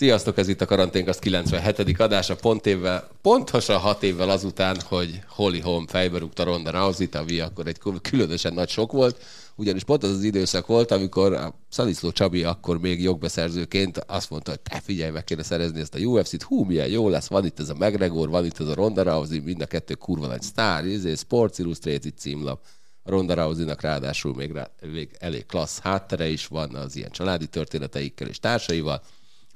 [0.00, 2.00] Sziasztok, ez itt a Karanténk, 97.
[2.00, 7.38] adása, pont évvel, pontosan hat évvel azután, hogy Holly Holm fejbe rúgta Ronda Rousey-t, ami
[7.38, 9.22] akkor egy különösen nagy sok volt,
[9.54, 14.50] ugyanis pont az az időszak volt, amikor a Szaliszló Csabi akkor még jogbeszerzőként azt mondta,
[14.50, 17.60] hogy te figyelj, meg kéne szerezni ezt a UFC-t, hú, milyen jó lesz, van itt
[17.60, 20.86] ez a McGregor, van itt ez a Ronda Rousey, mind a kettő kurva nagy sztár,
[20.86, 22.60] izé, Sports Illustrated címlap.
[23.02, 27.46] A Ronda Rousey-nak ráadásul még, rá, még elég klassz háttere is van az ilyen családi
[27.46, 29.02] történeteikkel és társaival,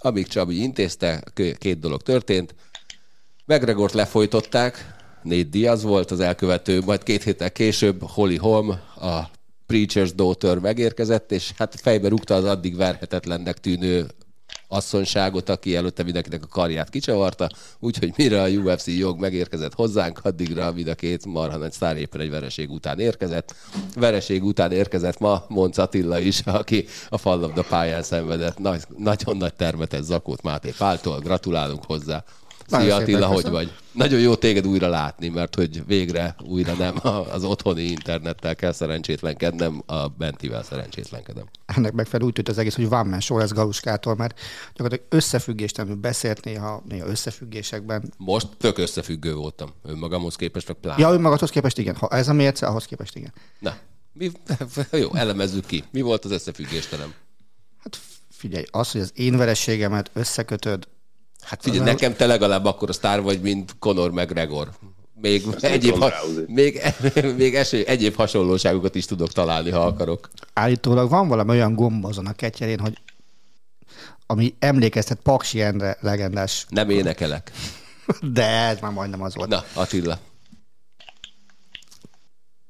[0.04, 1.22] amíg Csabi intézte,
[1.58, 2.54] két dolog történt.
[3.46, 9.30] McGregort lefolytották, Nate Diaz volt az elkövető, majd két héttel később Holly Holm, a
[9.68, 14.06] Preacher's Daughter megérkezett, és hát fejbe rúgta az addig verhetetlennek tűnő
[14.68, 20.72] asszonyságot, aki előtte mindenkinek a karját kicsavarta, úgyhogy mire a UFC jog megérkezett hozzánk, addigra
[20.72, 23.54] mind a két marha nagy sztár éppen egy vereség után érkezett.
[23.94, 29.54] Vereség után érkezett ma Monc Attila is, aki a fallabda pályán szenvedett nagy, nagyon nagy
[29.54, 31.18] termetes Zakót Máté Páltól.
[31.18, 32.24] Gratulálunk hozzá.
[32.68, 33.72] Nagyon Szia Attila, hogy vagy?
[33.92, 36.94] Nagyon jó téged újra látni, mert hogy végre újra nem
[37.32, 41.44] az otthoni internettel kell szerencsétlenkednem, a bentivel szerencsétlenkedem.
[41.66, 44.40] Ennek megfelelő úgy tűnt az egész, hogy van más lesz Galuskától, mert
[44.74, 48.12] gyakorlatilag összefüggéstelenül beszélt néha, néha összefüggésekben.
[48.16, 51.00] Most tök összefüggő voltam önmagamhoz képest, meg pláne.
[51.00, 51.96] Ja, önmagadhoz képest igen.
[51.96, 53.32] Ha ez a mérce, ahhoz képest igen.
[53.58, 53.76] Na,
[54.12, 54.30] mi,
[55.02, 55.84] jó, elemezzük ki.
[55.90, 57.14] Mi volt az összefüggéstelen?
[57.82, 57.98] Hát
[58.30, 60.88] figyelj, az, hogy az én verességemet összekötöd
[61.44, 64.70] Hát figyelj, nekem te legalább akkor a sztár vagy, mint Conor McGregor.
[65.20, 66.12] Még egyéb, ha,
[66.46, 66.82] még,
[67.36, 70.30] még esély, egyéb hasonlóságokat is tudok találni, ha akarok.
[70.52, 72.98] Állítólag van valami olyan gomb azon a ketyerén, hogy
[74.26, 76.66] ami emlékeztet Paksi Endre legendás.
[76.68, 77.52] Nem énekelek.
[78.32, 79.48] De ez már majdnem az volt.
[79.48, 80.18] Na, Attila.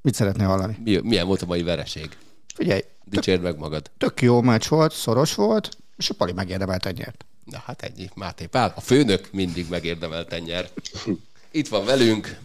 [0.02, 0.78] Mit szeretnél hallani?
[0.84, 2.16] Mi, milyen volt a mai vereség?
[2.54, 2.80] Figyelj.
[3.04, 3.90] Dicsérd meg magad.
[3.98, 7.24] Tök jó meccs volt, szoros volt, és a Pali megérdemelten nyert.
[7.44, 8.72] Na hát ennyi, Máté Pál.
[8.76, 10.68] A főnök mindig megérdemelten nyer.
[11.50, 12.38] Itt van velünk.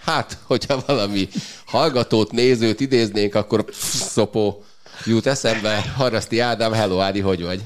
[0.00, 1.28] Hát, hogyha valami
[1.66, 4.64] hallgatót, nézőt idéznénk, akkor szopó
[5.04, 5.80] jut eszembe.
[5.96, 7.62] Haraszti Ádám, hello Ádi, hogy vagy?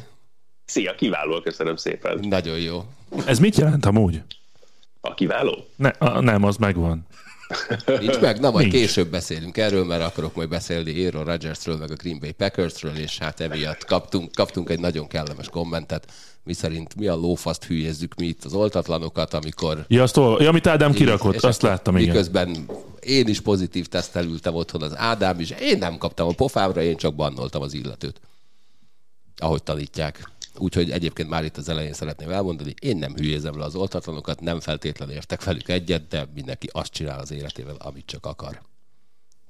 [0.64, 2.18] Szia, kiváló, köszönöm szépen.
[2.22, 2.84] Nagyon jó.
[3.26, 4.22] Ez mit jelent amúgy?
[5.00, 5.66] A kiváló?
[5.76, 7.06] Ne, a, nem, az megvan.
[7.86, 8.40] Nincs meg?
[8.40, 8.78] Na, majd Nincs.
[8.78, 13.18] később beszélünk erről, mert akarok majd beszélni Aaron Rodgersről, meg a Green Bay Packersről, és
[13.18, 16.12] hát emiatt kaptunk, kaptunk egy nagyon kellemes kommentet
[16.44, 19.84] mi szerint mi a lófaszt hülyezzük mi itt az oltatlanokat, amikor...
[19.88, 22.08] Ja, azt, ja amit Ádám kirakott, azt láttam, igen.
[22.08, 22.70] Miközben
[23.00, 26.96] én is pozitív tesztel ültem otthon, az Ádám is, én nem kaptam a pofámra, én
[26.96, 28.20] csak bannoltam az illetőt.
[29.36, 30.30] Ahogy tanítják.
[30.58, 34.60] Úgyhogy egyébként már itt az elején szeretném elmondani, én nem hülyézem le az oltatlanokat, nem
[34.60, 38.62] feltétlenül értek velük egyet, de mindenki azt csinál az életével, amit csak akar.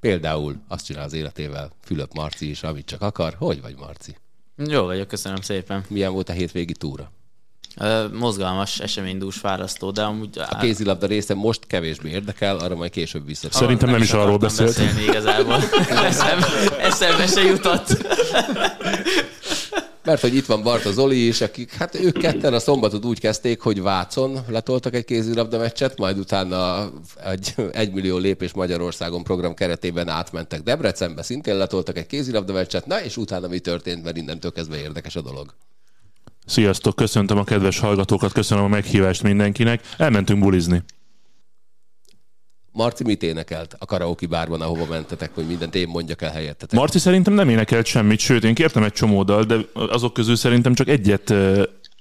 [0.00, 3.34] Például azt csinál az életével Fülöp Marci is, amit csak akar.
[3.38, 4.16] Hogy vagy, Marci?
[4.56, 5.84] Jó vagyok, köszönöm szépen.
[5.88, 7.12] Milyen volt a hétvégi túra?
[8.12, 10.38] Mozgalmas, eseménydús fárasztó, de amúgy...
[10.50, 13.48] A kézilabda része most kevésbé érdekel, arra majd később vissza.
[13.50, 14.80] Szerintem nem, nem is arról beszélt.
[15.08, 15.62] igazából.
[15.88, 16.46] eszembe,
[16.78, 17.86] eszembe se jutott.
[20.04, 23.60] Mert hogy itt van Barta Zoli is, akik, hát ők ketten a szombatot úgy kezdték,
[23.60, 26.90] hogy Vácon letoltak egy kézilabda meccset, majd utána
[27.24, 33.16] egy egymillió lépés Magyarországon program keretében átmentek Debrecenbe, szintén letoltak egy kézilabda meccset, na és
[33.16, 35.54] utána mi történt, mert innentől kezdve érdekes a dolog.
[36.46, 39.80] Sziasztok, köszöntöm a kedves hallgatókat, köszönöm a meghívást mindenkinek.
[39.98, 40.82] Elmentünk bulizni.
[42.72, 46.78] Marci mit énekelt a karaoke bárban, ahova mentetek, hogy mindent én mondjak el helyettetek?
[46.78, 50.74] Marci szerintem nem énekelt semmit, sőt, én kértem egy csomó dal, de azok közül szerintem
[50.74, 51.34] csak egyet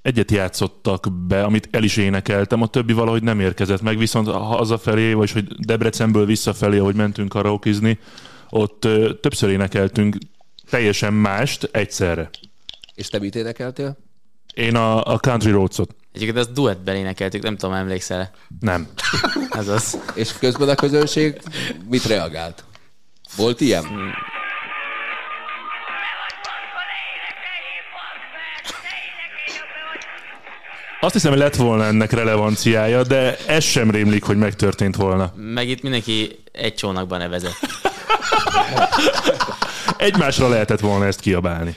[0.01, 5.13] egyet játszottak be, amit el is énekeltem, a többi valahogy nem érkezett meg, viszont hazafelé,
[5.13, 7.99] vagy hogy Debrecenből visszafelé, ahogy mentünk karaokizni,
[8.49, 8.87] ott
[9.21, 10.17] többször énekeltünk
[10.69, 12.29] teljesen mást egyszerre.
[12.95, 13.97] És te mit énekeltél?
[14.53, 15.95] Én a, a Country Roads-ot.
[16.13, 18.87] Egyébként ezt duettben énekeltük, nem tudom, emlékszel Nem.
[19.59, 19.99] Ez az.
[20.13, 21.41] És közben a közönség
[21.89, 22.63] mit reagált?
[23.35, 23.85] Volt ilyen?
[23.85, 24.11] Hmm.
[31.03, 35.33] Azt hiszem, hogy lett volna ennek relevanciája, de ez sem rémlik, hogy megtörtént volna.
[35.35, 37.59] Meg itt mindenki egy csónakban nevezett.
[39.97, 41.75] Egymásra lehetett volna ezt kiabálni.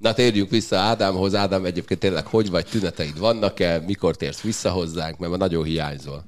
[0.00, 1.34] Na térjünk vissza Ádámhoz.
[1.34, 6.24] Ádám, egyébként tényleg hogy vagy, tüneteid vannak-e, mikor térsz vissza hozzánk, mert ma nagyon hiányzol.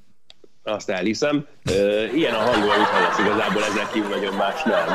[0.62, 1.46] Azt elhiszem.
[2.14, 4.88] Ilyen a hangom, amit hallasz, igazából ezen kívül nagyon más nem.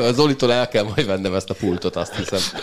[0.08, 2.62] A Zolitól el kell majd vennem ezt a pultot, azt hiszem.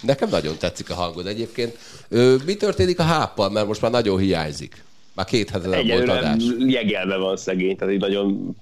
[0.00, 1.78] Nekem nagyon tetszik a hangod egyébként.
[2.08, 4.84] Ö, mi történik a háppal, mert most már nagyon hiányzik.
[5.14, 6.42] Már két hete nem volt adás.
[6.58, 8.56] jegelve van szegény, tehát így nagyon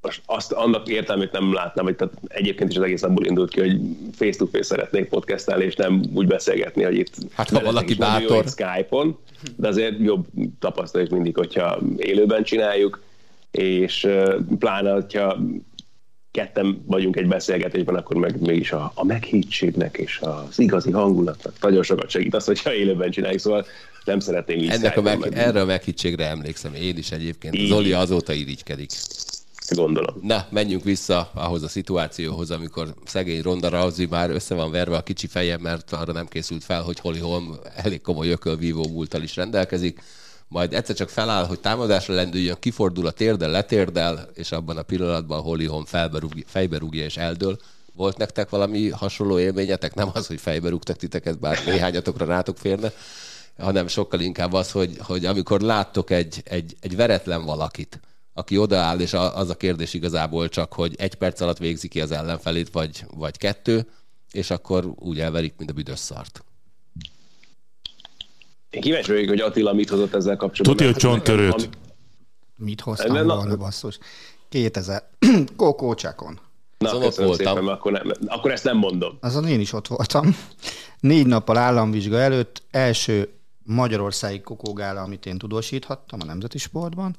[0.00, 3.60] most azt, annak értelmét nem látnám, hogy tehát egyébként is az egész abból indult ki,
[3.60, 3.80] hogy
[4.14, 8.44] face-to-face szeretnék podcastelni, és nem úgy beszélgetni, hogy itt Hát, ha valaki bátor.
[8.48, 9.18] Skype-on,
[9.56, 10.26] de azért jobb
[10.58, 13.02] tapasztalat mindig, hogyha élőben csináljuk,
[13.50, 14.08] és
[14.58, 15.38] pláne, hogyha
[16.30, 21.82] ketten vagyunk egy beszélgetésben, akkor meg mégis a, a meghítségnek és az igazi hangulatnak nagyon
[21.82, 23.66] sokat segít az, hogyha élőben csináljuk, szóval
[24.04, 27.56] nem szeretném így Ennek a meg, meg- erre a meghittségre emlékszem én is egyébként.
[27.56, 27.68] Így.
[27.68, 28.90] Zoli azóta irigykedik.
[29.74, 30.14] Gondolom.
[30.22, 35.02] Na, menjünk vissza ahhoz a szituációhoz, amikor szegény Ronda Rousey már össze van verve a
[35.02, 39.36] kicsi feje, mert arra nem készült fel, hogy Holly Holm elég komoly ökölvívó múltal is
[39.36, 40.02] rendelkezik.
[40.48, 45.40] Majd egyszer csak feláll, hogy támadásra lendüljön, kifordul a térdel, letérdel, és abban a pillanatban
[45.40, 47.58] Holly Holm felberúg, fejbe rúgja és eldől.
[47.94, 49.94] Volt nektek valami hasonló élményetek?
[49.94, 52.92] Nem az, hogy fejbe rúgtak titeket, bár néhányatokra rátok férne,
[53.58, 58.00] hanem sokkal inkább az, hogy, hogy amikor láttok egy, egy, egy veretlen valakit,
[58.38, 62.00] aki odaáll, és a- az a kérdés igazából csak, hogy egy perc alatt végzi ki
[62.00, 63.86] az ellenfelét, vagy, vagy kettő,
[64.32, 66.44] és akkor úgy elverik, mint a büdös szart.
[68.70, 70.76] Én kíváncsi vagyok, hogy Attila mit hozott ezzel kapcsolatban.
[70.76, 71.52] Tudja, hogy mert csonttörőt.
[71.52, 71.68] ami-
[72.56, 73.98] Mit hoztam Na- volna, basszus?
[74.48, 75.08] 2000.
[75.56, 76.40] Kókócsákon.
[76.78, 77.36] Na, köszönöm ott voltam.
[77.56, 79.18] szépen, akkor, nem, akkor ezt nem mondom.
[79.20, 80.36] Azon én is ott voltam.
[81.00, 83.32] Négy nappal államvizsga előtt első
[83.64, 87.16] Magyarországi kokógála, amit én tudósíthattam a Nemzeti Sportban.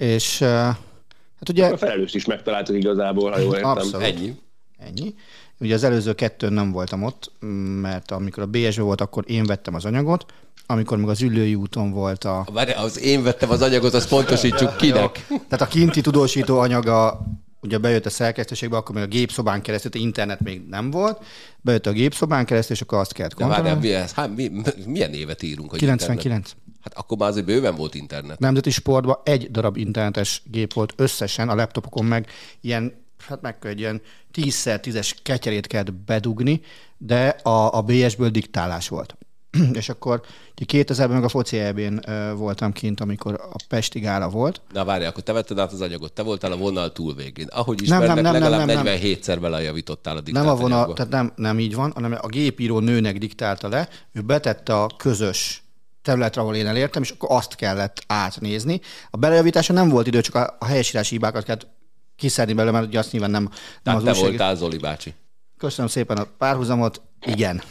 [0.00, 3.70] És hát ugye A felelőst is megtaláltuk igazából, ha jól értem.
[3.70, 4.06] Abszolút.
[4.06, 4.34] Ennyi.
[4.78, 5.14] ennyi.
[5.58, 7.32] Ugye az előző kettőn nem voltam ott,
[7.80, 10.32] mert amikor a BSV volt, akkor én vettem az anyagot,
[10.66, 14.76] amikor még az Üllői úton volt a, Várj, az én vettem az anyagot, azt pontosítsuk
[14.76, 15.26] kinek.
[15.28, 17.20] Tehát a kinti tudósító anyaga
[17.62, 21.24] ugye bejött a szerkesztőségbe, akkor még a gépszobán keresztül, tehát internet még nem volt,
[21.60, 23.88] bejött a gépszobán keresztül, és akkor azt kellett De várjál, kontrollálni.
[23.88, 24.12] mi ez?
[24.12, 24.50] Hát, mi,
[24.86, 25.70] milyen évet írunk?
[25.70, 26.24] Hogy 99.
[26.24, 26.56] Internet?
[26.82, 28.38] Hát akkor már azért bőven volt internet.
[28.38, 32.26] Nemzeti sportban egy darab internetes gép volt összesen, a laptopokon meg
[32.60, 34.00] ilyen, hát meg egy ilyen
[34.34, 36.60] 10x10-es ketyerét kellett bedugni,
[36.98, 39.16] de a, a BS-ből diktálás volt.
[39.72, 40.20] és akkor
[40.60, 42.00] ugye 2000-ben meg a foci EB-n
[42.36, 46.12] voltam kint, amikor a Pesti gála volt, Na várj, akkor te vetted át az anyagot,
[46.12, 47.46] te voltál a vonal túlvégén.
[47.50, 48.96] Ahogy Nem, ismernek, nem, nem, legalább nem, nem.
[48.96, 50.94] 47-szer belejavítottál a diktált Nem a vonal, anyagba.
[50.94, 55.62] tehát nem, nem így van, hanem a gépíró nőnek diktálta le, ő betette a közös
[56.02, 58.80] területre, ahol én elértem, és akkor azt kellett átnézni.
[59.10, 61.66] A belejavítása nem volt idő, csak a, a helyesírási hibákat kellett
[62.16, 63.52] kiszedni belőle, mert ugye azt nyilván nem, nem
[63.82, 64.28] Tehát az te újság...
[64.28, 65.14] voltál Zoli bácsi.
[65.58, 67.02] Köszönöm szépen a párhuzamot.
[67.26, 67.62] Igen.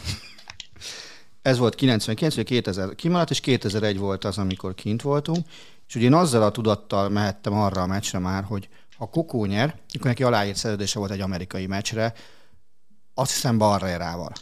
[1.42, 5.46] Ez volt 99, ugye 2000 kimaradt, és 2001 volt az, amikor kint voltunk.
[5.88, 9.76] És ugye én azzal a tudattal mehettem arra a meccsre már, hogy ha Kokó nyer,
[9.92, 12.14] akkor neki aláírt szerződése volt egy amerikai meccsre,
[13.14, 14.32] azt hiszem Barrerával.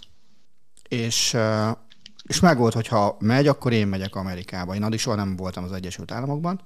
[0.89, 1.37] És,
[2.29, 4.75] és meg volt, hogy ha megy, akkor én megyek Amerikába.
[4.75, 6.61] Én addig soha nem voltam az Egyesült Államokban,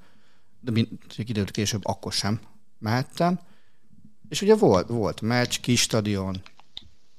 [0.60, 2.40] de mint időt később akkor sem
[2.78, 3.40] mehettem.
[4.28, 6.42] És ugye volt, volt meccs, kis stadion,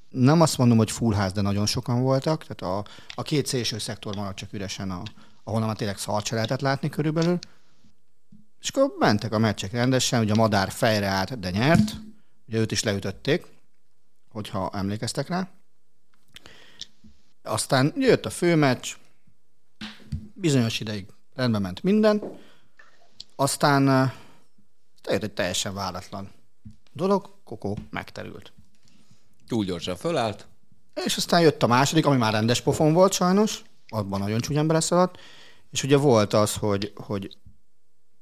[0.09, 3.77] nem azt mondom, hogy full ház, de nagyon sokan voltak, tehát a, a két szélső
[3.77, 5.01] szektor maradt csak üresen, a,
[5.43, 7.39] ahol már tényleg szart lehetett látni körülbelül.
[8.61, 11.95] És akkor mentek a meccsek rendesen, ugye a Madár fejre állt, de nyert,
[12.47, 13.45] ugye őt is leütötték,
[14.29, 15.49] hogyha emlékeztek rá.
[17.43, 18.93] Aztán jött a főmeccs,
[20.33, 22.39] bizonyos ideig rendben ment minden,
[23.35, 24.11] aztán eh,
[25.03, 26.31] eljött egy teljesen váratlan
[26.93, 28.53] dolog, Kokó megterült.
[29.47, 30.47] Túl gyorsan fölállt.
[31.05, 35.19] És aztán jött a második, ami már rendes pofon volt sajnos, abban nagyon csúnyán beleszaladt,
[35.71, 37.37] és ugye volt az, hogy, hogy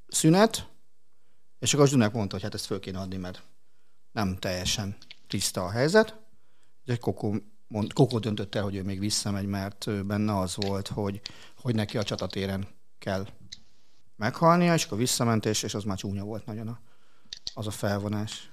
[0.08, 0.68] szünet,
[1.60, 3.44] és akkor a Zsunek mondta, hogy hát ezt föl kéne adni, mert
[4.12, 4.98] nem teljesen
[5.28, 6.16] tiszta a helyzet.
[6.86, 7.36] De Kokó,
[7.72, 11.22] mond, Kokó döntött el, hogy ő még visszamegy, mert benne az volt, hogy,
[11.62, 12.68] hogy neki a csatatéren
[13.00, 13.28] kell
[14.16, 16.80] meghalnia, és akkor visszament, és, és az már csúnya volt nagyon a,
[17.54, 18.52] az a felvonás.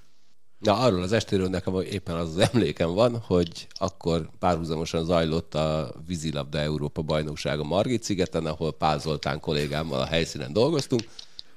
[0.59, 5.93] Na, arról az estéről nekem éppen az az emlékem van, hogy akkor párhuzamosan zajlott a
[6.07, 11.01] vízilabda Európa bajnoksága Margit szigeten, ahol Pál Zoltán kollégámmal a helyszínen dolgoztunk,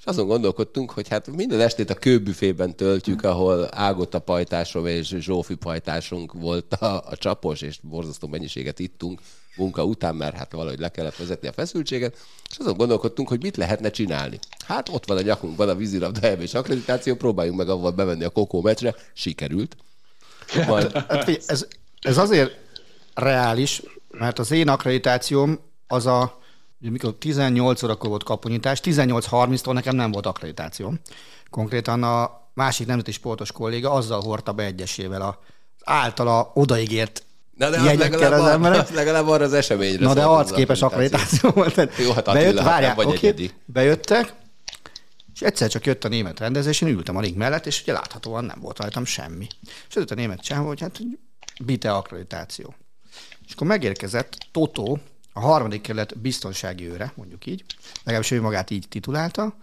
[0.02, 5.54] És azon gondolkodtunk, hogy hát minden estét a kőbüfében töltjük, ahol Ágota pajtásom és Zsófi
[5.54, 9.20] pajtásunk volt a, a csapos, és borzasztó mennyiséget ittunk
[9.56, 12.16] munka után, mert hát valahogy le kellett vezetni a feszültséget,
[12.50, 14.38] és azon gondolkodtunk, hogy mit lehetne csinálni.
[14.66, 18.30] Hát ott van a nyakunkban a vízilabda EB és akkreditáció, próbáljunk meg avval bevenni a
[18.30, 19.76] kokó meccsre, sikerült.
[20.66, 21.66] Majd Hát figyelj, ez,
[22.00, 22.56] ez azért
[23.14, 26.41] reális, mert az én akkreditációm az a,
[26.82, 31.00] ugye mikor 18 órakor volt kapunyítás, 18.30-tól nekem nem volt akkreditációm.
[31.50, 35.38] Konkrétan a másik nemzeti sportos kolléga azzal hordta be egyesével a
[35.84, 37.24] általa odaígért
[37.56, 38.80] Na de az jegyekkel legalább, az az emberek.
[38.80, 41.76] az legalább arra az eseményre Na de az arcképes akkreditáció volt.
[41.76, 43.50] Jó, hát Attila, bejött, hát nem várjál, vagy oké, egyedi.
[43.64, 44.34] bejöttek,
[45.34, 48.44] és egyszer csak jött a német rendezés, én ültem a ring mellett, és ugye láthatóan
[48.44, 49.46] nem volt rajtam semmi.
[49.88, 51.00] És jött a német csávó, hogy hát
[51.64, 52.74] bite akkreditáció.
[53.46, 55.00] És akkor megérkezett Totó,
[55.32, 57.64] a harmadik kerület biztonsági őre, mondjuk így,
[57.96, 59.56] legalábbis ő magát így titulálta,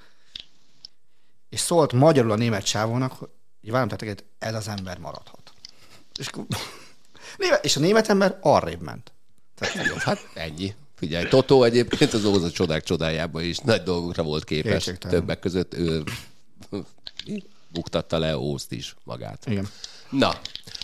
[1.49, 5.51] és szólt magyarul a német csávónak, hogy várom, tehát ez az ember maradhat.
[6.19, 6.45] És, akkor,
[7.61, 9.11] és a német ember arrébb ment.
[9.55, 10.75] Tehát, Jó, hát ennyi.
[10.95, 14.83] Figyelj, Totó egyébként az Óza csodák csodájában is nagy dolgokra volt képes.
[14.83, 15.19] Kétségtelen.
[15.19, 16.03] Többek között ő
[17.67, 19.45] buktatta le Ózt is magát.
[19.45, 19.67] Igen.
[20.09, 20.39] Na,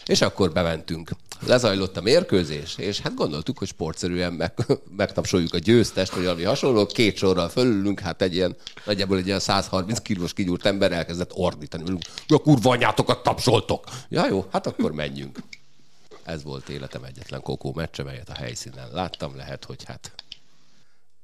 [0.06, 1.10] és akkor bementünk.
[1.40, 4.54] Lezajlott a mérkőzés, és hát gondoltuk, hogy sportszerűen meg,
[4.98, 6.86] megtapsoljuk a győztest, vagy valami hasonló.
[6.86, 11.98] Két sorral fölülünk, hát egy ilyen, nagyjából egy ilyen 130 kilós kigyúrt ember elkezdett ordítani.
[12.28, 13.84] Ja, kurva anyátokat tapsoltok!
[14.10, 15.40] Ja, jó, hát akkor menjünk.
[16.24, 19.36] Ez volt életem egyetlen kokó meccse, melyet a helyszínen láttam.
[19.36, 20.12] Lehet, hogy hát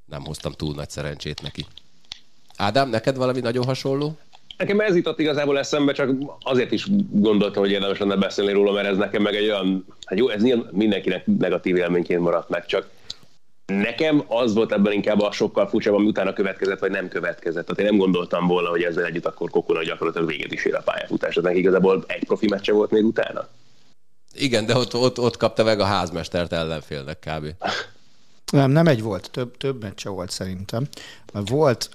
[0.05, 1.65] nem hoztam túl nagy szerencsét neki.
[2.55, 4.17] Ádám, neked valami nagyon hasonló?
[4.61, 8.87] Nekem ez jutott igazából eszembe, csak azért is gondoltam, hogy érdemes lenne beszélni róla, mert
[8.87, 12.89] ez nekem meg egy olyan, hát jó, ez mindenkinek negatív élményként maradt meg, csak
[13.65, 17.65] nekem az volt ebben inkább a sokkal furcsább, ami utána következett, vagy nem következett.
[17.65, 20.81] Tehát én nem gondoltam volna, hogy ezzel együtt akkor Kokónak gyakorlatilag véget is ér a
[20.81, 21.35] pályafutás.
[21.35, 23.47] Tehát igazából egy profi meccse volt még utána.
[24.33, 27.45] Igen, de ott, ott, ott kapta meg a házmestert ellenfélnek kb.
[28.51, 30.87] Nem, nem egy volt, több, több meccse volt szerintem.
[31.33, 31.89] Mert volt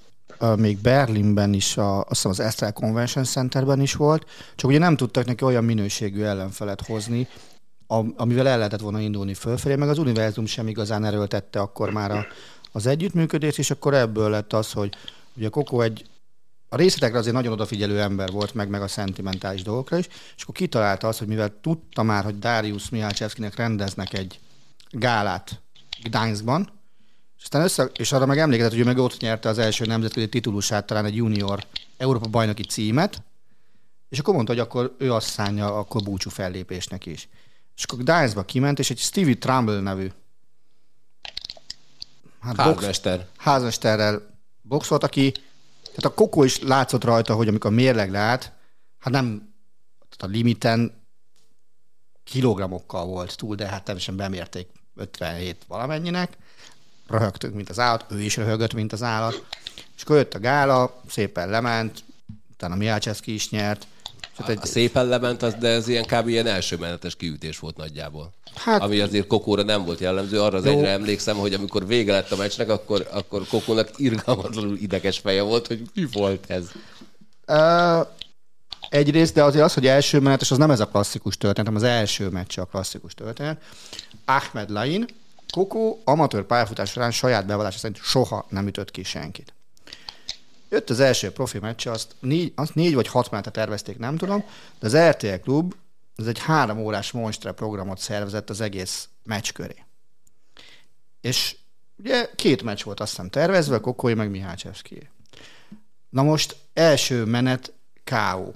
[0.56, 4.26] még Berlinben is, a, azt hiszem az Estel Convention Centerben is volt,
[4.56, 7.28] csak ugye nem tudtak neki olyan minőségű ellenfelet hozni,
[7.86, 12.10] am- amivel el lehetett volna indulni fölfelé, meg az univerzum sem igazán erőltette akkor már
[12.10, 12.26] a,
[12.72, 14.94] az együttműködést, és akkor ebből lett az, hogy
[15.36, 16.04] ugye Koko egy
[16.68, 20.54] a részletekre azért nagyon odafigyelő ember volt, meg, meg a szentimentális dolgokra is, és akkor
[20.54, 24.40] kitalálta azt, hogy mivel tudta már, hogy Darius Mihalcsevszkinek rendeznek egy
[24.90, 25.60] gálát
[26.02, 26.75] Gdańskban,
[27.46, 30.86] aztán össze, és arra meg emlékezett, hogy ő meg ott nyerte az első nemzetközi titulusát,
[30.86, 33.22] talán egy junior Európa bajnoki címet,
[34.08, 37.28] és akkor mondta, hogy akkor ő azt szánja akkor búcsú fellépésnek is.
[37.76, 40.10] És akkor Gdańskba kiment, és egy Stevie Trumbull nevű
[42.40, 43.26] hát box, Házmester.
[43.36, 44.22] házmesterrel
[44.62, 45.32] boxolt, aki,
[45.82, 48.52] tehát a Kokó is látszott rajta, hogy amikor mérleg lát,
[48.98, 49.54] hát nem
[50.16, 51.04] tehát a limiten
[52.24, 56.36] kilogramokkal volt túl, de hát természetesen bemérték 57 valamennyinek,
[57.08, 59.44] röhögtünk, mint az állat, ő is röhögött, mint az állat,
[59.96, 62.04] és akkor jött a gála, szépen lement,
[62.52, 63.86] utána Mihácseszki is nyert,
[64.36, 66.28] hát A egy, szépen lement, az, de ez ilyen kb.
[66.28, 68.32] ilyen első menetes kiütés volt nagyjából.
[68.54, 70.40] Hát- Ami azért Kokóra nem volt jellemző.
[70.40, 70.70] Arra az Jó.
[70.70, 75.66] egyre emlékszem, hogy amikor vége lett a meccsnek, akkor, akkor Kokónak irgalmatlanul ideges feje volt,
[75.66, 76.70] hogy mi volt ez.
[77.46, 78.06] Uh,
[78.88, 81.88] egyrészt, de azért az, hogy első menetes, az nem ez a klasszikus történet, hanem az
[81.96, 83.62] első meccse a klasszikus történet.
[84.24, 85.06] Ahmed Lain,
[85.52, 89.54] Koko amatőr pályafutás során saját bevallása szerint soha nem ütött ki senkit.
[90.68, 94.44] Jött az első profi meccse, azt négy, azt négy vagy hat menetet tervezték, nem tudom,
[94.78, 95.74] de az RTL klub
[96.16, 99.84] ez egy három órás monstre programot szervezett az egész meccs köré.
[101.20, 101.56] És
[101.96, 105.08] ugye két meccs volt azt hiszem tervezve, Kokói meg Mihácsevszki.
[106.08, 107.72] Na most első menet
[108.04, 108.50] K.O.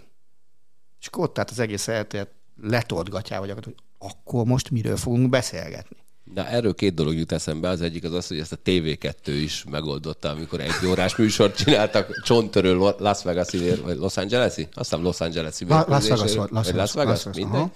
[1.01, 2.31] És akkor ott állt az egész eltért
[2.63, 5.97] letolt gatyával, hogy akkor most miről fogunk beszélgetni.
[6.35, 7.69] Na, erről két dolog jut eszembe.
[7.69, 12.23] Az egyik az az, hogy ezt a TV2 is megoldotta, amikor egy órás műsort csináltak
[12.23, 13.51] csontörő Las vegas
[13.83, 14.69] vagy Los Angeles-i?
[14.75, 16.09] Azt hiszem Los Angeles-i La- Las.
[16.09, 17.61] Vegas volt, Las Vegas, Las Vegas, Las Vegas, mindegy.
[17.61, 17.73] aha.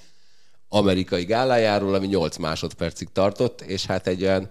[0.69, 4.49] Amerikai gálájáról, ami 8 másodpercig tartott, és hát egy olyan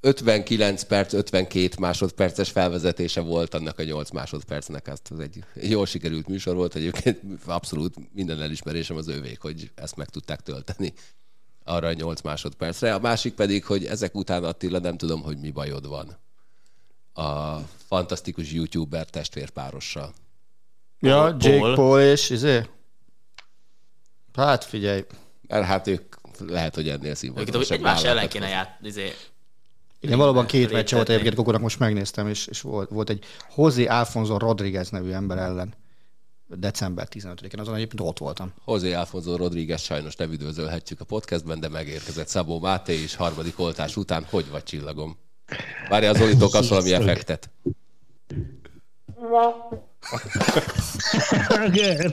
[0.00, 4.86] 59 perc, 52 másodperces felvezetése volt annak a 8 másodpercnek.
[4.88, 9.96] Azt az egy jól sikerült műsor volt, egyébként abszolút minden elismerésem az övék, hogy ezt
[9.96, 10.92] meg tudták tölteni
[11.66, 12.94] arra a 8 másodpercre.
[12.94, 16.16] A másik pedig, hogy ezek után Attila nem tudom, hogy mi bajod van
[17.26, 20.12] a fantasztikus youtuber testvérpárossal.
[21.00, 21.36] Ja, Paul.
[21.40, 22.66] Jake Paul és izé?
[24.34, 25.04] Hát figyelj,
[25.48, 26.14] Mert hát ők
[26.46, 29.12] lehet, hogy ennél színvonalasabb egymás ellen kéne ját, izé,
[30.00, 33.24] Igen, valóban két meccs volt egyébként Kokónak, most megnéztem, és, és volt, volt egy
[33.56, 35.74] José Alfonso Rodriguez nevű ember ellen
[36.48, 38.52] december 15-én, azon egyébként ott voltam.
[38.66, 43.96] José Alfonso Rodríguez sajnos nem üdvözölhetjük a podcastben, de megérkezett Szabó Máté is harmadik oltás
[43.96, 44.26] után.
[44.30, 45.18] Hogy vagy csillagom?
[45.88, 47.50] Várja az Zolitól kapsz valami effektet.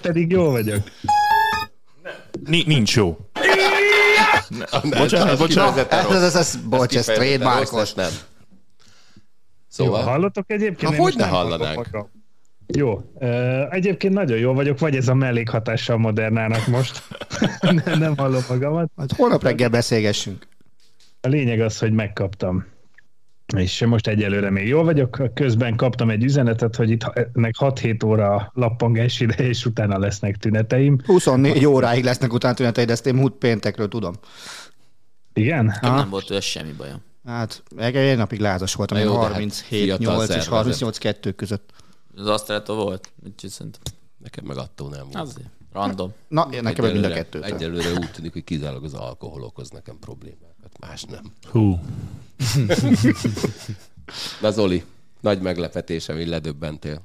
[0.02, 0.84] Pedig jó vagyok.
[2.44, 3.18] Ni- nincs jó.
[4.98, 5.92] Bocsánat, bocsánat.
[5.92, 7.94] Ez, ez, ez, ez bocs, ez trademarkos.
[7.94, 8.12] Nem.
[8.12, 10.96] Jó, Szóval, hallotok egyébként?
[10.96, 11.75] Ha hogy ne hallanánk?
[11.75, 12.23] magam.
[12.67, 13.01] Jó.
[13.70, 17.01] Egyébként nagyon jó vagyok, vagy ez a mellékhatása a Modernának most.
[17.86, 18.91] nem, nem hallom magamat.
[18.98, 20.48] Hát holnap reggel beszélgessünk.
[21.22, 22.65] A lényeg az, hogy megkaptam.
[23.58, 25.22] És most egyelőre még jól vagyok.
[25.34, 27.03] Közben kaptam egy üzenetet, hogy itt
[27.34, 30.98] ennek 6-7 óra lappangás ideje, és utána lesznek tüneteim.
[31.05, 34.13] 24 óráig lesznek utána tüneteid, ezt én múlt péntekről tudom.
[35.34, 35.65] Igen?
[35.65, 37.01] Nekem nem volt olyan semmi bajom.
[37.25, 40.53] Hát egy napig lázas voltam, én jó, de hát 37 fiatal 8 és szervezet.
[40.53, 41.70] 38 2 között.
[42.15, 43.12] Az Asztrától volt?
[43.25, 43.82] Úgyhogy szerintem
[44.17, 45.15] nekem meg attól nem volt.
[45.27, 45.48] azért.
[45.72, 46.13] Random.
[46.27, 47.53] Na, én nekem mind a Egyelőre- kettőtől.
[47.53, 51.34] Egyelőre úgy tűnik, hogy kizárólag az alkohol okoz nekem problémákat, más nem.
[51.51, 51.79] Hú.
[54.41, 54.84] Na Zoli,
[55.22, 57.01] nagy meglepetés, ami ledöbbentél.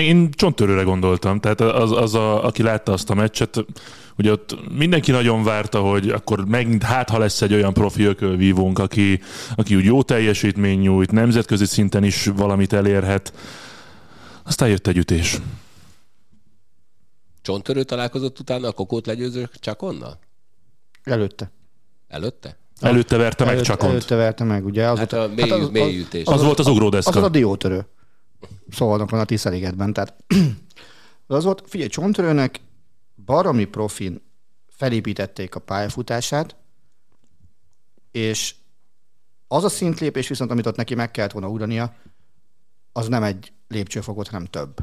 [0.00, 3.64] Én csonttörőre gondoltam, tehát az, az a, aki látta azt a meccset,
[4.18, 8.78] ugye ott mindenki nagyon várta, hogy akkor megint hát, ha lesz egy olyan profi ökölvívónk,
[8.78, 9.20] aki,
[9.56, 13.32] aki úgy jó teljesítmény nyújt, nemzetközi szinten is valamit elérhet.
[14.42, 15.38] Aztán jött egy ütés.
[17.42, 20.18] Csontörő találkozott utána a kokót legyőző Csakonnal?
[21.04, 21.50] Előtte.
[22.08, 22.56] Előtte?
[22.80, 23.90] Előtte verte meg Csakont.
[23.92, 24.88] előtte verte meg, ugye?
[24.90, 26.24] Az, Hát volt- a mély, az- mély ütés.
[26.26, 27.18] Az volt az Az ugródeszka.
[27.18, 27.86] az a diótörő.
[28.70, 29.92] Szólnak van a Tiszeligetben.
[29.92, 30.24] Tehát
[31.26, 32.60] az volt, figyelj, Csontörőnek
[33.24, 34.20] baromi profin
[34.68, 36.56] felépítették a pályafutását,
[38.10, 38.54] és
[39.48, 41.94] az a szintlépés viszont, amit ott neki meg kellett volna ugrania,
[42.92, 44.76] az nem egy lépcsőfokot, hanem több.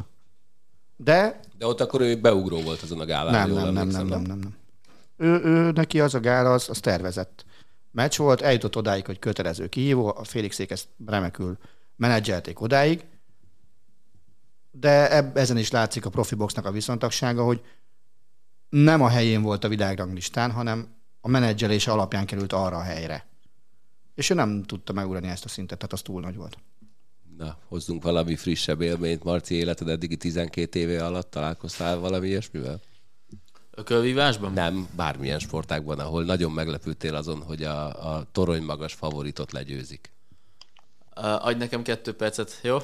[0.95, 3.49] De De ott akkor ő beugró volt azon a gálán.
[3.49, 4.55] nem, nem, nem, nem, nem, nem, nem.
[5.17, 7.45] Ő, ő, neki az a gála, az, az tervezett
[7.91, 11.57] meccs volt, eljutott odáig, hogy kötelező kihívó, a Félixék ezt remekül
[11.95, 13.05] menedzselték odáig,
[14.79, 17.61] de eb, ezen is látszik a profi boxnak a viszontagsága, hogy
[18.69, 20.87] nem a helyén volt a világranglistán, hanem
[21.21, 23.27] a menedzselése alapján került arra a helyre.
[24.15, 26.57] És ő nem tudta megugrani ezt a szintet, tehát az túl nagy volt.
[27.37, 29.23] Na, hozzunk valami frissebb élményt.
[29.23, 32.79] Marci, életed eddigi 12 éve alatt találkoztál valami ilyesmivel?
[33.71, 34.53] Ökölvívásban?
[34.53, 40.14] Nem, bármilyen sportágban, ahol nagyon meglepődtél azon, hogy a, a torony magas favoritot legyőzik.
[41.21, 42.77] Uh, adj nekem kettő percet, jó?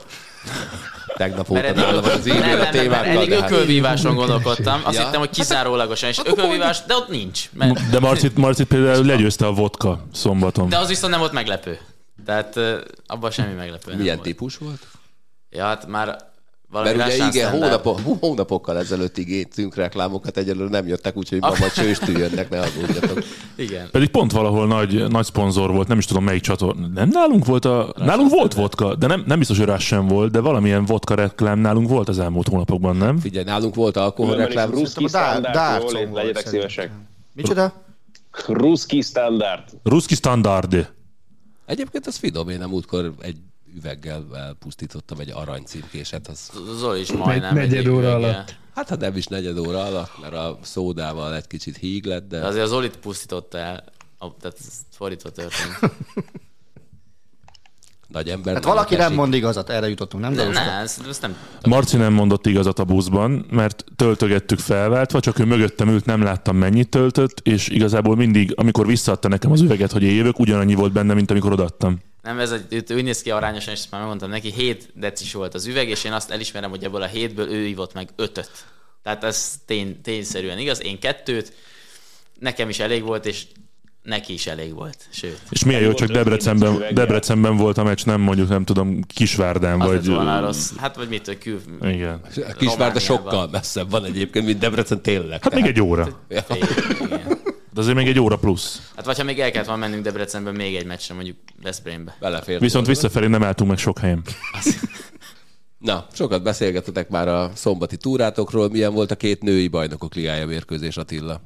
[1.17, 3.51] Tegnap óta nálam van az e-mail nem, a témákkal, eddig hát...
[3.51, 4.81] ökölvíváson gondolkodtam.
[4.83, 5.03] Azt Ja.
[5.05, 7.49] hittem, hogy kizárólagosan, és ökölvívás, de ott nincs.
[7.53, 10.69] Mert, De Marcit, Marcit például legyőzte a vodka szombaton.
[10.69, 11.79] de az viszont nem volt meglepő.
[12.25, 14.27] Tehát uh, abban semmi meglepő nem Milyen volt.
[14.27, 14.87] típus volt?
[15.49, 16.30] Ja, hát már
[16.71, 21.71] valami Mert ugye igen, hónapok, hónapokkal ezelőtt ígértünk reklámokat, egyelőre nem jöttek, úgyhogy ma majd
[21.71, 23.23] csőstű jönnek, ne aggódjatok.
[23.55, 23.89] Igen.
[23.91, 26.87] Pedig pont valahol nagy, nagy szponzor volt, nem is tudom melyik csatorna.
[26.87, 27.93] Nem nálunk volt a...
[27.97, 31.59] Nálunk volt vodka, de nem, nem biztos, hogy rá sem volt, de valamilyen vodka reklám
[31.59, 33.17] nálunk volt az elmúlt hónapokban, nem?
[33.17, 36.91] Figyelj, nálunk volt alkoholreklám, Ruszki Szerintem a Dár- standard, legyetek szívesek.
[37.33, 37.73] Micsoda?
[38.47, 39.63] Ruszki standard.
[39.83, 40.89] Ruszki standard.
[41.65, 43.37] Egyébként az finom, én nem útkor egy
[43.75, 46.27] üveggel elpusztítottam egy aranycímkéset.
[46.27, 47.53] Az, Zoli is majdnem.
[47.55, 48.15] Negyed egy óra üveggel.
[48.33, 48.55] alatt.
[48.75, 52.39] hát ha nem is negyed óra alatt, mert a szódával egy kicsit híg lett, de
[52.39, 53.83] De azért az Zolit pusztította el.
[54.21, 55.79] Ó, Tehát ez fordítva történt.
[58.11, 58.53] nagy ember.
[58.53, 60.33] Hát valaki nem mond igazat, erre jutottunk, nem?
[60.33, 61.35] De ne, ezt, ezt nem...
[61.67, 66.55] Marci nem mondott igazat a buszban, mert töltögettük felváltva, csak ő mögöttem ült, nem láttam
[66.55, 70.91] mennyit töltött, és igazából mindig, amikor visszaadta nekem az üveget, hogy én jövök, ugyanannyi volt
[70.91, 71.99] benne, mint amikor odaadtam.
[72.21, 75.53] Nem, ez egy, úgy néz ki arányosan, és ezt már megmondtam neki, 7 decis volt
[75.53, 78.65] az üveg, és én azt elismerem, hogy ebből a hétből ő ivott meg ötöt.
[79.03, 80.83] Tehát ez tény, tényszerűen igaz.
[80.83, 81.53] Én kettőt,
[82.39, 83.45] nekem is elég volt, és
[84.03, 84.97] neki is elég volt.
[85.09, 86.83] Sőt, És milyen jó, csak Debrecenben.
[86.93, 90.07] Debrecenben volt a meccs, nem mondjuk, nem tudom, Kisvárdán, az vagy...
[90.07, 90.71] volna rossz.
[90.77, 91.61] Hát vagy mit, hogy kül...
[91.81, 92.21] Igen.
[92.49, 95.43] A Kisvárda sokkal messzebb van egyébként, mint Debrecen tényleg.
[95.43, 96.07] Hát még egy óra.
[96.29, 96.41] Ja.
[96.41, 96.67] Fél,
[97.01, 97.39] igen.
[97.73, 98.91] De azért még egy óra plusz.
[98.95, 102.15] Hát vagy ha még el kellett volna mennünk Debrecenben még egy meccsre, mondjuk Veszprémbe.
[102.19, 102.59] Belefér.
[102.59, 104.23] Viszont visszafelé nem álltunk meg sok helyen.
[105.77, 108.69] Na, sokat beszélgetetek már a szombati túrátokról.
[108.69, 111.41] Milyen volt a két női bajnokok ligája mérkőzés, Attila?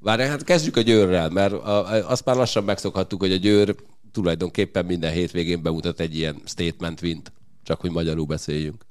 [0.00, 3.74] Várj, hát kezdjük a győrrel, mert a, azt már lassan megszokhattuk, hogy a győr
[4.12, 7.32] tulajdonképpen minden hétvégén bemutat egy ilyen statement wint,
[7.62, 8.84] csak hogy magyarul beszéljünk.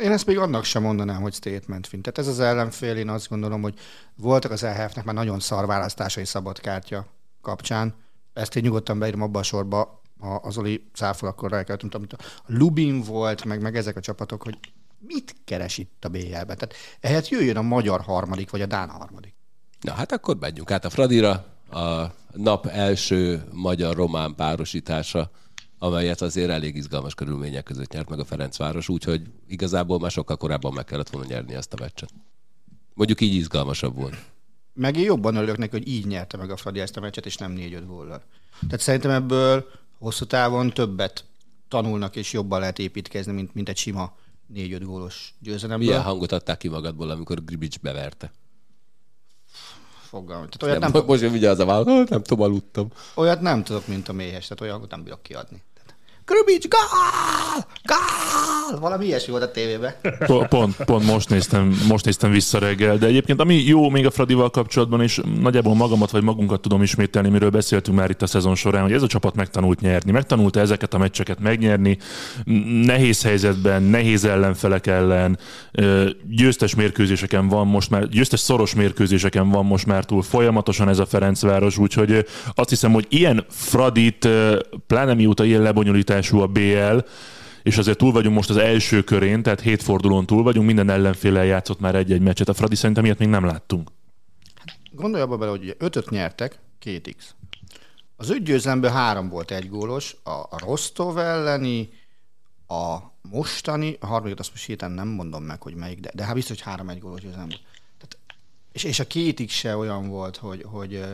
[0.00, 2.02] Én ezt még annak sem mondanám, hogy statement fin.
[2.02, 3.74] Tehát ez az ellenfél, én azt gondolom, hogy
[4.16, 7.06] voltak az EHF-nek már nagyon szar választásai szabadkártya
[7.40, 7.94] kapcsán.
[8.32, 12.18] ezt én nyugodtan beírom abba a sorba, ha az Oli cáfol, akkor rákeltünk, amit a
[12.46, 14.58] Lubin volt, meg, meg ezek a csapatok, hogy
[14.98, 16.44] mit keres itt a BL-ben.
[16.44, 19.34] Tehát ehhez jöjjön a magyar harmadik, vagy a Dán harmadik.
[19.82, 21.30] Na hát akkor menjünk át a Fradira,
[21.70, 25.30] a nap első magyar-román párosítása,
[25.78, 30.72] amelyet azért elég izgalmas körülmények között nyert meg a Ferencváros, úgyhogy igazából már sokkal korábban
[30.72, 32.10] meg kellett volna nyerni ezt a meccset.
[32.94, 34.16] Mondjuk így izgalmasabb volt.
[34.74, 37.36] Meg én jobban örülök neki, hogy így nyerte meg a Fradi ezt a meccset, és
[37.36, 38.22] nem 4-5 góllal.
[38.60, 39.66] Tehát szerintem ebből
[39.98, 41.24] hosszú távon többet
[41.68, 44.16] tanulnak, és jobban lehet építkezni, mint, mint egy sima
[44.54, 45.88] 4-5 gólos győzelemből.
[45.88, 48.32] Milyen hangot adták ki magadból, amikor Gribics beverte?
[50.12, 50.48] Fogalmam.
[50.48, 52.88] Tehát olyat Nem, nem, most az a válasz, nem tudom, aludtam.
[53.14, 55.62] olyat nem tudok, mint a méhes, tehát olyan nem bírok kiadni.
[56.26, 57.66] Grubics, gál!
[57.84, 58.78] Gál!
[58.80, 59.92] Valami ilyesmi volt a tévében.
[60.18, 64.10] Po- Pont, pont most, néztem, most néztem vissza reggel, de egyébként ami jó még a
[64.10, 68.54] Fradival kapcsolatban, és nagyjából magamat vagy magunkat tudom ismételni, miről beszéltünk már itt a szezon
[68.54, 71.98] során, hogy ez a csapat megtanult nyerni, megtanulta ezeket a meccseket megnyerni,
[72.84, 75.38] nehéz helyzetben, nehéz ellenfelek ellen,
[76.28, 81.06] győztes mérkőzéseken van most már, győztes szoros mérkőzéseken van most már túl folyamatosan ez a
[81.06, 84.28] Ferencváros, úgyhogy azt hiszem, hogy ilyen Fradit,
[84.86, 85.62] pláne mióta ilyen
[86.12, 87.06] lebonyolítású a BL,
[87.62, 91.44] és azért túl vagyunk most az első körén, tehát hét fordulón túl vagyunk, minden ellenféllel
[91.44, 92.48] játszott már egy-egy meccset.
[92.48, 93.90] A Fradi szerintem ilyet még nem láttunk.
[94.90, 97.34] Gondolj abba bele, hogy ugye ötöt nyertek, két X.
[98.16, 101.88] Az öt győzelemből három volt egy gólos, a, Rostov elleni,
[102.66, 102.98] a
[103.30, 106.56] mostani, a harmadikat azt most héten nem mondom meg, hogy melyik, de, de hát biztos,
[106.56, 107.62] hogy három egy gólos győzelem volt.
[107.98, 108.18] Tehát,
[108.72, 111.12] és, és a két X se olyan volt, hogy, hogy ö,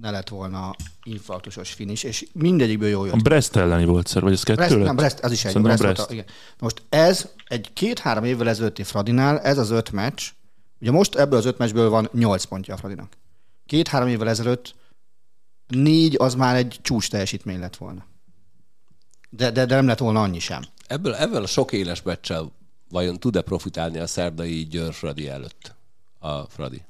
[0.00, 3.14] ne lett volna infarktusos finish, és mindegyikből jó jött.
[3.14, 4.84] A Brest elleni volt szer, vagy ez kettő Brest, lett?
[4.84, 5.60] nem, Brest, az is egy.
[5.60, 5.78] Brest.
[5.78, 5.96] Brest.
[5.96, 6.24] Volt a, igen.
[6.58, 10.22] Most ez egy két-három évvel ezelőtti Fradinál, ez az öt meccs,
[10.80, 13.12] ugye most ebből az öt meccsből van nyolc pontja a Fradinak.
[13.66, 14.74] Két-három évvel ezelőtt
[15.66, 18.04] négy az már egy csúcs teljesítmény lett volna.
[19.30, 20.62] De, de, de nem lett volna annyi sem.
[20.86, 22.52] Ebből, ebből a sok éles meccsel
[22.88, 25.74] vajon tud-e profitálni a szerdai Győr Fradi előtt
[26.18, 26.82] a Fradi?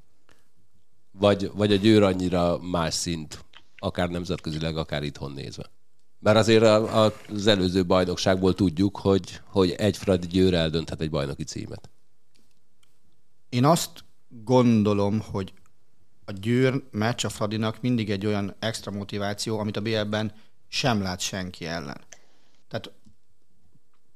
[1.18, 3.44] Vagy, vagy a Győr annyira más szint,
[3.76, 5.70] akár nemzetközileg, akár itthon nézve?
[6.18, 11.10] Mert azért a, a, az előző bajnokságból tudjuk, hogy, hogy egy Fradi Győr eldönthet egy
[11.10, 11.90] bajnoki címet.
[13.48, 15.52] Én azt gondolom, hogy
[16.24, 20.32] a Győr meccs a Fradinak mindig egy olyan extra motiváció, amit a BL-ben
[20.68, 22.00] sem lát senki ellen.
[22.68, 22.92] Tehát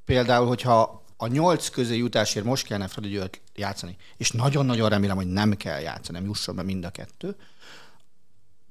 [0.04, 5.26] például, hogyha a nyolc közé jutásért most kellene Fradi Győrt játszani, és nagyon-nagyon remélem, hogy
[5.26, 7.36] nem kell játszani, nem jusson be mind a kettő,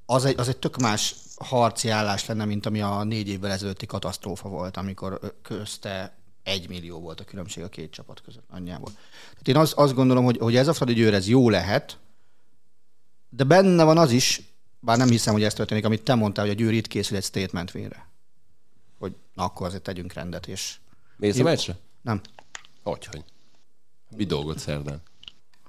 [0.06, 3.86] az egy, az egy tök más harci állás lenne, mint ami a négy évvel ezelőtti
[3.86, 8.92] katasztrófa volt, amikor közte egy millió volt a különbség a két csapat között annyiából.
[9.30, 11.98] Tehát én azt, azt gondolom, hogy, hogy ez a Fradi Győr, ez jó lehet,
[13.30, 14.42] de benne van az is,
[14.80, 17.24] bár nem hiszem, hogy ez történik, amit te mondtál, hogy a Győr itt készül egy
[17.24, 18.08] statement vére.
[19.00, 20.78] Hogy na akkor azért tegyünk rendet, és
[21.18, 21.78] Mész a meccsre?
[22.02, 22.22] Nem,
[22.84, 23.24] Hogyhogy.
[24.16, 25.02] Mi dolgot szerdán?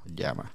[0.02, 0.52] hagyjál már.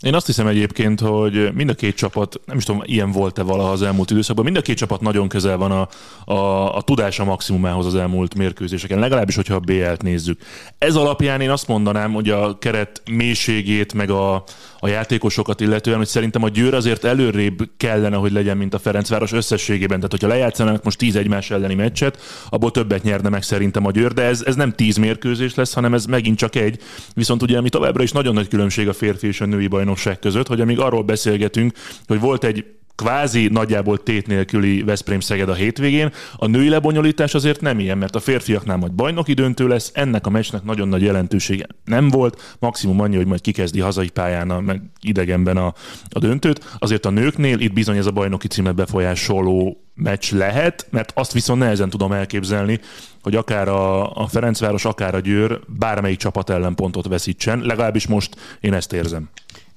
[0.00, 3.70] Én azt hiszem egyébként, hogy mind a két csapat, nem is tudom, ilyen volt-e valaha
[3.70, 5.88] az elmúlt időszakban, mind a két csapat nagyon közel van a,
[6.32, 10.40] a, a tudása maximumához az elmúlt mérkőzéseken, legalábbis, hogyha a BL-t nézzük.
[10.78, 14.44] Ez alapján én azt mondanám, hogy a keret mélységét, meg a,
[14.78, 19.32] a játékosokat illetően, hogy szerintem a Győr azért előrébb kellene, hogy legyen, mint a Ferencváros
[19.32, 19.96] összességében.
[19.96, 24.12] Tehát, hogyha lejátszanak most 10 egymás elleni meccset, abból többet nyerne meg szerintem a Győr,
[24.12, 26.78] de ez, ez nem 10 mérkőzés lesz, hanem ez megint csak egy.
[27.14, 30.46] Viszont ugye, ami továbbra is nagyon nagy különbség a férfi és a női bajnokság között,
[30.46, 31.72] hogy amíg arról beszélgetünk,
[32.06, 32.64] hogy volt egy
[32.96, 36.12] kvázi nagyjából tét nélküli Veszprém Szeged a hétvégén.
[36.36, 40.30] A női lebonyolítás azért nem ilyen, mert a férfiaknál majd bajnoki döntő lesz, ennek a
[40.30, 44.82] meccsnek nagyon nagy jelentősége nem volt, maximum annyi, hogy majd kikezdi hazai pályán, a, meg
[45.00, 45.74] idegenben a,
[46.08, 46.76] a döntőt.
[46.78, 51.58] Azért a nőknél itt bizony ez a bajnoki címet befolyásoló meccs lehet, mert azt viszont
[51.58, 52.80] nehezen tudom elképzelni,
[53.22, 58.36] hogy akár a, a Ferencváros, akár a Győr bármelyik csapat ellen pontot veszítsen, legalábbis most
[58.60, 59.28] én ezt érzem.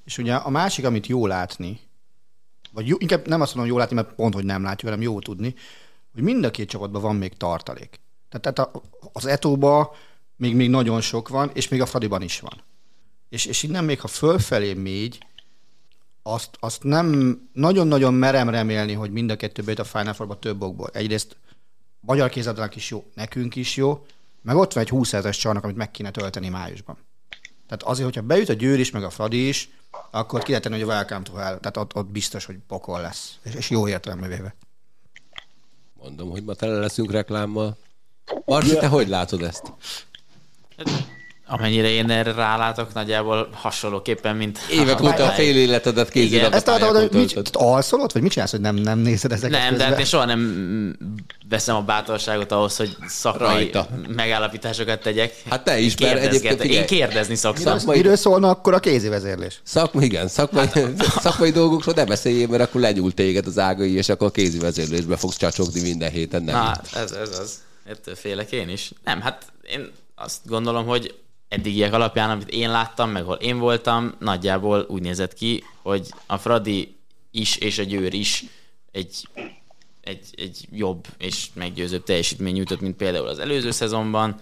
[0.07, 1.79] És ugye a másik, amit jó látni,
[2.71, 5.19] vagy jó, inkább nem azt mondom, jó látni, mert pont, hogy nem látja, hanem jó
[5.19, 5.55] tudni,
[6.13, 7.99] hogy mind a két csapatban van még tartalék.
[8.29, 8.81] Tehát, tehát a,
[9.13, 9.95] az Etóba
[10.35, 12.63] még, még nagyon sok van, és még a Fradiban is van.
[13.29, 15.25] És, és innen még, ha fölfelé megy,
[16.23, 20.61] azt, azt nem nagyon-nagyon merem remélni, hogy mind a kettő bejut a Final Four-ba több
[20.61, 20.89] okból.
[20.93, 21.37] Egyrészt
[21.99, 24.05] magyar kézabdának is jó, nekünk is jó,
[24.41, 26.97] meg ott van egy 20 ezeres csarnak, amit meg kéne tölteni májusban.
[27.67, 29.69] Tehát azért, hogyha bejut a Győr is, meg a Fradi is,
[30.11, 31.57] akkor ki lehet hogy a welcome to hell.
[31.57, 33.37] Tehát ott, ott biztos, hogy pokol lesz.
[33.43, 34.55] És, és jó értelembe véve.
[35.93, 37.77] Mondom, hogy ma tele leszünk reklámmal.
[38.45, 39.73] Marci, te hogy látod ezt?
[41.49, 44.59] Amennyire én erre rálátok, nagyjából hasonlóképpen, mint...
[44.81, 48.51] Évek óta a fél életedet kézilabda Ezt találtam, hogy mit, alszol ott, vagy mit csinálsz,
[48.51, 49.87] hogy nem, nem nézed ezeket Nem, de közben?
[49.89, 50.97] hát én soha nem
[51.49, 53.87] veszem a bátorságot ahhoz, hogy szakmai Rajta.
[54.07, 55.33] megállapításokat tegyek.
[55.49, 56.85] Hát te is, mert egyébként Én figyelj.
[56.85, 57.63] kérdezni szoktam.
[57.63, 59.59] Miről, szakmai- miről szólna akkor a kézi vezérlés?
[59.63, 64.09] Szakma, igen, szakmai, Hát- szakmai dolgokról ne beszéljél, mert akkor lenyúl téged az ágai, és
[64.09, 66.43] akkor a kézi vezérlésbe fogsz csacsogni minden héten.
[66.43, 66.55] Nem.
[66.55, 67.53] Na, hát ez, ez az.
[67.85, 68.91] Ettől félek én is.
[69.03, 71.15] Nem, hát én azt gondolom, hogy
[71.49, 76.37] eddigiek alapján, amit én láttam, meg hol én voltam, nagyjából úgy nézett ki, hogy a
[76.37, 76.95] Fradi
[77.31, 78.45] is és a Győr is
[78.91, 79.27] egy,
[80.01, 84.39] egy, egy jobb és meggyőzőbb teljesítmény nyújtott, mint például az előző szezonban,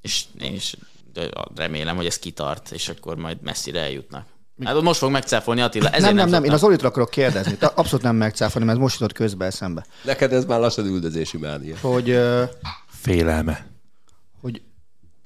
[0.00, 0.76] és én is
[1.12, 4.26] de remélem, hogy ez kitart, és akkor majd messzire eljutnak.
[4.64, 6.62] Hát most fog megcáfolni Attila, ezért nem, nem, nem, én az.
[6.62, 7.56] Olitról akarok kérdezni.
[7.60, 9.86] Abszolút nem megcáfolni, mert ez most jutott közbe eszembe.
[10.04, 11.76] Neked ez már lassan üldözési mánia.
[11.80, 12.44] Hogy, ö,
[12.86, 13.66] Félelme.
[14.40, 14.62] hogy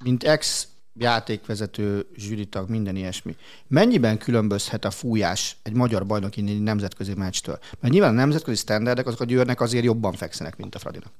[0.03, 3.35] mint ex játékvezető, zsűritag, minden ilyesmi.
[3.67, 7.59] Mennyiben különbözhet a fújás egy magyar bajnoki nemzetközi meccstől?
[7.79, 11.11] Mert nyilván a nemzetközi standardek azok a győrnek azért jobban fekszenek, mint a Fradinak.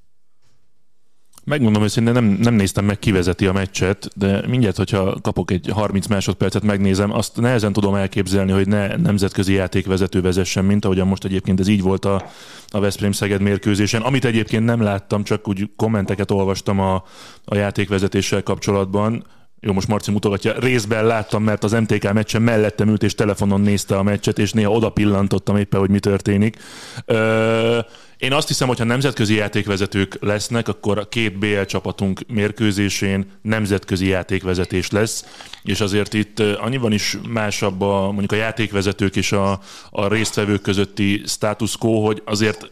[1.45, 5.69] Megmondom őszintén, nem, nem néztem meg, ki vezeti a meccset, de mindjárt, hogyha kapok egy
[5.73, 11.23] 30 másodpercet, megnézem, azt nehezen tudom elképzelni, hogy ne nemzetközi játékvezető vezessen, mint ahogyan most
[11.23, 12.25] egyébként ez így volt a,
[12.67, 17.03] a Veszprém-Szeged mérkőzésen, amit egyébként nem láttam, csak úgy kommenteket olvastam a,
[17.45, 19.25] a játékvezetéssel kapcsolatban.
[19.65, 23.97] Jó, most Marci mutogatja, részben láttam, mert az MTK meccsen mellettem ült és telefonon nézte
[23.97, 26.57] a meccset, és néha oda pillantottam éppen, hogy mi történik.
[27.05, 27.79] Ö,
[28.23, 34.07] én azt hiszem, hogy ha nemzetközi játékvezetők lesznek, akkor a két BL csapatunk mérkőzésén nemzetközi
[34.07, 35.25] játékvezetés lesz,
[35.63, 39.59] és azért itt annyiban is másabb a, mondjuk a játékvezetők és a,
[39.89, 42.67] a résztvevők közötti status quo, hogy azért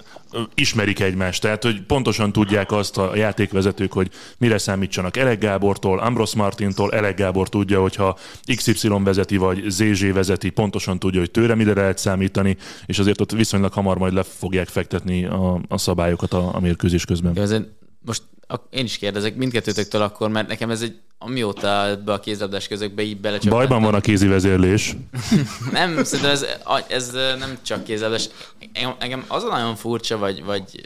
[0.54, 5.18] ismerik egymást, tehát hogy pontosan tudják azt a játékvezetők, hogy mire számítsanak.
[5.18, 8.18] Elek Gábortól, Ambros Martintól, Elek Gábor tudja, hogyha
[8.56, 13.32] XY vezeti, vagy ZZ vezeti, pontosan tudja, hogy tőle mire lehet számítani, és azért ott
[13.32, 17.34] viszonylag hamar majd le fogják fektetni a, a szabályokat a, a mérkőzés közben.
[17.36, 17.64] Jó, azért
[18.06, 18.24] most
[18.70, 23.18] én is kérdezek mindkettőtöktől akkor, mert nekem ez egy, amióta ebbe a kézlabdás közökbe így
[23.18, 23.60] belecsaptam.
[23.60, 24.96] Bajban van a kézi vezérlés.
[25.72, 28.30] Nem, szerintem ez, a- ez nem csak kézlabdás.
[28.74, 30.86] Engem, engem az a nagyon furcsa, vagy, vagy,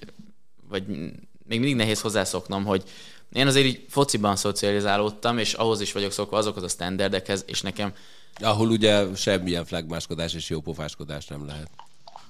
[0.70, 0.84] vagy
[1.48, 2.84] még mindig nehéz hozzászoknom, hogy
[3.34, 7.94] én azért így fociban szocializálódtam, és ahhoz is vagyok szokva azokhoz a standardekhez, és nekem
[8.42, 11.70] Ahol ugye semmilyen flagmáskodás és jópofáskodás nem lehet.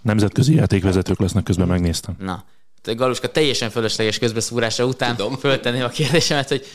[0.05, 2.15] Nemzetközi játékvezetők lesznek, közben megnéztem.
[2.19, 2.45] Na,
[2.83, 5.37] Galuska teljesen fölösleges közbeszúrása után Tudom.
[5.37, 6.65] föltenném a kérdésemet, hogy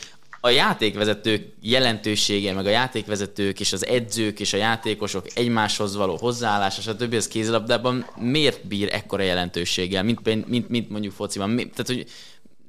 [0.41, 6.81] a játékvezetők jelentősége, meg a játékvezetők és az edzők és a játékosok egymáshoz való hozzáállása,
[6.81, 7.13] stb.
[7.13, 11.55] ez kézilabdában miért bír ekkora jelentőséggel, mint, mint, mint mondjuk fociban?
[11.55, 12.05] Tehát, hogy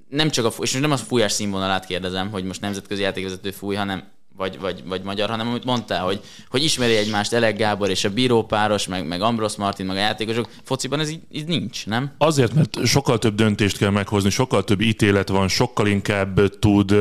[0.09, 3.75] nem csak a, és most nem a fújás színvonalát kérdezem, hogy most nemzetközi játékvezető fúj,
[3.75, 4.05] hanem
[4.37, 8.11] vagy, vagy, vagy magyar, hanem amit mondtál, hogy, hogy ismeri egymást Elek Gábor és a
[8.11, 10.49] bírópáros, meg, meg Ambros Martin, meg a játékosok.
[10.63, 12.11] Fociban ez így, így nincs, nem?
[12.19, 16.95] Azért, mert sokkal több döntést kell meghozni, sokkal több ítélet van, sokkal inkább tud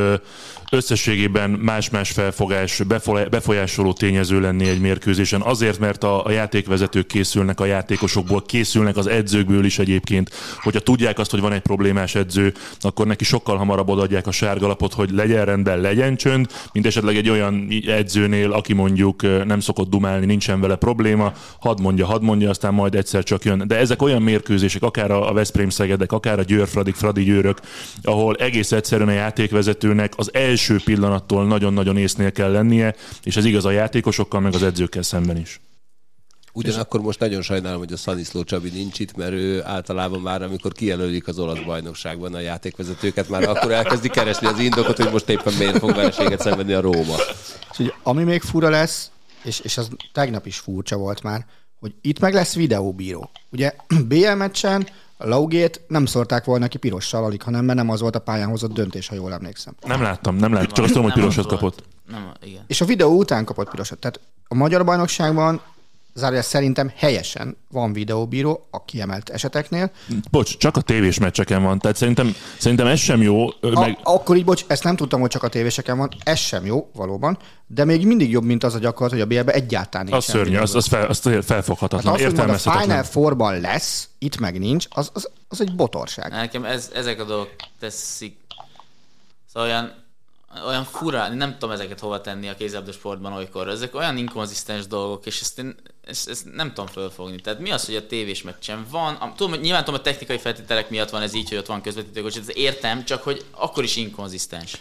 [0.71, 2.81] összességében más-más felfogás,
[3.29, 5.41] befolyásoló tényező lenni egy mérkőzésen.
[5.41, 10.29] Azért, mert a, a játékvezetők készülnek a játékosokból, készülnek az edzőkből is egyébként.
[10.61, 14.93] Hogyha tudják azt, hogy van egy problémás edző, akkor neki sokkal hamarabb odaadják a sárgalapot,
[14.93, 20.25] hogy legyen rendben, legyen csönd, mint esetleg egy olyan edzőnél, aki mondjuk nem szokott dumálni,
[20.25, 23.67] nincsen vele probléma, hadd mondja, hadd mondja, aztán majd egyszer csak jön.
[23.67, 27.59] De ezek olyan mérkőzések, akár a Veszprém Szegedek, akár a Győr Fradik, Fradi Győrök,
[28.01, 33.65] ahol egész egyszerűen a játékvezetőnek az első pillanattól nagyon-nagyon észnél kell lennie, és ez igaz
[33.65, 35.59] a játékosokkal, meg az edzőkkel szemben is.
[36.53, 40.71] Ugyanakkor most nagyon sajnálom, hogy a Szaniszló Csabi nincs itt, mert ő általában már, amikor
[40.71, 45.53] kijelölik az olasz bajnokságban a játékvezetőket, már akkor elkezdi keresni az indokot, hogy most éppen
[45.53, 47.15] miért fog vereséget szenvedni a Róma.
[47.71, 49.11] És ugye, ami még fura lesz,
[49.43, 51.45] és, és az tegnap is furcsa volt már,
[51.79, 53.29] hogy itt meg lesz videóbíró.
[53.51, 53.73] Ugye
[54.09, 54.87] BL meccsen
[55.17, 58.49] a Laugét nem szórták volna ki pirossal alig, hanem mert nem az volt a pályán
[58.49, 59.75] hozott döntés, ha jól emlékszem.
[59.85, 61.83] Nem láttam, nem láttam, csak azt tudom, hogy pirosat kapott.
[62.07, 62.63] Nem, igen.
[62.67, 63.99] És a videó után kapott pirosat.
[63.99, 65.61] Tehát a magyar bajnokságban
[66.13, 69.91] zárójel szerintem helyesen van videóbíró a kiemelt eseteknél.
[70.31, 73.99] Bocs, csak a tévés meccseken van, tehát szerintem, szerintem ez sem jó, ö, A, meg
[74.03, 77.37] Akkor így, bocs, ezt nem tudtam, hogy csak a tévéseken van, ez sem jó, valóban,
[77.67, 80.17] de még mindig jobb, mint az a gyakorlat, hogy a BL-be egyáltalán nincs.
[80.17, 82.87] az szörnyű, az, az, fel, az felfoghatatlan, Hát az, hogy majd a értelmezhetetlen.
[82.87, 86.31] Final Four-ban lesz, itt meg nincs, az, az, az egy botorság.
[86.31, 88.37] Nekem ez, ezek a dolgok teszik.
[89.53, 90.00] Szóval olyan,
[90.67, 93.67] olyan fura, nem tudom ezeket hova tenni a kézilabda sportban olykor.
[93.69, 97.41] Ezek olyan inkonzisztens dolgok, és ezt én ezt, ezt nem tudom fölfogni.
[97.41, 99.15] Tehát mi az, hogy a tévés meccsen van?
[99.15, 102.37] Am- Tudom, nyilván tudom, a technikai feltételek miatt van ez így, hogy ott van közvetítőkocs,
[102.37, 104.77] ez értem, csak hogy akkor is inkonzisztens.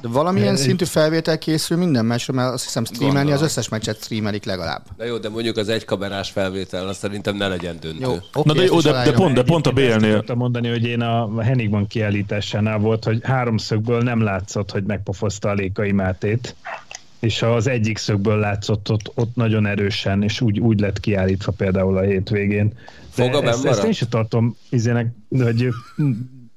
[0.00, 3.44] De valamilyen Egy- szintű felvétel készül minden meccsre, mert azt hiszem streamelni az Gondolom.
[3.44, 4.82] összes meccset streamelik legalább.
[4.96, 7.98] Na jó, de mondjuk az egy kamerás felvétel, azt szerintem ne legyen döntő.
[8.00, 10.84] Jó, Na oké, de jó, de, de pont, de pont a BL-nél akartam mondani, hogy
[10.84, 16.54] én a Henigman kiállításánál volt, hogy háromszögből nem látszott, hogy megpofozta a Lékai Mátét,
[17.20, 21.96] és az egyik szögből látszott ott, ott nagyon erősen, és úgy, úgy lett kiállítva például
[21.96, 22.72] a hétvégén.
[23.14, 25.06] De Foga ezt, ezt én sem tartom izének,
[25.42, 25.68] hogy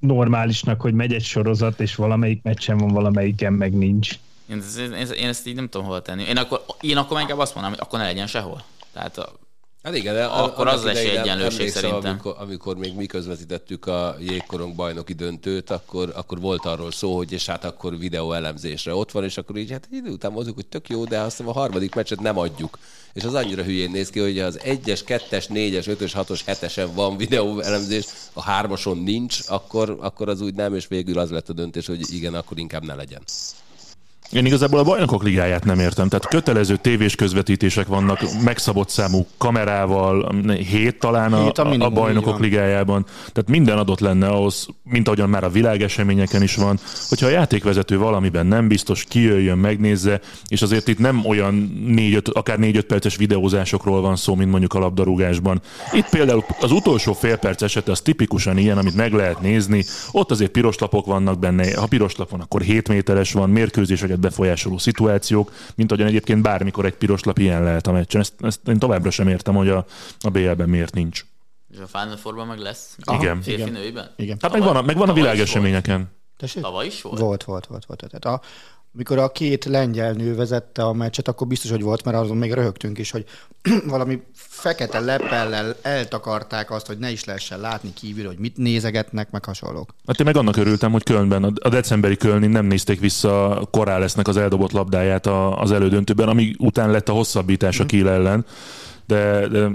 [0.03, 4.11] normálisnak, hogy megy egy sorozat, és valamelyik meccsen van, valamelyiken meg nincs.
[4.49, 6.23] Én, én, én ezt így nem tudom hol tenni.
[6.23, 8.63] Én akkor, én akkor inkább azt mondanám, hogy akkor ne legyen sehol.
[8.93, 9.31] Tehát
[9.84, 12.12] Hát igen, de Akkor az lesz egyenlőség szerintem.
[12.12, 17.32] Amikor, amikor még mi közvetítettük a jégkorong bajnoki döntőt, akkor, akkor volt arról szó, hogy
[17.32, 20.65] és hát akkor videó elemzésre ott van, és akkor így hát idő után mondjuk, hogy
[20.65, 22.80] tök jó, de azt hiszem a harmadik meccset nem adjuk.
[23.13, 27.17] És az annyira hülyén néz ki, hogy az egyes, kettes, négyes, ötös, hatos, hetesen van
[27.17, 31.54] videó elemzés, a hármason nincs, akkor, akkor az úgy nem, és végül az lett a
[31.54, 33.22] döntés, hogy igen, akkor inkább ne legyen.
[34.34, 36.08] Én igazából a bajnokok ligáját nem értem.
[36.08, 42.39] Tehát kötelező tévés közvetítések vannak, megszabott számú kamerával, hét talán a, Hét a a, bajnokok
[42.39, 43.06] ligájában.
[43.32, 47.98] Tehát minden adott lenne ahhoz, mint ahogyan már a világeseményeken is van, hogyha a játékvezető
[47.98, 54.02] valamiben nem biztos, kijöjjön, megnézze, és azért itt nem olyan négy-öt, akár négy-öt perces videózásokról
[54.02, 55.62] van szó, mint mondjuk a labdarúgásban.
[55.91, 59.84] Itt például az utolsó fél perc esete az tipikusan ilyen, amit meg lehet nézni.
[60.12, 64.77] Ott azért piros lapok vannak benne, ha piros van, akkor 7 méteres van, mérkőzéseket befolyásoló
[64.77, 68.21] szituációk, mint ahogyan egyébként bármikor egy piros lap ilyen lehet a meccsen.
[68.21, 69.86] Ezt, ezt én továbbra sem értem, hogy a,
[70.19, 71.25] a BL-ben miért nincs.
[71.71, 72.97] és a Final Four-ban meg lesz.
[73.19, 73.41] Igen.
[73.41, 73.73] Férfi Igen.
[73.73, 74.12] nőiben?
[74.15, 74.38] Igen.
[74.41, 76.12] Hát meg van a, meg van a világeseményeken.
[76.38, 76.62] Tessék?
[76.63, 77.19] Tavaly is volt?
[77.19, 77.86] Volt, volt, volt.
[77.86, 78.05] volt.
[78.09, 78.45] Tehát a,
[78.95, 82.53] amikor a két lengyel nő vezette a meccset, akkor biztos, hogy volt, mert azon még
[82.53, 83.25] röhögtünk is, hogy
[83.86, 89.45] valami fekete lepellel eltakarták azt, hogy ne is lehessen látni kívül, hogy mit nézegetnek, meg
[89.45, 89.93] hasonlók.
[90.08, 94.38] Hát én meg annak örültem, hogy Kölnben, a decemberi Kölni nem nézték vissza Corralesnek az
[94.38, 98.45] eldobott labdáját az elődöntőben, ami után lett a hosszabbítás a Kiel ellen,
[99.05, 99.69] de, de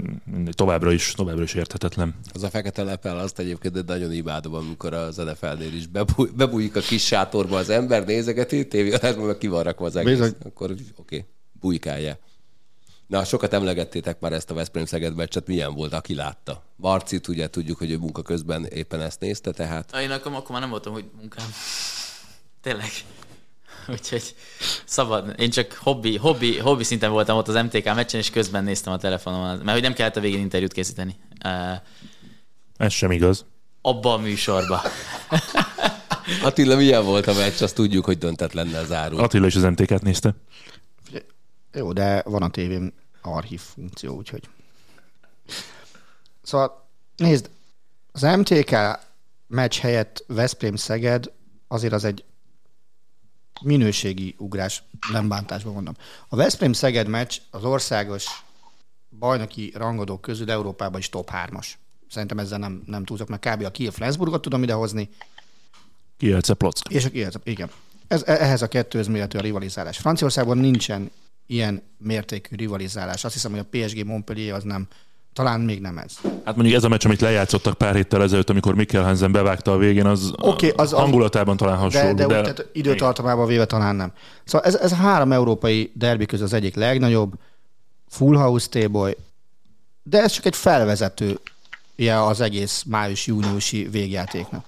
[0.51, 2.15] továbbra is, továbbra is érthetetlen.
[2.33, 6.75] Az a fekete lepel, azt egyébként de nagyon imádom, amikor az NFL-nél is bebúj, bebújik
[6.75, 10.11] a kis sátorba az ember, nézegeti, tévéadásban meg ki van rakva az egész.
[10.11, 10.35] Bizony.
[10.45, 11.25] Akkor oké, okay,
[11.59, 12.17] bujkálja.
[13.07, 16.63] Na, sokat emlegettétek már ezt a Veszprém Szeged meccset, milyen volt, aki látta?
[16.75, 20.51] Marcit, ugye tudjuk, hogy ő munka közben éppen ezt nézte, tehát Ah, Én akkor, akkor
[20.51, 21.45] már nem voltam, hogy munkám.
[22.61, 22.89] Tényleg.
[23.93, 24.35] Úgyhogy
[24.85, 25.33] szabad.
[25.39, 28.97] Én csak hobbi, hobbi, hobbi szinten voltam ott az MTK meccsen, és közben néztem a
[28.97, 31.15] telefonomon, mert hogy nem kellett a végén interjút készíteni.
[31.45, 31.81] Uh,
[32.77, 33.45] Ez sem igaz.
[33.81, 34.81] abba a műsorba.
[36.43, 39.19] Attila, milyen volt a meccs, azt tudjuk, hogy döntetlen lenne zárul.
[39.19, 40.35] Attila is az MTK-t nézte.
[41.73, 44.43] Jó, de van a tévén archív funkció, úgyhogy...
[46.41, 47.49] Szóval nézd,
[48.11, 48.75] az MTK
[49.47, 51.31] meccs helyett Veszprém-Szeged
[51.67, 52.23] azért az egy
[53.61, 55.93] minőségi ugrás, nem bántásban mondom.
[56.27, 58.25] A Veszprém-Szeged meccs az országos
[59.19, 61.67] bajnoki rangadók közül Európában is top 3-as.
[62.09, 63.63] Szerintem ezzel nem, nem túlzok, mert kb.
[63.63, 65.09] a Kiel Flensburgot tudom idehozni,
[66.17, 66.89] Kielce Plock.
[66.89, 67.69] és a Kiel, igen.
[68.07, 69.97] Ez, ehhez a kettőhöz mérhető a rivalizálás.
[69.97, 71.11] Franciaországban nincsen
[71.45, 73.23] ilyen mértékű rivalizálás.
[73.23, 74.87] Azt hiszem, hogy a PSG Montpellier az nem,
[75.33, 76.17] talán még nem ez.
[76.45, 79.77] Hát mondjuk ez a meccs, amit lejátszottak pár héttel ezelőtt, amikor Mikkel Hansen bevágta a
[79.77, 82.13] végén, az, Oké, az- az- hangulatában talán hasonló.
[82.13, 84.11] De, de, de úgy, tehát időtartamában véve talán nem.
[84.43, 87.33] Szóval ez, ez a három európai derbi közül az egyik legnagyobb,
[88.07, 89.15] full house téboly,
[90.03, 91.39] de ez csak egy felvezető
[92.27, 94.65] az egész május-júniusi végjátéknak.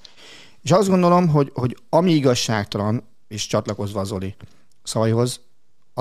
[0.63, 4.35] És azt gondolom, hogy, hogy ami igazságtalan, és csatlakozva az Zoli
[4.83, 5.39] szavaihoz,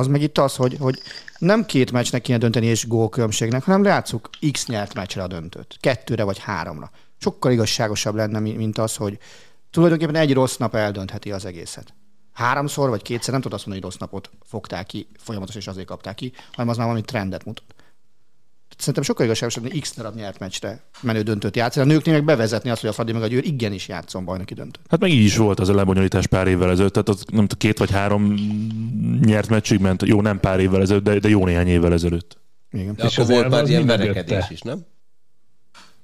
[0.01, 0.99] az meg itt az, hogy, hogy
[1.39, 5.77] nem két meccsnek kéne dönteni és gólkülönbségnek, hanem játsszuk X nyert meccsre a döntőt.
[5.81, 6.91] Kettőre vagy háromra.
[7.19, 9.19] Sokkal igazságosabb lenne, mi- mint az, hogy
[9.71, 11.95] tulajdonképpen egy rossz nap eldöntheti az egészet.
[12.33, 15.87] Háromszor vagy kétszer nem tudod azt mondani, hogy rossz napot fogták ki, folyamatosan és azért
[15.87, 17.65] kapták ki, hanem az már valami trendet mutat.
[18.81, 21.91] Szerintem sokkal igazságosabb, hogy X darab nyert meccsre menő döntőt játszani.
[21.91, 24.85] A nőknél meg bevezetni azt, hogy a Fradi meg a Győr igenis játszon bajnoki döntőt.
[24.89, 27.79] Hát meg így is volt az a lebonyolítás pár évvel ezelőtt, tehát az nem két
[27.79, 28.35] vagy három
[29.25, 32.39] nyert meccsig ment, jó, nem pár évvel ezelőtt, de, de jó néhány évvel ezelőtt.
[32.73, 32.95] Igen.
[32.95, 34.87] De És akkor volt már ilyen verekedés is, nem?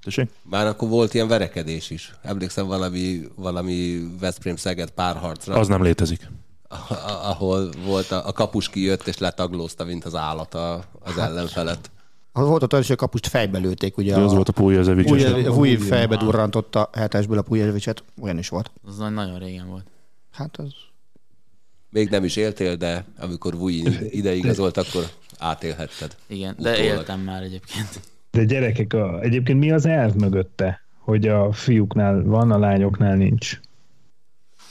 [0.03, 0.31] Tessék?
[0.43, 2.15] Már akkor volt ilyen verekedés is.
[2.23, 6.29] Emlékszem valami, valami Veszprém-Szeged párharcra, Az nem létezik.
[7.23, 11.91] ahol volt a, a kapus kijött és letaglózta, mint az állat a, az ellenfelet.
[12.45, 15.07] Volt ott az, hogy a kapust fejbe lőtték, ugye De az volt a Pujezevics.
[15.07, 18.71] Pujev- Vujiv fejbe durrantotta a hetesből a Pujevicset, olyan is volt.
[18.87, 19.85] Az nagy- nagyon régen volt.
[20.33, 20.73] Hát az...
[21.91, 25.05] Még nem is éltél, de amikor Vuj ideigazolt, akkor
[25.39, 26.17] átélhetted.
[26.27, 26.91] Igen, de Utólag.
[26.91, 28.01] éltem már egyébként.
[28.31, 33.61] De gyerekek, a, egyébként mi az elv mögötte, hogy a fiúknál van, a lányoknál nincs?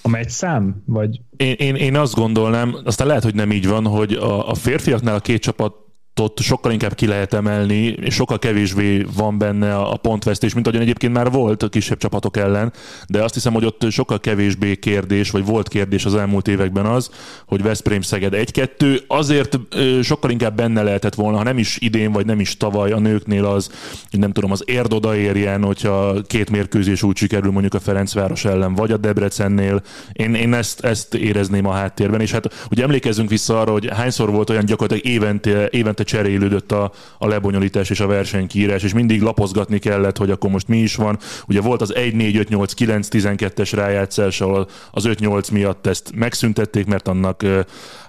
[0.01, 0.83] A megy szám?
[0.85, 4.53] Vagy Én, én, én azt gondolnám, aztán lehet, hogy nem így van, hogy a, a
[4.53, 5.75] férfiaknál a két csapat
[6.19, 10.83] ott sokkal inkább ki lehet emelni, és sokkal kevésbé van benne a pontvesztés, mint ahogyan
[10.85, 12.73] egyébként már volt a kisebb csapatok ellen,
[13.07, 17.09] de azt hiszem, hogy ott sokkal kevésbé kérdés, vagy volt kérdés az elmúlt években az,
[17.47, 19.59] hogy Veszprém Szeged 1-2, azért
[20.03, 23.45] sokkal inkább benne lehetett volna, ha nem is idén, vagy nem is tavaly a nőknél
[23.45, 23.69] az,
[24.11, 28.75] hogy nem tudom, az érd odaérjen, hogyha két mérkőzés úgy sikerül mondjuk a Ferencváros ellen,
[28.75, 29.81] vagy a Debrecennél.
[30.13, 34.31] Én, én ezt, ezt érezném a háttérben, és hát ugye emlékezzünk vissza arra, hogy hányszor
[34.31, 39.79] volt olyan gyakorlatilag évente, évente cserélődött a, a lebonyolítás és a versenykírás, és mindig lapozgatni
[39.79, 41.19] kellett, hogy akkor most mi is van.
[41.47, 46.11] Ugye volt az 1, 4, 5, 8, 9, 12-es rájátszás, ahol az 5-8 miatt ezt
[46.15, 47.43] megszüntették, mert annak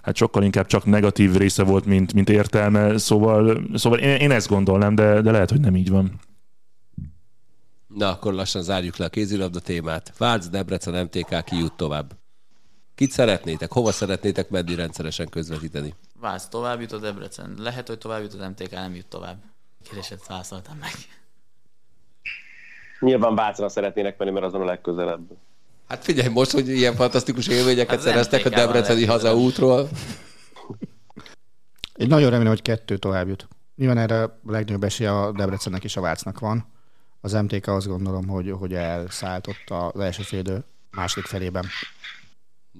[0.02, 4.48] hát sokkal inkább csak negatív része volt, mint, mint értelme, szóval, szóval én, én ezt
[4.48, 6.20] gondolnám, de, de lehet, hogy nem így van.
[7.86, 10.12] Na, akkor lassan zárjuk le a kézilabda témát.
[10.18, 12.12] Vác, Debrecen, MTK, ki jut tovább?
[12.94, 13.72] Kit szeretnétek?
[13.72, 15.94] Hova szeretnétek menni rendszeresen közvetíteni?
[16.26, 17.54] Vász tovább jut a Debrecen.
[17.58, 19.36] Lehet, hogy tovább jut az MTK, nem jut tovább.
[19.84, 20.90] Kérdéset válaszoltam meg.
[23.00, 25.20] Nyilván Vácra szeretnének menni, mert azon a legközelebb.
[25.88, 29.88] Hát figyelj, most, hogy ilyen fantasztikus élményeket Hát szereztek a debreceni hazaútról.
[31.96, 33.48] Én nagyon remélem, hogy kettő tovább jut.
[33.76, 36.66] Nyilván erre a legnagyobb esély a Debrecennek és a Vácnak van.
[37.20, 41.64] Az MTK azt gondolom, hogy, hogy elszállt ott az első félidő második felében.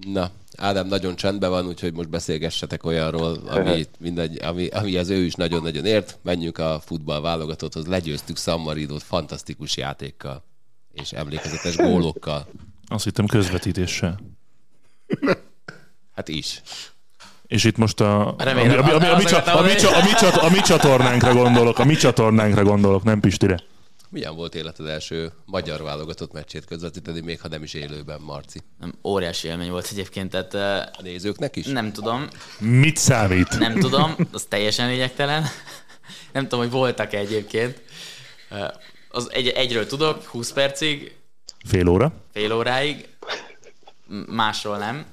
[0.01, 5.25] Na, Ádám nagyon csendben van, úgyhogy most beszélgessetek olyanról, ami, mindegy, ami, ami az ő
[5.25, 6.19] is nagyon-nagyon ért.
[6.23, 7.87] Menjünk a futball válogatotthoz.
[7.87, 10.43] Legyőztük San Marinót fantasztikus játékkal
[10.93, 12.47] és emlékezetes gólokkal.
[12.89, 14.21] Azt hittem közvetítéssel.
[16.15, 16.63] Hát is.
[17.47, 19.63] És itt most a, Remélem, a, a, a, a, a, a, a,
[20.03, 23.61] mi csa- a mi csatornánkra gondolok, a mi csatornánkra gondolok, nem Pistire.
[24.09, 28.61] Milyen volt életed első magyar válogatott meccsét közvetíteni, még ha nem is élőben, Marci?
[28.79, 31.67] Nem, óriási élmény volt egyébként, tehát eh, A nézőknek is?
[31.67, 32.29] nem tudom,
[32.59, 33.59] Mit számít?
[33.59, 35.45] nem tudom, az teljesen lényegtelen.
[36.33, 37.81] Nem tudom, hogy voltak-e egyébként.
[39.09, 41.17] Az egy, egyről tudok, 20 percig,
[41.65, 42.13] Fél óra.
[42.33, 43.09] fél óráig,
[44.27, 45.07] másról nem.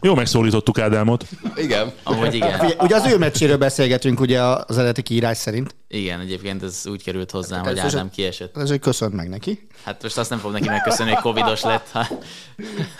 [0.00, 1.24] Jó megszólítottuk Ádámot.
[1.56, 1.92] Igen.
[2.02, 2.60] amúgy igen.
[2.60, 5.74] Ugye, ugye az ő meccséről beszélgetünk ugye az eredeti kiírás szerint.
[5.88, 8.56] Igen, egyébként ez úgy került hozzám, Hát hogy Ádám kiesett.
[8.56, 9.68] Ez, hogy köszönt meg neki.
[9.84, 11.88] Hát most azt nem fog neki megköszönni, hogy covidos lett.
[11.92, 12.06] Ha...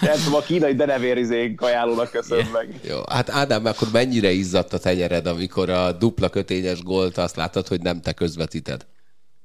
[0.00, 2.80] Nem tudom, a kínai denevérizék kajálónak köszön meg.
[2.88, 7.66] Jó, hát Ádám, akkor mennyire izzadt a tenyered, amikor a dupla kötényes gólt azt láttad,
[7.66, 8.86] hogy nem te közvetíted?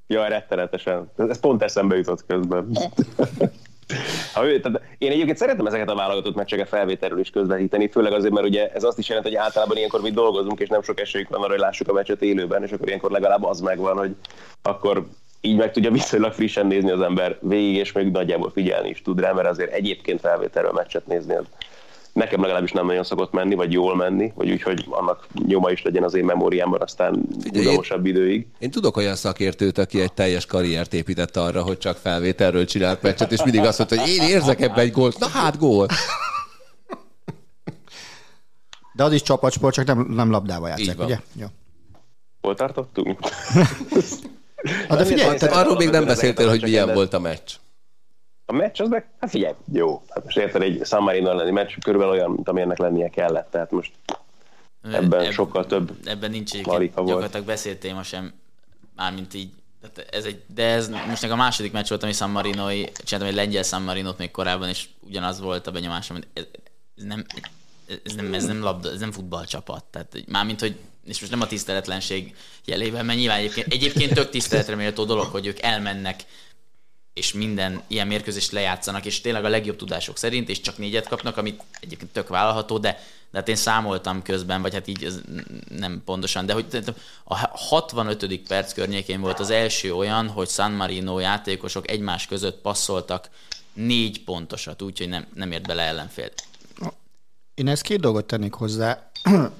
[0.06, 1.10] Jaj, rettenetesen.
[1.16, 2.78] Ez pont eszembe jutott közben.
[4.34, 8.32] Ha ő, tehát én egyébként szeretem ezeket a válogatott meccseket felvételről is közvetíteni, főleg azért,
[8.32, 11.30] mert ugye ez azt is jelenti, hogy általában ilyenkor mi dolgozunk, és nem sok esélyünk
[11.30, 14.14] van arra, hogy lássuk a meccset élőben, és akkor ilyenkor legalább az megvan, hogy
[14.62, 15.06] akkor
[15.40, 19.20] így meg tudja viszonylag frissen nézni az ember végig, és még nagyjából figyelni is tud
[19.20, 21.44] rá, mert azért egyébként felvételről meccset nézni, az
[22.18, 25.82] nekem legalábbis nem nagyon szokott menni, vagy jól menni, vagy úgy, hogy annak nyoma is
[25.82, 28.46] legyen az én memóriámban aztán húzamosabb időig.
[28.58, 33.32] Én tudok olyan szakértőt, aki egy teljes karriert épített arra, hogy csak felvételről csinált meccset,
[33.32, 35.18] és mindig azt mondta, hogy én érzek ebbe egy gólt.
[35.18, 35.86] Na hát gól.
[38.92, 41.06] De az is csapatsport, csak nem, nem labdával játszák, van.
[41.06, 41.18] ugye?
[41.32, 41.46] Jó.
[42.40, 43.18] Hol tartottunk?
[44.88, 47.50] Hát de figyelj, Tehát arról még nem beszéltél, hogy milyen volt a meccs.
[48.50, 50.02] A meccs az meg, hát figyelj, jó.
[50.08, 53.50] Hát most érted, egy San Marino elleni meccs körülbelül olyan, mint amilyennek lennie kellett.
[53.50, 53.92] Tehát most
[54.82, 58.32] ebben Ebb- sokkal több Ebben nincs egyébként gyakorlatilag beszélt téma sem,
[58.96, 59.50] mármint így.
[59.80, 63.30] Tehát ez egy, de ez most nekem a második meccs volt, ami San Marinoi, csináltam
[63.30, 66.44] egy lengyel San Marinot még korábban, és ugyanaz volt a benyomásom, hogy ez,
[66.96, 67.24] ez nem,
[68.04, 69.84] ez nem, ez nem labda, ez nem futballcsapat.
[69.84, 74.74] Tehát mármint, hogy és most nem a tiszteletlenség jelében, mert nyilván egyébként, egyébként tök tiszteletre
[74.74, 76.24] méltó dolog, hogy ők elmennek
[77.18, 81.36] és minden ilyen mérkőzést lejátszanak, és tényleg a legjobb tudások szerint, és csak négyet kapnak,
[81.36, 83.00] amit egyébként tök vállalható, de,
[83.30, 85.20] de hát én számoltam közben, vagy hát így ez
[85.68, 86.66] nem pontosan, de hogy
[87.24, 88.40] a 65.
[88.48, 93.30] perc környékén volt az első olyan, hogy San Marino játékosok egymás között passzoltak
[93.72, 96.28] négy pontosat, úgyhogy nem, nem ért bele ellenfél.
[97.54, 99.10] Én ezt két dolgot tennék hozzá.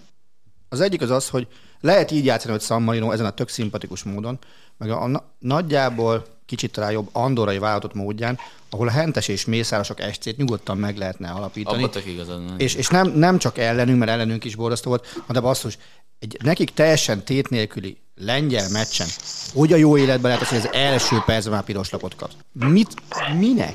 [0.71, 1.47] Az egyik az az, hogy
[1.81, 4.39] lehet így játszani, hogy San Marino ezen a tök szimpatikus módon,
[4.77, 8.39] meg a, a nagyjából kicsit talán jobb andorai vállalatot módján,
[8.71, 11.83] ahol a hentes és mészárosok SC-t nyugodtan meg lehetne alapítani.
[11.83, 12.55] Abba igazad van.
[12.59, 15.79] És, és nem, nem csak ellenünk, mert ellenünk is borzasztó volt, hanem basszus,
[16.19, 19.07] egy nekik teljesen tét nélküli lengyel meccsen,
[19.55, 22.31] hogy a jó életben lehet az, hogy az első percben már piros lapot kap.
[22.53, 22.95] Mit?
[23.39, 23.75] Minek?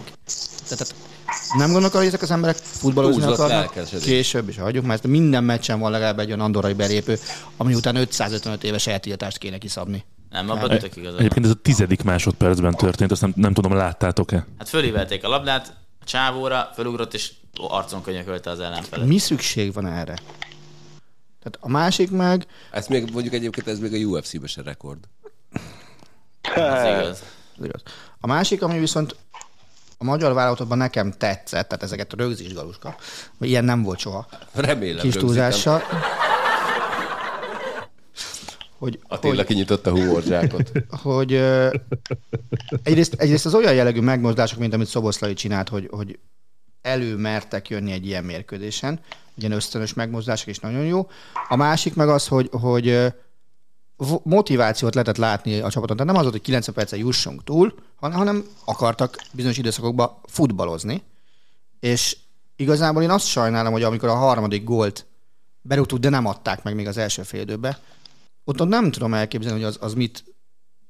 [0.67, 0.95] Tehát,
[1.57, 5.79] nem gondolok arra, hogy ezek az emberek futballozni akarnak később, és hagyjuk, mert minden meccsen
[5.79, 7.19] van legalább egy olyan andorai belépő,
[7.57, 10.03] ami után 555 éves eltiltást kéne kiszabni.
[10.33, 11.19] Nem, abban tök igazad.
[11.19, 14.45] Egyébként ez a tizedik másodpercben történt, azt nem, nem tudom, láttátok-e?
[14.57, 17.31] Hát fölívelték a labdát, a csávóra, fölugrott, és
[17.67, 19.07] arcon könyökölte az ellenfelet.
[19.07, 20.13] Mi szükség van erre?
[21.39, 24.99] Tehát a másik meg, Ez még mondjuk egyébként ez még a UFC-ben se rekord.
[26.41, 27.23] Ez igaz.
[27.59, 27.81] ez igaz.
[28.19, 29.15] a másik, ami viszont
[29.97, 32.95] a magyar válogatottban nekem tetszett, tehát ezeket a rögzíts galuska,
[33.37, 35.01] vagy ilyen nem volt soha, Remélem.
[35.01, 35.81] kis rögzítem.
[38.83, 40.71] Hogy, Attila hogy, kinyitotta a humorzsákot.
[41.03, 41.73] hogy ö,
[42.83, 46.19] egyrészt, egyrészt az olyan jellegű megmozdások, mint amit Szoboszlai csinált, hogy, hogy
[46.81, 48.99] előmertek jönni egy ilyen mérkőzésen,
[49.35, 51.09] ilyen ösztönös megmozdások is nagyon jó.
[51.47, 53.13] A másik meg az, hogy, hogy
[54.23, 55.95] motivációt lehetett látni a csapaton.
[55.97, 61.03] Tehát nem az volt, hogy 90 percen jussunk túl, han- hanem akartak bizonyos időszakokban futballozni.
[61.79, 62.17] És
[62.55, 65.05] igazából én azt sajnálom, hogy amikor a harmadik gólt
[65.61, 67.79] berúgtuk, de nem adták meg még az első fél időbe,
[68.43, 70.23] ott, nem tudom elképzelni, hogy az, az mit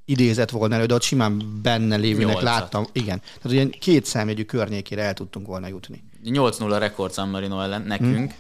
[0.06, 2.44] idézett volna elő, de ott simán benne lévőnek Nyolcat.
[2.44, 2.88] láttam.
[2.92, 3.20] Igen.
[3.20, 6.04] Tehát ilyen két számjegyű környékére el tudtunk volna jutni.
[6.24, 8.34] 8-0 a rekord San Marino ellen nekünk,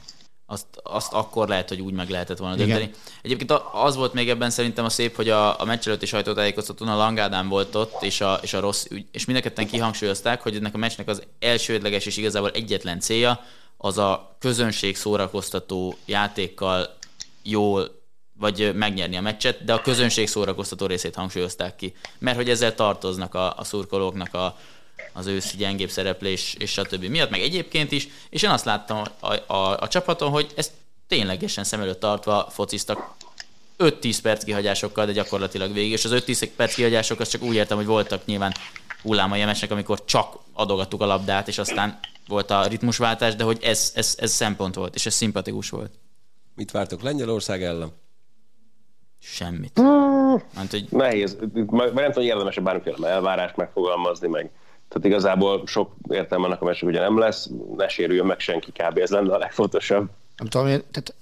[0.45, 2.67] azt, azt akkor lehet, hogy úgy meg lehetett volna Igen.
[2.67, 2.91] dönteni.
[3.21, 6.95] Egyébként az volt még ebben szerintem a szép, hogy a, a meccs előtti sajtótájékoztatón a
[6.95, 10.77] Langádán volt ott, és a, és a rossz ügy, és mindenketten kihangsúlyozták, hogy ennek a
[10.77, 13.39] meccsnek az elsődleges és igazából egyetlen célja
[13.77, 16.97] az a közönség szórakoztató játékkal
[17.43, 18.02] jól
[18.43, 21.93] vagy megnyerni a meccset, de a közönség szórakoztató részét hangsúlyozták ki.
[22.19, 24.57] Mert hogy ezzel tartoznak a, a szurkolóknak a,
[25.13, 27.05] az őszi gyengébb szereplés és stb.
[27.05, 30.71] miatt, meg egyébként is, és én azt láttam a, a, a csapaton, hogy ezt
[31.07, 33.15] ténylegesen szem előtt tartva fociztak
[33.79, 37.77] 5-10 perc kihagyásokkal, de gyakorlatilag végig, és az 5-10 perc kihagyások azt csak úgy értem,
[37.77, 38.53] hogy voltak nyilván
[39.01, 43.91] hullámai a amikor csak adogattuk a labdát, és aztán volt a ritmusváltás, de hogy ez,
[43.95, 45.91] ez, ez szempont volt, és ez szimpatikus volt.
[46.55, 48.01] Mit vártok Lengyelország ellen?
[49.25, 49.79] Semmit.
[50.55, 51.37] Mert, hogy Nehéz.
[51.69, 54.49] Már nem tudom, érdemes-e bármiféle elvárást megfogalmazni, meg
[54.87, 58.97] tehát igazából sok értelme annak a meccsnek ugye nem lesz, ne sérüljön meg senki, kb.
[58.97, 60.09] ez lenne a legfontosabb.
[60.37, 61.15] Nem tudom, én, tehát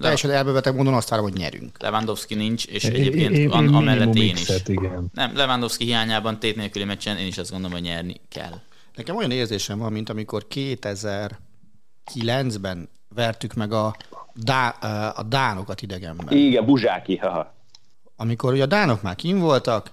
[0.00, 1.82] teljesen elbebeteg módon azt várom, hogy nyerünk.
[1.82, 4.48] Lewandowski nincs, és Én- egyébként én- an, én amellett én is.
[4.66, 5.06] Igen.
[5.14, 8.60] Nem, Lewandowski hiányában tét nélküli meccsen én is azt gondolom, hogy nyerni kell.
[8.96, 10.46] Nekem olyan érzésem van, mint amikor
[12.14, 13.96] 2009-ben vertük meg a,
[14.34, 14.68] Dá,
[15.16, 16.36] a dánokat idegenben.
[16.36, 17.54] Igen, Buzsáki, haha.
[18.16, 19.90] Amikor ugye a dánok már kim voltak,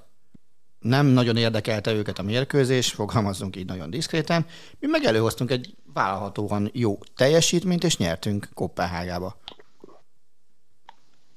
[0.79, 4.45] nem nagyon érdekelte őket a mérkőzés, fogalmazzunk így nagyon diszkréten,
[4.79, 9.37] mi meg előhoztunk egy vállalhatóan jó teljesítményt, és nyertünk Kopenhágába.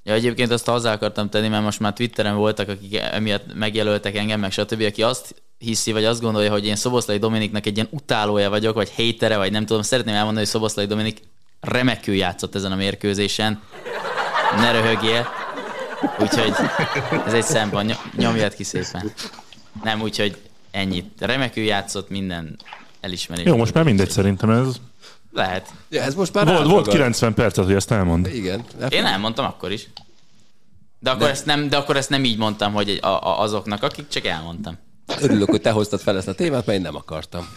[0.04, 4.40] Ja, egyébként azt hozzá akartam tenni, mert most már Twitteren voltak, akik emiatt megjelöltek engem,
[4.40, 8.50] meg stb., aki azt hiszi, vagy azt gondolja, hogy én Szoboszlai Dominiknak egy ilyen utálója
[8.50, 11.20] vagyok, vagy hétere, vagy nem tudom, szeretném elmondani, hogy Szoboszlai Dominik
[11.66, 13.60] remekül játszott ezen a mérkőzésen.
[14.56, 15.28] Ne röhögjél.
[16.20, 16.52] Úgyhogy
[17.26, 19.12] ez egy szempont, Ny- nyomjad ki szépen.
[19.82, 20.36] Nem, úgyhogy
[20.70, 21.12] ennyit.
[21.18, 22.56] Remekül játszott minden
[23.00, 23.44] elismerés.
[23.44, 24.66] Jó, most már mindegy szerintem ez.
[25.32, 25.68] Lehet.
[25.88, 26.92] Ja, ez most már Volt, volt ragad.
[26.92, 28.26] 90 percet, hogy ezt elmond.
[28.26, 28.64] Igen.
[28.88, 29.88] Én elmondtam akkor is.
[30.98, 33.82] De akkor, ezt nem, de akkor ezt nem így mondtam, hogy egy- a, a, azoknak,
[33.82, 34.78] akik csak elmondtam.
[35.20, 37.48] Örülök, hogy te hoztad fel ezt a témát, mert én nem akartam.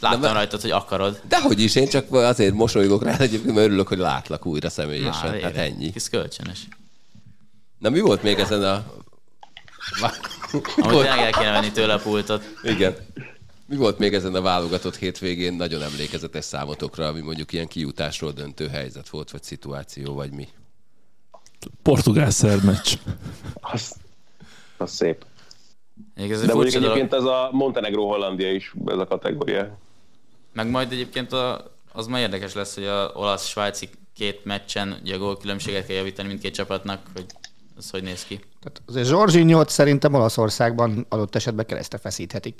[0.00, 1.20] Láttam De- rajtad, hogy akarod.
[1.28, 5.34] Dehogy is, én csak azért mosolygok rá, egyébként, mert örülök, hogy látlak újra személyesen.
[5.34, 5.92] Na, hát ennyi.
[5.94, 6.68] Ez kölcsönös.
[7.78, 8.84] Na mi volt még ezen a...
[10.76, 12.44] Amúgy el kéne venni tőle a pultot.
[12.62, 12.96] Igen.
[13.66, 18.68] Mi volt még ezen a válogatott hétvégén nagyon emlékezetes számotokra, ami mondjuk ilyen kijutásról döntő
[18.68, 20.48] helyzet volt, vagy szituáció, vagy mi?
[21.82, 22.94] Portugál szerb meccs.
[23.52, 23.94] Az,
[24.76, 25.24] az szép.
[26.14, 26.96] Ez egy De mondjuk furcsa dolog.
[26.96, 29.78] egyébként ez a Montenegro-Hollandia is ez a kategória.
[30.52, 35.18] Meg majd egyébként a, az majd érdekes lesz, hogy a olasz-svájci két meccsen ugye a
[35.18, 37.24] gólkülönbséget kell javítani mindkét csapatnak, hogy
[37.76, 38.36] az hogy néz ki.
[38.36, 42.58] Tehát azért Zsorzsinyót szerintem Olaszországban adott esetben keresztre feszíthetik.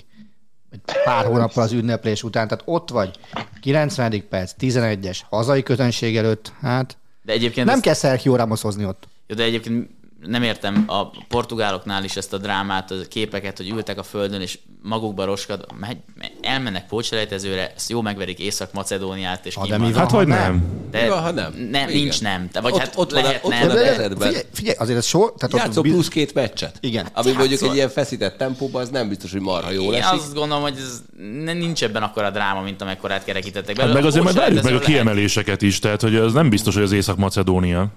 [1.03, 2.47] Pár hónappal az ünneplés után.
[2.47, 3.19] Tehát ott vagy,
[3.61, 4.27] 90.
[4.29, 9.07] perc, 11-es, hazai közönség előtt, hát De egyébként nem ezt- kell Sergio Ramos hozni ott.
[9.27, 9.89] Jó, de egyébként
[10.27, 14.59] nem értem a portugáloknál is ezt a drámát, a képeket, hogy ültek a földön, és
[14.81, 15.97] magukba roskad, megy,
[16.41, 19.97] elmennek pócselejtezőre, ezt jó megverik Észak-Macedóniát, és Ha, de mi vannak.
[19.99, 20.37] Hát ha vagy nem?
[20.39, 20.63] nem.
[20.91, 21.53] De Mi van, ha nem?
[21.71, 22.01] nem Igen.
[22.01, 22.49] nincs nem.
[22.51, 24.27] De, vagy Ott- hát ott van a- lehetne, ott van de- keretben.
[24.27, 26.77] Figyelj, figyelj, azért ez so, tehát Játszol ott plusz két meccset.
[26.79, 27.07] Igen.
[27.13, 27.69] Ami mondjuk Játszol.
[27.69, 30.13] egy ilyen feszített tempóban, az nem biztos, hogy marha jól Én esik.
[30.19, 31.01] azt gondolom, hogy ez
[31.53, 34.89] nincs ebben akkora dráma, mint amekkorát kerekítettek Hát meg azért majd várjuk meg a lehet.
[34.91, 37.87] kiemeléseket is, tehát hogy az nem biztos, hogy az Észak-Macedónia.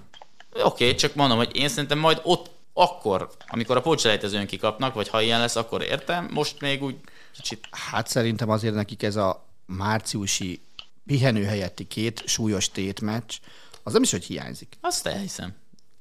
[0.53, 5.07] Oké, okay, csak mondom, hogy én szerintem majd ott akkor, amikor a pótselejtezőn kikapnak, vagy
[5.07, 6.29] ha ilyen lesz, akkor értem.
[6.33, 6.95] Most még úgy
[7.35, 10.61] kicsit Hát szerintem azért nekik ez a márciusi
[11.05, 13.35] pihenő helyetti két súlyos tétmeccs,
[13.83, 14.77] az nem is, hogy hiányzik.
[14.81, 15.55] azt elhiszem.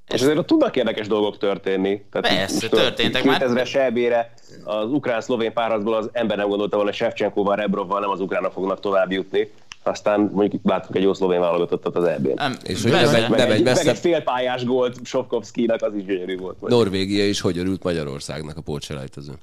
[0.09, 2.03] És azért ott tudnak érdekes dolgok történni.
[2.11, 3.43] Tehát Persze, most történtek a már.
[3.45, 4.33] 2000-es EB-re
[4.65, 8.81] az ukrán-szlovén párharcból az ember nem gondolta volna, hogy Shevchenkóval, Rebrovval nem az ukránok fognak
[8.81, 9.53] tovább jutni.
[9.89, 12.41] Aztán mondjuk látunk egy jó szlovén válogatottat az EB-n.
[12.64, 16.36] És hogy nem Meg, egy egy, meg messze- egy félpályás gólt Sopkovszkinak, az is gyönyörű
[16.36, 16.57] volt.
[16.61, 16.70] Vagy.
[16.70, 19.39] Norvégia is hogy örült Magyarországnak a pótselejtezőn.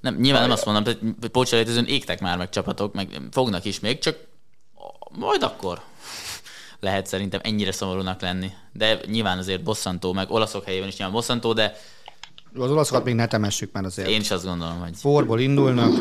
[0.00, 3.98] Nem, nyilván nem azt mondom, hogy pócselejtezőn égtek már meg csapatok, meg fognak is még,
[3.98, 4.16] csak
[5.18, 5.80] majd akkor
[6.80, 8.50] lehet szerintem ennyire szomorúnak lenni.
[8.72, 11.76] De nyilván azért bosszantó, meg olaszok helyében is nyilván bosszantó, de
[12.58, 14.08] Az olaszokat még ne temessük már azért.
[14.08, 15.92] én is azt gondolom, hogy Forból indulnak.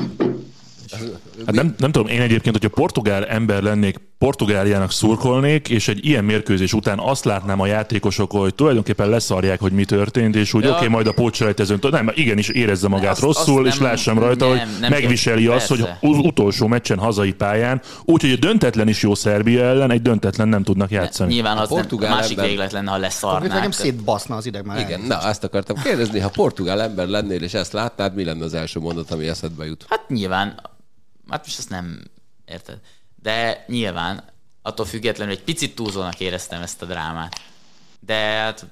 [1.46, 6.24] Hát nem, nem tudom, én egyébként, hogyha portugál ember lennék, Portugáliának szurkolnék, és egy ilyen
[6.24, 10.70] mérkőzés után azt látnám a játékosok, hogy tulajdonképpen leszarják, hogy mi történt, és úgy Ja.
[10.70, 14.20] oké, okay, majd a pótselejtezőn, nem, igenis érezze magát Azt- rosszul, azt és nem- lássam
[14.20, 15.54] rajta, nem, hogy nem megviseli kell.
[15.54, 20.02] azt, hogy az utolsó meccsen hazai pályán, úgyhogy egy döntetlen is jó Szerbia ellen, egy
[20.02, 21.34] döntetlen nem tudnak játszani.
[21.34, 23.50] nyilván az nem, a portugál másik ember- véglet lenne, ha leszarnák.
[23.54, 24.80] nekem szétbaszna az ideg már.
[24.80, 28.54] Igen, na azt akartam kérdezni, ha portugál ember lennél és ezt látnád, mi lenne az
[28.54, 29.86] első mondat, ami eszedbe jut?
[29.90, 30.60] Hát nyilván,
[31.30, 32.04] hát most ezt nem
[32.46, 32.80] érted.
[33.22, 34.24] De nyilván
[34.62, 37.42] attól függetlenül egy picit túlzónak éreztem ezt a drámát.
[38.00, 38.66] De hát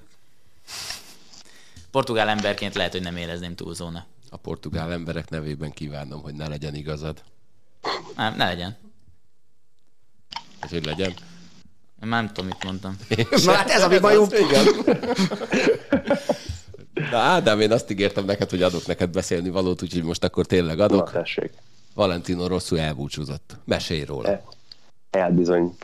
[1.91, 4.05] portugál emberként lehet, hogy nem érezném túlzónak.
[4.29, 7.23] A portugál emberek nevében kívánom, hogy ne legyen igazad.
[8.15, 8.77] Nem, ne legyen.
[10.63, 11.13] És hogy legyen.
[12.03, 12.97] Én már nem tudom, mit mondtam.
[13.45, 14.33] Na hát ez a mi bajunk.
[14.49, 14.65] Igen.
[17.11, 20.77] Na Ádám, én azt ígértem neked, hogy adok neked beszélni valót, úgyhogy most akkor tényleg
[20.77, 21.11] Na, adok.
[21.11, 21.51] tessék.
[21.95, 23.55] Valentino Rosszú elbúcsúzott.
[23.65, 24.41] Mesélj róla.
[25.09, 25.75] El bizony.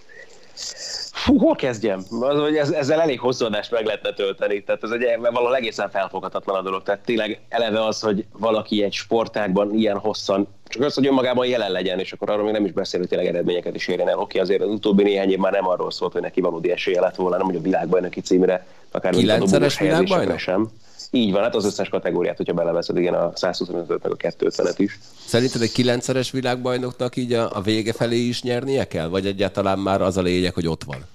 [1.11, 2.03] Fú, hol kezdjem?
[2.21, 4.63] Az, hogy ez, ezzel elég hosszú adást meg lehetne tölteni.
[4.63, 6.83] Tehát ez egy valahol egészen felfoghatatlan a dolog.
[6.83, 11.71] Tehát tényleg eleve az, hogy valaki egy sportágban ilyen hosszan, csak az, hogy önmagában jelen
[11.71, 14.17] legyen, és akkor arról még nem is beszél, hogy tényleg eredményeket is érjen el.
[14.17, 17.15] Oké, azért az utóbbi néhány év már nem arról szólt, hogy neki valódi esélye lett
[17.15, 20.39] volna, nem hogy a világbajnoki címre, akár Kilencszeres világbajnok?
[20.39, 20.69] sem.
[21.13, 24.99] Így van, hát az összes kategóriát, hogyha beleveszed, igen, a 125 meg a 250-et is.
[25.25, 29.07] Szerinted egy kilencszeres világbajnoknak így a, a vége felé is nyernie kell?
[29.07, 31.05] Vagy egyáltalán már az a lényeg, hogy ott van?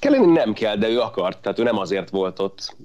[0.00, 2.76] Kelleni nem kell, de ő akart, tehát ő nem azért volt ott,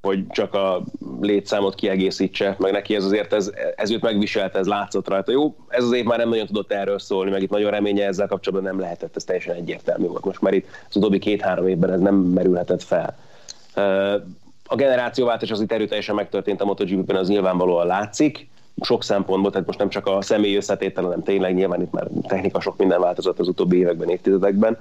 [0.00, 0.84] hogy csak a
[1.20, 5.32] létszámot kiegészítse, meg neki ez azért, ez, ez őt megviselte, ez látszott rajta.
[5.32, 8.26] Jó, ez az év már nem nagyon tudott erről szólni, meg itt nagyon reménye ezzel
[8.26, 10.24] kapcsolatban nem lehetett, ez teljesen egyértelmű volt.
[10.24, 13.18] Most már itt az utóbbi két-három évben ez nem merülhetett fel.
[14.72, 18.48] A generációváltás az itt erőteljesen megtörtént a MotoGP-ben, az nyilvánvalóan látszik,
[18.80, 22.60] sok szempontból, tehát most nem csak a személy összetétel, hanem tényleg nyilván itt már technika
[22.60, 24.78] sok minden változott az utóbbi években, évtizedekben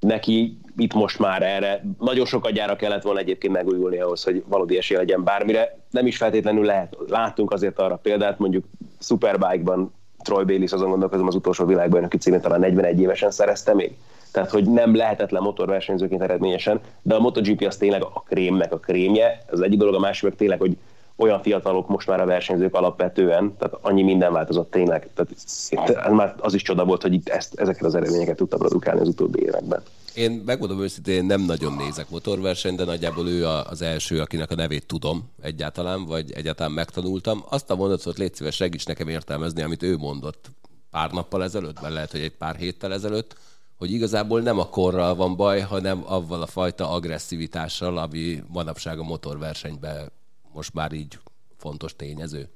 [0.00, 4.76] neki itt most már erre nagyon sokat gyára kellett volna egyébként megújulni ahhoz, hogy valódi
[4.76, 5.78] esély legyen bármire.
[5.90, 6.96] Nem is feltétlenül lehet.
[7.08, 8.64] Láttunk azért arra példát, mondjuk
[9.00, 13.96] Superbike-ban Troy Bayliss azon gondolkozom az utolsó világbajnoki címét talán 41 évesen szerezte még.
[14.32, 19.44] Tehát, hogy nem lehetetlen motorversenyzőként eredményesen, de a MotoGP az tényleg a krémnek a krémje.
[19.52, 20.76] Ez egyik dolog, a másik meg tényleg, hogy
[21.16, 25.08] olyan fiatalok most már a versenyzők alapvetően, tehát annyi minden változott tényleg.
[25.14, 25.30] Tehát
[25.70, 29.08] itt, már az is csoda volt, hogy itt ezt, ezeket az eredményeket tudta produkálni az
[29.08, 29.82] utóbbi években.
[30.14, 34.54] Én megmondom őszintén, én nem nagyon nézek motorversenyt, de nagyjából ő az első, akinek a
[34.54, 37.44] nevét tudom egyáltalán, vagy egyáltalán megtanultam.
[37.48, 40.50] Azt a mondatot légy szíves, segíts nekem értelmezni, amit ő mondott
[40.90, 43.36] pár nappal ezelőtt, vagy lehet, hogy egy pár héttel ezelőtt,
[43.78, 49.02] hogy igazából nem a korral van baj, hanem avval a fajta agresszivitással, ami manapság a
[49.02, 50.12] motorversenyben
[50.52, 51.18] most már így
[51.56, 52.48] fontos tényező,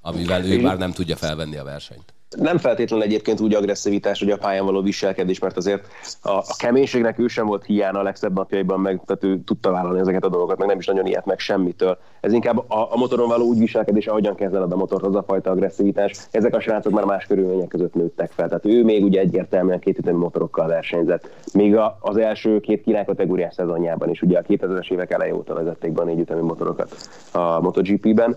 [0.00, 2.14] amivel ő már nem tudja felvenni a versenyt.
[2.28, 5.86] Nem feltétlenül egyébként úgy agresszivitás, hogy a pályán való viselkedés, mert azért
[6.22, 10.00] a, a keménységnek ő sem volt hiána a legszebb napjaiban, meg, tehát ő tudta vállalni
[10.00, 11.98] ezeket a dolgokat, meg nem is nagyon ilyet meg semmitől.
[12.20, 15.50] Ez inkább a, a motoron való úgy viselkedés, ahogyan kezeled a motort, az a fajta
[15.50, 16.12] agresszivitás.
[16.30, 18.48] Ezek a srácok már más körülmények között nőttek fel.
[18.48, 21.30] Tehát ő még ugye egyértelműen két motorokkal versenyzett.
[21.52, 25.54] Még a, az első két király kategóriás szezonjában is, ugye a 2000-es évek eleje óta
[25.54, 26.96] vezették be a négy motorokat
[27.32, 28.36] a MotoGP-ben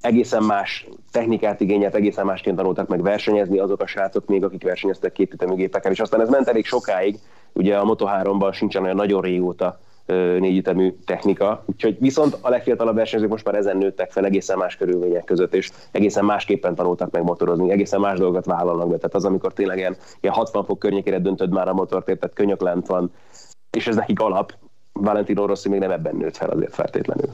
[0.00, 5.12] egészen más technikát igényelt, egészen másként tanultak meg versenyezni azok a srácok még, akik versenyeztek
[5.12, 7.18] két ütemű gépekkel, és aztán ez ment elég sokáig,
[7.52, 9.80] ugye a Moto3-ban sincsen olyan nagyon régóta
[10.38, 15.24] négyütemű technika, úgyhogy viszont a legfiatalabb versenyzők most már ezen nőttek fel egészen más körülmények
[15.24, 18.96] között, és egészen másképpen tanultak meg motorozni, egészen más dolgokat vállalnak be.
[18.96, 22.60] Tehát az, amikor tényleg ilyen, ilyen 60 fok környékére döntöd már a motort, tehát könyök
[22.60, 23.12] lent van,
[23.70, 24.54] és ez nekik alap.
[24.92, 27.28] Valentino Rossi még nem ebben nőtt fel azért feltétlenül.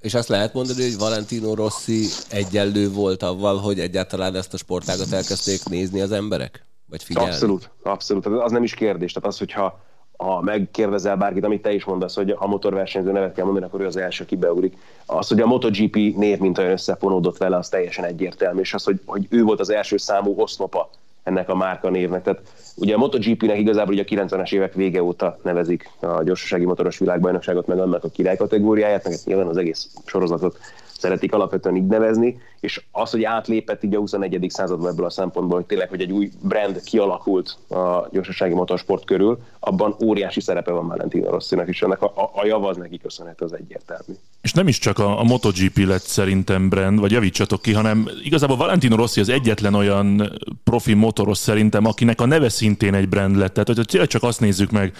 [0.00, 5.12] És azt lehet mondani, hogy Valentino Rossi egyenlő volt avval, hogy egyáltalán ezt a sportágat
[5.12, 6.66] elkezdték nézni az emberek?
[6.86, 7.30] Vagy figyelni?
[7.30, 8.26] Abszolút, abszolút.
[8.26, 9.12] Az nem is kérdés.
[9.12, 9.86] Tehát az, hogyha
[10.16, 13.86] ha megkérdezel bárkit, amit te is mondasz, hogy a motorversenyző nevet kell mondani, akkor ő
[13.86, 14.76] az első, aki beugrik.
[15.06, 19.00] Az, hogy a MotoGP név mint olyan összefonódott vele, az teljesen egyértelmű, és az, hogy,
[19.04, 20.90] hogy ő volt az első számú oszlopa
[21.28, 22.22] ennek a márka névnek.
[22.22, 22.40] Tehát
[22.76, 27.66] ugye a MotoGP-nek igazából ugye a 90-es évek vége óta nevezik a gyorsasági motoros világbajnokságot,
[27.66, 30.58] meg annak a király kategóriáját, meg nyilván az egész sorozatot
[30.98, 34.46] szeretik alapvetően így nevezni, és az, hogy átlépett így a 21.
[34.48, 39.38] században ebből a szempontból, hogy tényleg, hogy egy új brand kialakult a gyorsasági motorsport körül,
[39.60, 43.44] abban óriási szerepe van Valentino Rossinak, és ennek a, a, a java az neki köszönhető,
[43.44, 44.12] az egyértelmű.
[44.40, 48.56] És nem is csak a, a MotoGP lett szerintem brand, vagy javítsatok ki, hanem igazából
[48.56, 53.52] Valentino Rossi az egyetlen olyan profi motoros szerintem, akinek a neve szintén egy brand lett.
[53.52, 54.92] Tehát, hogyha csak azt nézzük meg,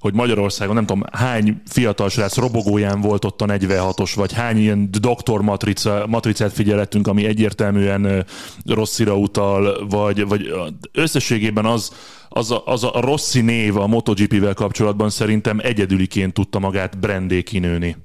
[0.00, 4.88] hogy Magyarországon nem tudom hány fiatal srác robogóján volt ott a 46-os, vagy hány ilyen
[5.00, 6.52] doktor matrica, matricát
[7.00, 8.26] figyelettünk, ami egyértelműen
[8.64, 10.52] Rosszira utal, vagy, vagy
[10.92, 11.90] összességében az,
[12.28, 17.96] az a, az a Rossi név a MotoGP-vel kapcsolatban szerintem egyedüliként tudta magát brandé kinőni.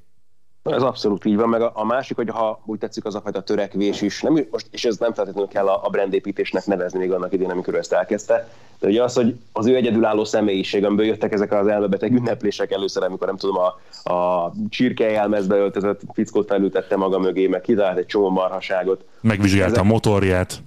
[0.72, 3.41] Ez abszolút így van, meg a, a másik, hogy ha úgy tetszik az a fajta
[3.41, 7.34] törekvés is, nem, most, és ez nem feltétlenül kell a, a brandépítésnek nevezni még annak
[7.34, 8.47] idén, amikor ezt elkezdte,
[8.80, 13.03] de ugye az, hogy az ő egyedülálló személyiség, amiből jöttek ezek az elmebeteg ünneplések először,
[13.03, 13.80] amikor nem tudom, a,
[14.13, 19.05] a csirkejelmezbe öltözött fickót felültette maga mögé, meg kitalált egy csomó marhaságot.
[19.22, 19.84] Megvizsgálta ezek...
[19.84, 20.63] a motorját.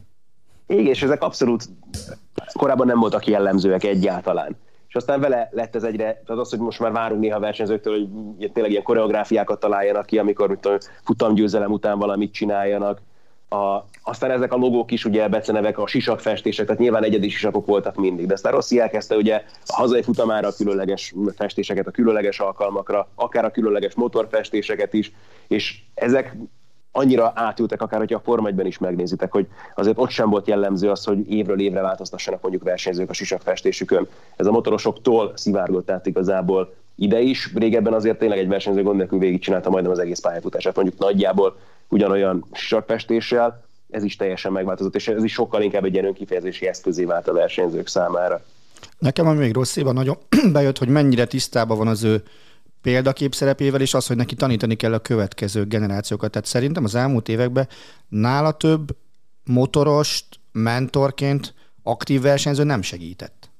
[0.67, 1.65] Igen, és ezek abszolút
[2.53, 4.57] korábban nem voltak jellemzőek egyáltalán
[4.89, 7.99] és aztán vele lett ez egyre, tehát az, hogy most már várunk néha versenyzőktől,
[8.39, 13.01] hogy tényleg ilyen koreográfiákat találjanak ki, amikor mit tudom, futamgyőzelem után valamit csináljanak.
[13.49, 17.97] A, aztán ezek a logók is, ugye becenevek, a sisakfestések, tehát nyilván egyedi sisakok voltak
[17.97, 23.09] mindig, de aztán Rossi elkezdte ugye a hazai futamára a különleges festéseket, a különleges alkalmakra,
[23.14, 25.12] akár a különleges motorfestéseket is,
[25.47, 26.36] és ezek
[26.93, 30.91] annyira átültek, akár hogyha a Forma 1 is megnézitek, hogy azért ott sem volt jellemző
[30.91, 34.07] az, hogy évről évre változtassanak mondjuk versenyzők a sisakfestésükön.
[34.36, 37.53] Ez a motorosoktól szivárgott át igazából ide is.
[37.55, 41.57] Régebben azért tényleg egy versenyző gond nélkül végigcsinálta majdnem az egész pályafutását, mondjuk nagyjából
[41.89, 47.05] ugyanolyan sisakfestéssel, ez is teljesen megváltozott, és ez is sokkal inkább egy ilyen önkifejezési eszközé
[47.05, 48.43] vált a versenyzők számára.
[48.99, 50.16] Nekem ami még rosszéban nagyon
[50.53, 52.22] bejött, hogy mennyire tisztában van az ő
[52.83, 56.31] példakép szerepével, és az, hogy neki tanítani kell a következő generációkat.
[56.31, 57.68] Tehát szerintem az elmúlt években
[58.09, 58.97] nála több
[59.45, 63.51] motorost mentorként aktív versenyző nem segített.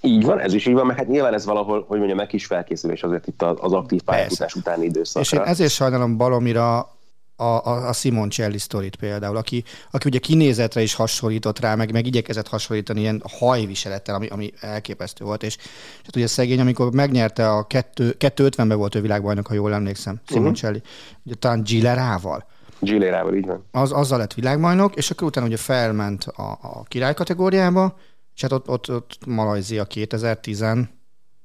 [0.00, 2.46] Így van, ez is így van, mert hát nyilván ez valahol, hogy mondjam, meg is
[2.46, 5.20] felkészülés azért itt az aktív pályafutás utáni időszakra.
[5.20, 6.97] És én ezért sajnálom Balomira
[7.40, 11.92] a, a, a Simon Celli sztorit például, aki, aki ugye kinézetre is hasonlított rá, meg,
[11.92, 16.92] meg igyekezett hasonlítani ilyen hajviselettel, ami, ami elképesztő volt, és, és hát ugye szegény, amikor
[16.92, 20.58] megnyerte a 250-ben volt ő világbajnok, ha jól emlékszem, Simon uh-huh.
[20.58, 20.82] Celli,
[21.24, 22.46] ugye talán Gillerával.
[22.80, 23.64] Gillerával, így van.
[23.70, 27.96] Az, azzal lett világbajnok, és akkor utána ugye felment a, a király kategóriába,
[28.34, 30.64] és hát ott, ott, ott Malajzia 2010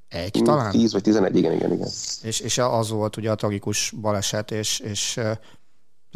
[0.07, 0.71] egy talán?
[0.71, 1.87] 10 vagy 11, igen, igen, igen.
[2.23, 5.19] És, és az volt ugye a tragikus baleset, és, és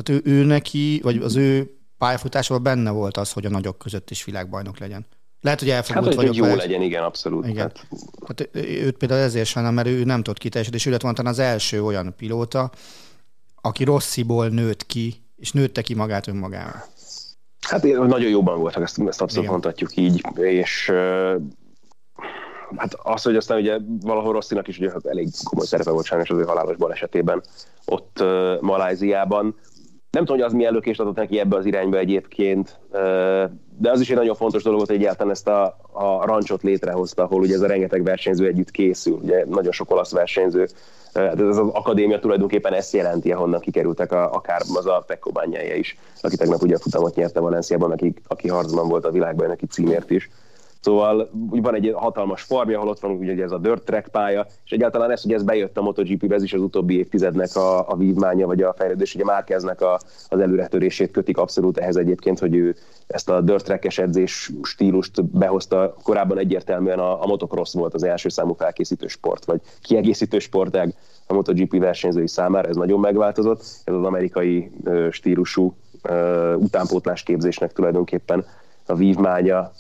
[0.04, 4.10] tehát ő, ő neki, vagy az ő pályafutásában benne volt az, hogy a nagyok között
[4.10, 5.06] is világbajnok legyen.
[5.42, 6.36] Lehet, hogy elfogult hát, vagyok.
[6.36, 7.48] Hogy jó legyen, igen, abszolút.
[7.48, 7.58] Igen.
[7.58, 7.88] Hát.
[8.26, 11.40] Tehát őt például ezért sajnálom, mert ő nem tudott kiteljesíteni, és ő lett volna az
[11.40, 12.72] első olyan pilóta,
[13.62, 16.84] aki rossziból nőtt ki, és nőtte ki magát önmagával.
[17.62, 19.52] Hát nagyon jóban voltak, ezt, ezt abszolút Igen.
[19.52, 20.92] mondhatjuk így, és
[22.76, 26.38] hát az, hogy aztán ugye valahol Rosszinak is ugye elég komoly szerepe volt sajnos az
[26.38, 27.44] ő halálos balesetében
[27.86, 29.56] ott uh, Maláziában,
[30.18, 32.80] nem tudom, hogy az milyen lökést adott neki ebbe az irányba egyébként,
[33.78, 37.42] de az is egy nagyon fontos dolog hogy egyáltalán ezt a, a rancsot létrehozta, ahol
[37.42, 40.68] ugye ez a rengeteg versenyző együtt készül, ugye nagyon sok olasz versenyző,
[41.14, 45.32] ez az akadémia tulajdonképpen ezt jelenti, ahonnan kikerültek a, akár az a Pecco
[45.76, 50.10] is, aki tegnap ugye a futamot nyerte Valenciában, aki, aki harcban volt a világbajnoki címért
[50.10, 50.30] is.
[50.88, 54.46] Szóval úgy van egy hatalmas formja, ahol ott van ugye ez a dirt track pálya,
[54.66, 57.96] és egyáltalán ez, hogy ez bejött a MotoGP-be, ez is az utóbbi évtizednek a, a
[57.96, 62.76] vívmánya, vagy a fejlődés, ugye Márkeznek a, az előretörését kötik abszolút ehhez egyébként, hogy ő
[63.08, 65.96] ezt a dirt track edzés stílust behozta.
[66.04, 70.94] Korábban egyértelműen a, a motocross volt az első számú felkészítő sport, vagy kiegészítő sportág
[71.28, 73.60] a MotoGP versenyzői számára, ez nagyon megváltozott.
[73.84, 74.72] Ez az amerikai
[75.12, 75.74] stílusú
[76.58, 78.46] utánpótlás képzésnek tulajdonképpen
[78.90, 79.72] a vívmánya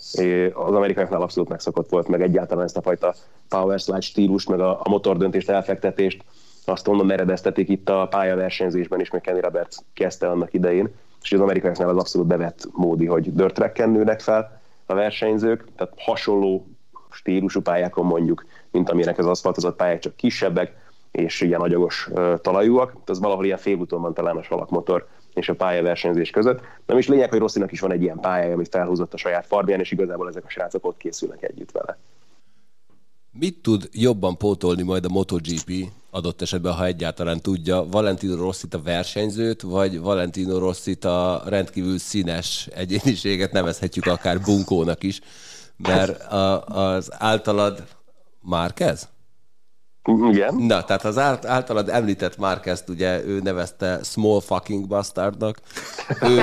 [0.53, 3.13] az amerikaiaknál abszolút megszokott volt, meg egyáltalán ezt a fajta
[3.49, 6.23] power slide stílus, meg a, a motordöntést, elfektetést,
[6.65, 10.89] azt onnan eredeztetik itt a pályaversenyzésben is, meg Kenny Roberts kezdte annak idején,
[11.21, 16.67] és az amerikaiaknál az abszolút bevett módi, hogy dirt nőnek fel a versenyzők, tehát hasonló
[17.09, 20.75] stílusú pályákon mondjuk, mint amilyenek az aszfaltozott pályák, csak kisebbek,
[21.11, 22.09] és ilyen nagyogos
[22.41, 22.93] talajúak.
[23.05, 25.07] Ez valahol ilyen félúton van talán a salakmotor
[25.37, 26.61] és a pályaversenyzés között.
[26.85, 29.79] Nem is lényeg, hogy Rosszinak is van egy ilyen pályája, amit felhúzott a saját farbján,
[29.79, 31.97] és igazából ezek a srácok ott készülnek együtt vele.
[33.31, 35.71] Mit tud jobban pótolni majd a MotoGP,
[36.09, 42.67] adott esetben, ha egyáltalán tudja, Valentino Rossit a versenyzőt, vagy Valentino Rossit a rendkívül színes
[42.75, 45.19] egyéniséget, nevezhetjük akár bunkónak is,
[45.77, 47.83] mert a, az általad
[48.41, 49.09] Márkez?
[50.07, 50.55] Igen.
[50.55, 55.57] Na, tehát az ált- általad említett Márkezt ugye ő nevezte Small Fucking Bastardnak.
[56.21, 56.41] Ő,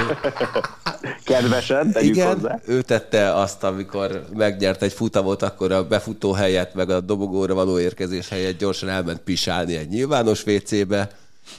[1.25, 2.61] Kedvesen, tegyük igen, hozzá.
[2.67, 7.79] ő tette azt, amikor megnyert egy futamot, akkor a befutó helyett, meg a dobogóra való
[7.79, 11.11] érkezés helyett gyorsan elment pisálni egy nyilvános WC-be,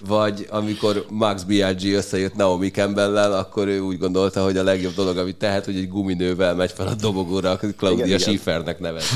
[0.08, 5.18] vagy amikor Max Biaggi összejött Naomi Campbell-lel, akkor ő úgy gondolta, hogy a legjobb dolog,
[5.18, 8.18] amit tehet, hogy egy guminővel megy fel a dobogóra, Claudia igen.
[8.18, 9.10] Schiffernek nevez.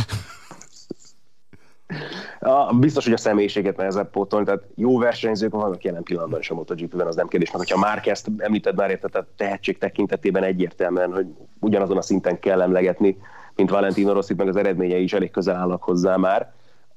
[2.39, 6.53] A, biztos, hogy a személyiséget nehezebb pótolni, tehát jó versenyzők vannak jelen pillanatban is a
[6.53, 11.13] MotoGP-ben, az nem kérdés, mert hogyha már ezt említed már érted, tehát tehetség tekintetében egyértelműen,
[11.13, 11.25] hogy
[11.59, 13.17] ugyanazon a szinten kell emlegetni,
[13.55, 16.51] mint Valentino Rossi, meg az eredményei is elég közel állnak hozzá már.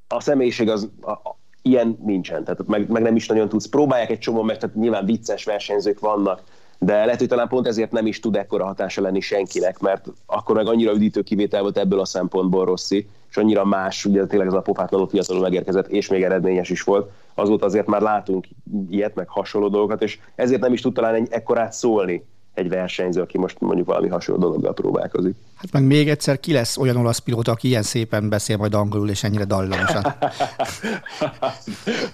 [0.07, 3.67] A személyiség az a, a, ilyen nincsen, tehát meg, meg, nem is nagyon tudsz.
[3.69, 6.41] Próbálják egy csomó, meg tehát nyilván vicces versenyzők vannak,
[6.85, 10.55] de lehet, hogy talán pont ezért nem is tud ekkora hatása lenni senkinek, mert akkor
[10.55, 14.53] meg annyira üdítő kivétel volt ebből a szempontból Rossi, és annyira más, ugye tényleg ez
[14.53, 17.11] a pofátlanul fiatalul megérkezett, és még eredményes is volt.
[17.33, 18.47] Azóta azért már látunk
[18.89, 23.21] ilyet, meg hasonló dolgokat, és ezért nem is tud talán egy ekkorát szólni egy versenyző,
[23.21, 25.35] aki most mondjuk valami hasonló dologgal próbálkozik.
[25.55, 29.09] Hát meg még egyszer ki lesz olyan olasz pilóta, aki ilyen szépen beszél majd angolul,
[29.09, 30.01] és ennyire dallamosan.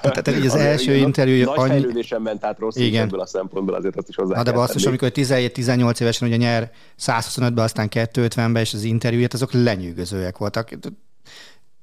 [0.02, 3.04] Tehát így az első igen, interjú Nagy annyi- fejlődésen ment át rossz Igen.
[3.04, 6.72] ebből a szempontból, azért azt is hozzá Na de basszus, amikor 17-18 évesen ugye nyer
[7.00, 10.70] 125-ben, aztán 250-ben, és az interjúját, azok lenyűgözőek voltak.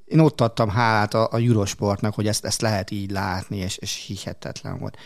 [0.04, 4.04] Én ott adtam hálát a, a Eurosportnak, hogy ezt, ezt lehet így látni, és, és
[4.06, 4.96] hihetetlen volt.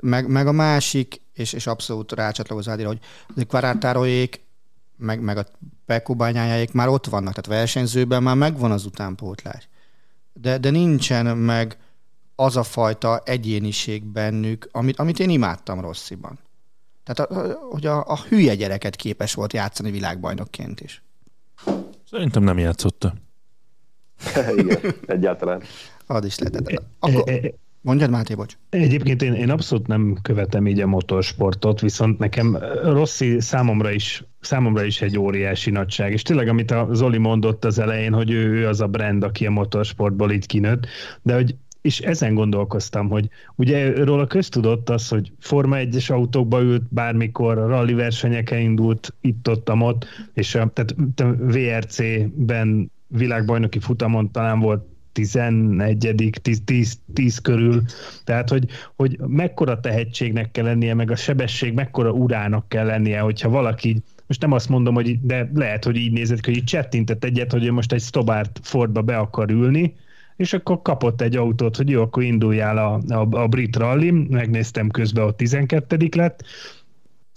[0.00, 3.00] Meg, meg a másik, és, és abszolút rácsatlakozó Ádira, hogy
[3.36, 4.40] az Quartartaroék,
[4.96, 5.46] meg, meg a
[5.86, 9.68] Pekko bányájáék már ott vannak, tehát versenyzőben már megvan az utánpótlás.
[10.32, 11.76] De, de nincsen meg
[12.34, 16.38] az a fajta egyéniség bennük, amit, amit én imádtam Rossziban.
[17.04, 21.02] Tehát, a, a- hogy a, a hülye gyereket képes volt játszani világbajnokként is.
[22.10, 23.14] Szerintem nem játszotta.
[24.56, 25.62] Igen, egyáltalán.
[26.06, 26.82] Az is lehet.
[26.98, 28.56] Akkor, E- e- mondjad, Máté, bocs.
[28.70, 34.84] Egyébként én, én abszolút nem követem így a motorsportot, viszont nekem Rossi számomra is, számomra
[34.84, 36.12] is egy óriási nagyság.
[36.12, 39.46] És tényleg, amit a Zoli mondott az elején, hogy ő, ő az a brand, aki
[39.46, 40.86] a motorsportból így kinőtt,
[41.22, 46.82] de hogy és ezen gondolkoztam, hogy ugye róla köztudott az, hogy Forma 1-es autókba ült
[46.88, 54.84] bármikor, rally versenyeken indult itt-ott, ott, és a, tehát a VRC-ben világbajnoki futamon talán volt
[55.12, 57.82] 11 10, 10, 10 körül,
[58.24, 63.48] tehát hogy, hogy mekkora tehetségnek kell lennie, meg a sebesség mekkora urának kell lennie, hogyha
[63.48, 67.52] valaki most nem azt mondom, hogy de lehet, hogy így nézett, hogy így csettintett egyet,
[67.52, 69.94] hogy ő most egy Stobart Fordba be akar ülni,
[70.36, 74.88] és akkor kapott egy autót, hogy jó, akkor induljál a, a, a Brit Rally, megnéztem
[74.88, 76.44] közben, ott 12 lett,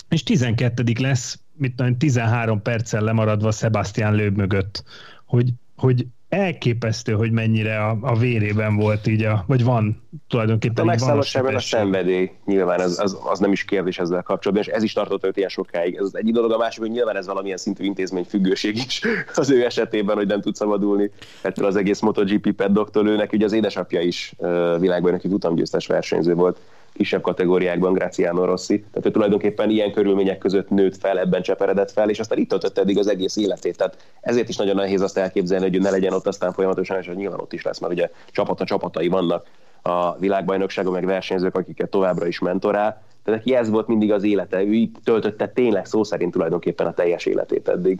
[0.09, 4.83] és 12 lesz, mit tudom, 13 perccel lemaradva Sebastian Löb mögött,
[5.25, 10.75] hogy, hogy elképesztő, hogy mennyire a, a vérében volt így, a, vagy van A tulajdonképpen.
[10.75, 14.67] így van megszállosság meg a szenvedély, nyilván ez, az, az, nem is kérdés ezzel kapcsolatban,
[14.67, 15.95] és ez is tartott őt ilyen sokáig.
[15.95, 19.01] Ez az egyik dolog, a másik, hogy nyilván ez valamilyen szintű intézményfüggőség is
[19.35, 21.11] az ő esetében, hogy nem tud szabadulni
[21.41, 23.07] ettől az egész MotoGP paddoktól.
[23.07, 24.33] Őnek ugye az édesapja is
[24.79, 26.59] világbajnoki futamgyőztes versenyző volt
[26.97, 28.79] kisebb kategóriákban Graciano Rossi.
[28.79, 32.81] Tehát ő tulajdonképpen ilyen körülmények között nőtt fel, ebben cseperedett fel, és aztán itt töltötte
[32.81, 33.77] eddig az egész életét.
[33.77, 37.09] Tehát ezért is nagyon nehéz azt elképzelni, hogy ő ne legyen ott aztán folyamatosan, és
[37.15, 39.45] nyilván ott is lesz, mert ugye csapata csapatai vannak
[39.81, 43.01] a világbajnokságon, meg versenyzők, akiket továbbra is mentorál.
[43.23, 46.93] Tehát neki ez volt mindig az élete, ő itt töltötte tényleg szó szerint tulajdonképpen a
[46.93, 47.99] teljes életét eddig.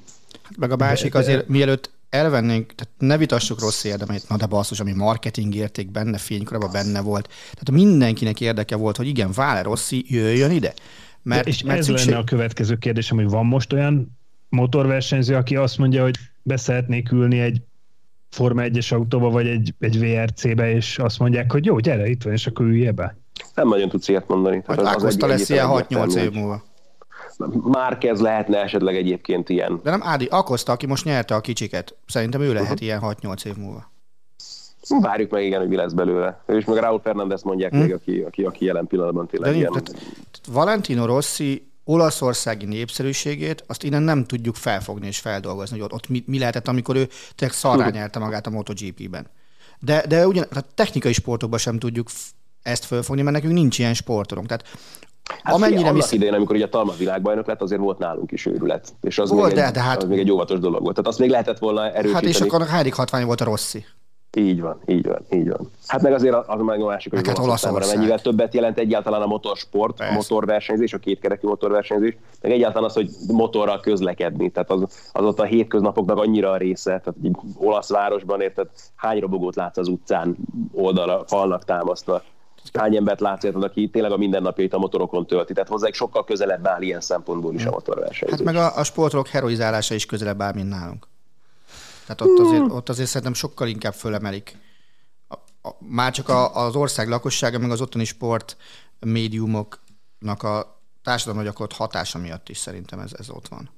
[0.58, 4.94] Meg a másik azért, mielőtt elvennénk, tehát ne vitassuk rossz érdemét, na de basszus, ami
[4.94, 7.28] marketing érték benne, fénykorában benne volt.
[7.54, 10.74] Tehát mindenkinek érdeke volt, hogy igen, Vále Rossi jöjjön ide.
[11.22, 12.08] Mert, és mert ez szükség...
[12.08, 14.18] lenne a következő kérdésem, hogy van most olyan
[14.50, 17.62] motorversenyző, aki azt mondja, hogy beszeretnék ülni egy
[18.30, 22.34] Forma 1-es autóba, vagy egy, egy VRC-be, és azt mondják, hogy jó, gyere, itt van,
[22.34, 23.18] és akkor ülje be.
[23.56, 24.64] Nem nagyon tudsz ilyet mondani.
[24.66, 26.64] Vagy Tehát az- az Ákoszta lesz ilyen egyértelmű 6-8 év múlva.
[27.38, 29.80] Hogy Márquez lehetne esetleg egyébként ilyen.
[29.84, 31.96] De nem Ádi, Akoszta, aki most nyerte a kicsiket.
[32.08, 33.92] Szerintem ő lehet ilyen 6-8 év múlva.
[35.02, 36.44] Várjuk meg igen, hogy mi lesz belőle.
[36.46, 37.78] Ő is meg Raúl Fernández mondják Hm.
[37.78, 39.84] még, aki, aki, aki jelen pillanatban De tényleg nincs, ilyen.
[39.84, 39.90] tehát,
[40.32, 46.10] tehát Valentino Rossi olaszországi népszerűségét, azt innen nem tudjuk felfogni és feldolgozni, hogy ott, ott
[46.10, 49.28] mi, mi lehetett, amikor ő tényleg szarrá nyerte magát a MotoGP-ben.
[49.80, 52.08] De, de ugyan, tehát technikai sportokban sem tudjuk
[52.62, 54.48] ezt fölfogni, mert nekünk nincs ilyen sportolónk.
[54.48, 54.68] Tehát
[55.44, 58.32] Hát amennyire figyelj, mi annak idején, amikor ugye a Talma világbajnok lett, azért volt nálunk
[58.32, 58.94] is őrület.
[59.02, 60.96] És az, Volt, még, de- egy, de hát- az még egy óvatos dolog volt.
[60.96, 62.14] Tehát azt még lehetett volna erősíteni.
[62.14, 63.86] Hát és akkor hárik hatvány volt a Rossi.
[64.38, 65.70] Így van, így van, így van.
[65.88, 69.26] Hát meg azért az meg a másik, hogy Hát számára mennyivel többet jelent egyáltalán a
[69.26, 70.14] motorsport, Persze.
[70.14, 74.50] a motorversenyzés, a kétkerekű motorversenyzés, meg egyáltalán az, hogy motorral közlekedni.
[74.50, 79.20] Tehát az, az ott a hétköznapoknak annyira a része, tehát egy olasz városban érted, hány
[79.20, 80.36] robogót látsz az utcán
[80.74, 82.22] oldalra, falnak támasztva.
[82.74, 85.54] Hány embert látsz, érted, aki tényleg a mindennapjait a motorokon tölti.
[85.54, 88.38] Tehát hozzá sokkal közelebb áll ilyen szempontból is a motorversenyzés.
[88.38, 91.08] Hát meg a, a sportolók heroizálása is közelebb áll, mint nálunk.
[92.06, 94.58] Tehát ott azért, ott azért szerintem sokkal inkább fölemelik.
[95.28, 95.34] A,
[95.68, 98.58] a, már csak a, az ország lakossága, meg az ottani sport
[99.00, 103.70] médiumoknak a társadalomra gyakorolt hatása miatt is szerintem ez, ez ott van.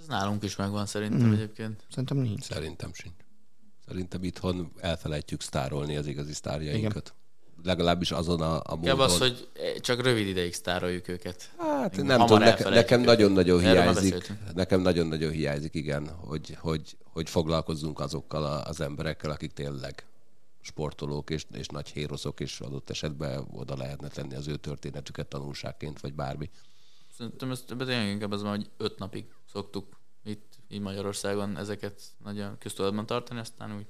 [0.00, 1.32] Ez nálunk is megvan szerintem mm.
[1.32, 1.84] egyébként.
[1.90, 2.44] Szerintem nincs.
[2.44, 3.14] Szerintem sincs.
[3.86, 7.14] Szerintem itthon elfelejtjük sztárolni az igazi sztárjainkat.
[7.64, 9.00] Legalábbis azon a, a módon.
[9.00, 9.48] az, hogy
[9.80, 11.50] csak rövid ideig sztároljuk őket.
[11.58, 18.00] Hát Még nem tudom, nekem, nagyon-nagyon hiányzik, nekem nagyon-nagyon hiányzik, igen, hogy, hogy, hogy foglalkozzunk
[18.00, 20.06] azokkal a- az emberekkel, akik tényleg
[20.60, 26.00] sportolók és, és nagy héroszok, és adott esetben oda lehetne tenni az ő történetüket tanulságként,
[26.00, 26.50] vagy bármi.
[27.16, 32.58] Szerintem ez tényleg inkább az van, hogy öt napig szoktuk itt így Magyarországon ezeket nagyon
[32.58, 33.86] köztudatban tartani, aztán úgy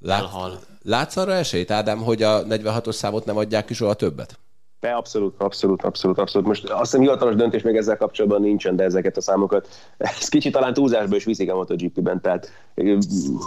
[0.00, 0.58] Lát, Elhal.
[0.82, 4.38] látsz arra esélyt, Ádám, hogy a 46-os számot nem adják ki soha többet?
[4.80, 6.46] Be, abszolút, abszolút, abszolút, abszolút.
[6.46, 9.68] Most azt hiszem hivatalos döntés még ezzel kapcsolatban nincsen, de ezeket a számokat,
[9.98, 12.50] ez kicsit talán túlzásba is viszik a MotoGP-ben, tehát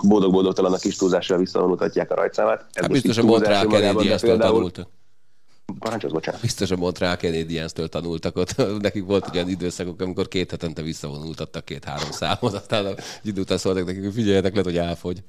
[0.07, 2.65] boldog-boldogtalan a kis túlzással visszavonultatják a rajtszámát.
[2.73, 4.87] Ez Hát biztos a Montreal de például- tanultak.
[5.79, 6.41] Parancsolsz, bocsánat.
[6.41, 8.55] Biztos a Montreal Canadiens-től tanultak ott.
[8.81, 13.85] Nekik volt olyan időszakok, amikor két hetente visszavonultattak két-három számot, aztán egy idő után szóltak
[13.85, 15.23] nekik, hogy figyeljetek, lehet, hogy elfogy.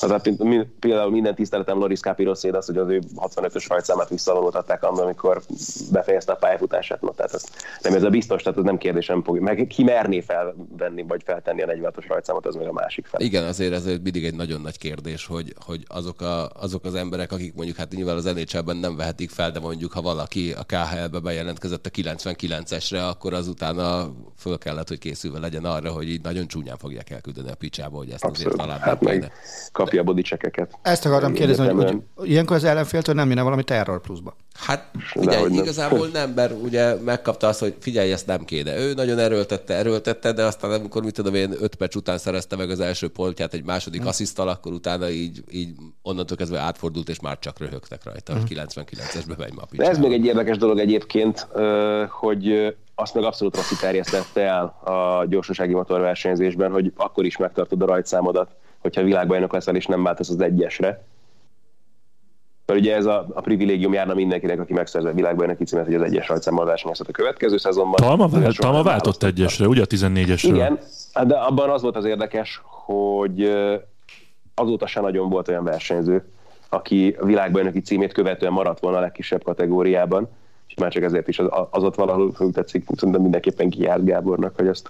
[0.00, 5.02] Hát, mi- például minden tiszteletem Loris Capirosé, az, hogy az ő 65-ös rajtszámát visszavonultatták annak,
[5.02, 5.42] amikor
[5.92, 7.00] befejezte a pályafutását.
[7.00, 7.44] No, tehát ez
[7.82, 9.38] nem ez a biztos, tehát ez nem kérdés, nem fog.
[9.38, 13.20] Meg ki merné felvenni, vagy feltenni a 46-os rajtszámot, az meg a másik fel.
[13.20, 17.32] Igen, azért ez mindig egy nagyon nagy kérdés, hogy, hogy azok, a, azok az emberek,
[17.32, 21.18] akik mondjuk hát nyilván az NHL-ben nem vehetik fel, de mondjuk ha valaki a KHL-be
[21.18, 23.76] bejelentkezett a 99-esre, akkor azután
[24.36, 28.10] föl kellett, hogy készülve legyen arra, hogy így nagyon csúnyán fogják elküldeni a picsába, hogy
[28.10, 28.58] ezt azért Abszolút.
[28.58, 29.32] talán Hát meg kéne.
[29.88, 30.78] Kapja a bodicsekeket.
[30.82, 34.36] Ezt akartam kérdezni, hogy, hogy ilyenkor az ellenféltől nem jönne valami terror pluszba.
[34.54, 35.62] Hát Dehogy figyelj, nem.
[35.62, 38.78] igazából nem, mert ugye megkapta azt, hogy figyelj, ezt nem kéne.
[38.78, 42.70] Ő nagyon erőltette, erőltette, de aztán amikor, mit tudom én, öt perc után szerezte meg
[42.70, 45.70] az első pontját egy második asszisztal, akkor utána így, így
[46.02, 49.98] onnantól kezdve átfordult, és már csak röhögtek rajta, hogy 99-esbe megy ma a De ez
[49.98, 51.48] még egy érdekes dolog egyébként,
[52.08, 57.86] hogy azt meg abszolút Rossi terjesztette el a gyorsasági motorversenyzésben, hogy akkor is megtartod a
[57.86, 58.50] rajtszámodat,
[58.88, 61.04] hogyha világbajnok leszel és nem váltasz az egyesre.
[62.66, 66.28] Mert ugye ez a, a privilégium járna mindenkinek, aki megszerzett világbajnoki címet, hogy az egyes
[66.28, 67.94] rajtszámmal versenyezhet a következő szezonban.
[67.94, 70.54] Talma, vált, Talma váltott egyesre, ugye a 14-esről?
[70.54, 70.78] Igen,
[71.26, 73.52] de abban az volt az érdekes, hogy
[74.54, 76.24] azóta se nagyon volt olyan versenyző,
[76.68, 80.28] aki a világbajnoki címét követően maradt volna a legkisebb kategóriában,
[80.68, 84.66] és már csak ezért is az, az ott valahol tetszik, szerintem mindenképpen kijárt Gábornak, hogy
[84.66, 84.88] ezt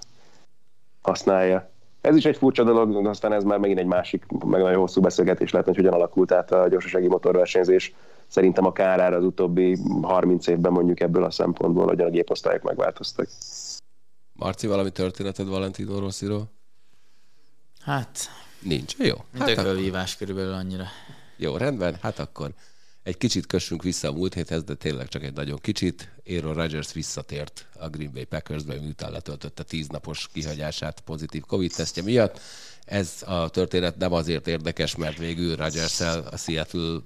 [1.02, 1.70] használja.
[2.00, 5.00] Ez is egy furcsa dolog, de aztán ez már megint egy másik, meg nagyon hosszú
[5.00, 7.94] beszélgetés lehet, hogy hogyan alakult át a gyorsasági motorversenyzés.
[8.26, 13.28] Szerintem a kárára az utóbbi 30 évben mondjuk ebből a szempontból, hogy a géposztályok megváltoztak.
[14.32, 16.50] Marci, valami történeted Valentino Rossiról?
[17.80, 18.18] Hát,
[18.62, 18.96] Nincs.
[18.98, 19.14] Jó.
[19.38, 20.84] Hát akkor, ökölvívás körülbelül annyira.
[21.36, 21.96] jó, rendben.
[22.02, 22.50] Hát akkor
[23.08, 26.12] egy kicsit kössünk vissza a múlt héthez, de tényleg csak egy nagyon kicsit.
[26.26, 32.40] Aaron Rodgers visszatért a Green Bay Packersbe, miután letöltötte tíznapos kihagyását pozitív Covid-tesztje miatt.
[32.84, 36.98] Ez a történet nem azért érdekes, mert végül rodgers a Seattle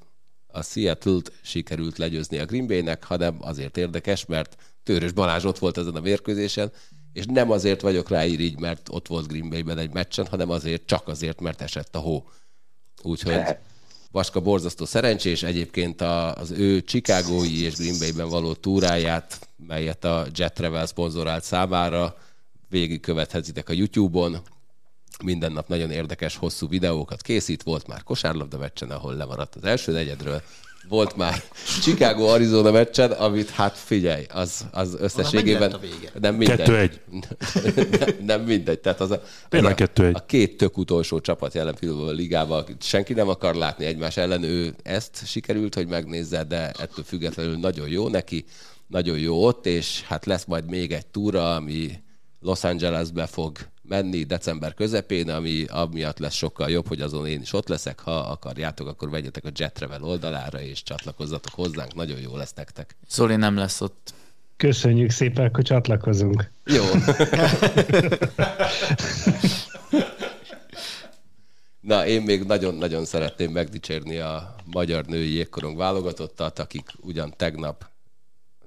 [0.46, 5.78] a Seattle-t sikerült legyőzni a Green Bay-nek, hanem azért érdekes, mert Tőrös Balázs ott volt
[5.78, 6.72] ezen a mérkőzésen,
[7.12, 10.86] és nem azért vagyok rá így, mert ott volt Green Bay-ben egy meccsen, hanem azért,
[10.86, 12.28] csak azért, mert esett a hó.
[13.02, 13.40] Úgyhogy
[14.12, 20.26] Vaska borzasztó szerencsés, egyébként a, az ő Chicagói és Green Bay-ben való túráját, melyet a
[20.34, 22.16] Jet Travel szponzorált számára
[22.68, 24.40] végigkövethetitek a YouTube-on,
[25.24, 29.92] minden nap nagyon érdekes, hosszú videókat készít, volt már kosárlabda meccsen, ahol lemaradt az első
[29.92, 30.42] negyedről,
[30.88, 31.42] volt már
[31.82, 35.76] Chicago Arizona meccsen, amit hát figyelj, az, az összességében
[36.20, 36.56] nem mindegy.
[36.56, 37.00] Kettő-egy.
[37.10, 38.78] nem, nem mindegy.
[38.78, 40.14] Tehát az a, az a, kettő-egy.
[40.14, 44.42] a két tök utolsó csapat jelen pillanatban a ligában, senki nem akar látni egymás ellen,
[44.42, 48.44] ő ezt sikerült, hogy megnézze, de ettől függetlenül nagyon jó neki,
[48.86, 51.90] nagyon jó ott, és hát lesz majd még egy túra, ami
[52.40, 57.52] Los Angelesbe fog menni december közepén, ami amiatt lesz sokkal jobb, hogy azon én is
[57.52, 58.00] ott leszek.
[58.00, 62.96] Ha akarjátok, akkor vegyetek a Jet Travel oldalára, és csatlakozzatok hozzánk, nagyon jó lesz nektek.
[63.08, 64.14] Zoli nem lesz ott.
[64.56, 66.50] Köszönjük szépen, hogy csatlakozunk.
[66.64, 66.84] Jó.
[71.80, 77.91] Na, én még nagyon-nagyon szeretném megdicsérni a magyar női jégkorong válogatottat, akik ugyan tegnap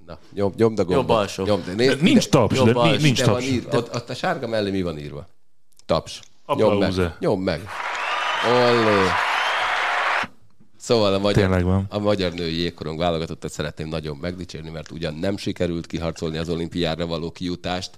[0.06, 1.06] Na, nyom, nyomd a gombot.
[1.08, 1.44] Jobb alsó.
[1.44, 2.90] Nyomd, nézd, Nincs taps, Jobb de alsó.
[2.96, 3.46] ni- nincs Ide van taps.
[3.50, 3.76] írva.
[3.76, 5.26] Ott, ott a sárga mellé mi van írva?
[5.86, 6.20] Taps.
[6.46, 7.12] Nyomd meg.
[7.18, 7.68] Nyomd meg.
[8.50, 9.06] Ollé.
[10.78, 15.86] Szóval a magyar, a magyar női jégkorong válogatottat szeretném nagyon megdicsérni, mert ugyan nem sikerült
[15.86, 17.90] kiharcolni az olimpiára való kijutást,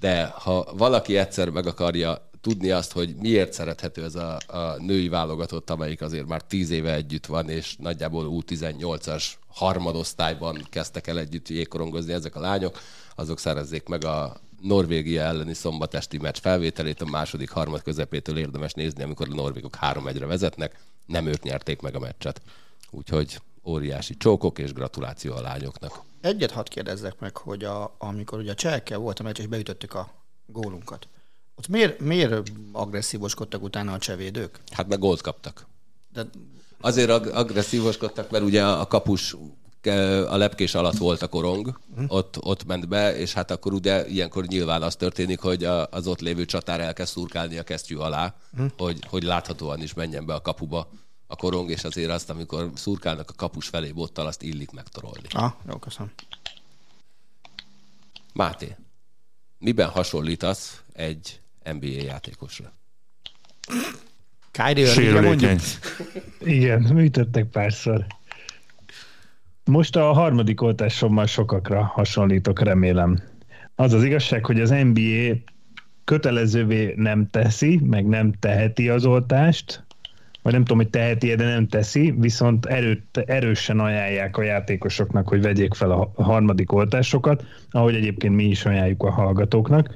[0.00, 5.08] de ha valaki egyszer meg akarja tudni azt, hogy miért szerethető ez a, a női
[5.08, 9.24] válogatott, amelyik azért már tíz éve együtt van, és nagyjából U18-as
[9.56, 12.78] harmadosztályban kezdtek el együtt jégkorongozni ezek a lányok,
[13.14, 19.02] azok szerezzék meg a Norvégia elleni szombatesti meccs felvételét, a második harmad közepétől érdemes nézni,
[19.02, 22.40] amikor a norvégok 3-1-re vezetnek, nem ők nyerték meg a meccset.
[22.90, 26.00] Úgyhogy óriási csókok és gratuláció a lányoknak.
[26.20, 29.94] Egyet hadd kérdezzek meg, hogy a, amikor ugye a csehekkel volt a meccs, és beütöttük
[29.94, 30.10] a
[30.46, 31.08] gólunkat.
[31.54, 34.60] Ott miért, miért agresszívoskodtak utána a csevédők?
[34.70, 35.66] Hát meg gólt kaptak.
[36.12, 36.26] De
[36.80, 39.36] Azért ag- agresszívoskodtak, mert ugye a kapus
[40.28, 44.46] a lepkés alatt volt a korong, ott, ott ment be, és hát akkor ugye ilyenkor
[44.46, 48.34] nyilván az történik, hogy a, az ott lévő csatár elkezd szurkálni a kesztyű alá,
[48.76, 50.88] hogy, hogy láthatóan is menjen be a kapuba
[51.26, 55.26] a korong, és azért azt, amikor szurkálnak a kapus felé bottal, azt illik megtorolni.
[55.32, 56.12] ah, jó, köszönöm.
[58.32, 58.76] Máté,
[59.58, 61.40] miben hasonlítasz egy
[61.72, 62.72] NBA játékosra?
[64.56, 64.90] Kyrie mondjuk.
[64.90, 65.58] Sérülékeny.
[66.40, 68.06] Igen, műtöttek párszor.
[69.64, 73.18] Most a harmadik oltásommal sokakra hasonlítok, remélem.
[73.74, 75.36] Az az igazság, hogy az NBA
[76.04, 79.84] kötelezővé nem teszi, meg nem teheti az oltást,
[80.42, 85.42] vagy nem tudom, hogy teheti de nem teszi, viszont erőt, erősen ajánlják a játékosoknak, hogy
[85.42, 89.90] vegyék fel a harmadik oltásokat, ahogy egyébként mi is ajánljuk a hallgatóknak.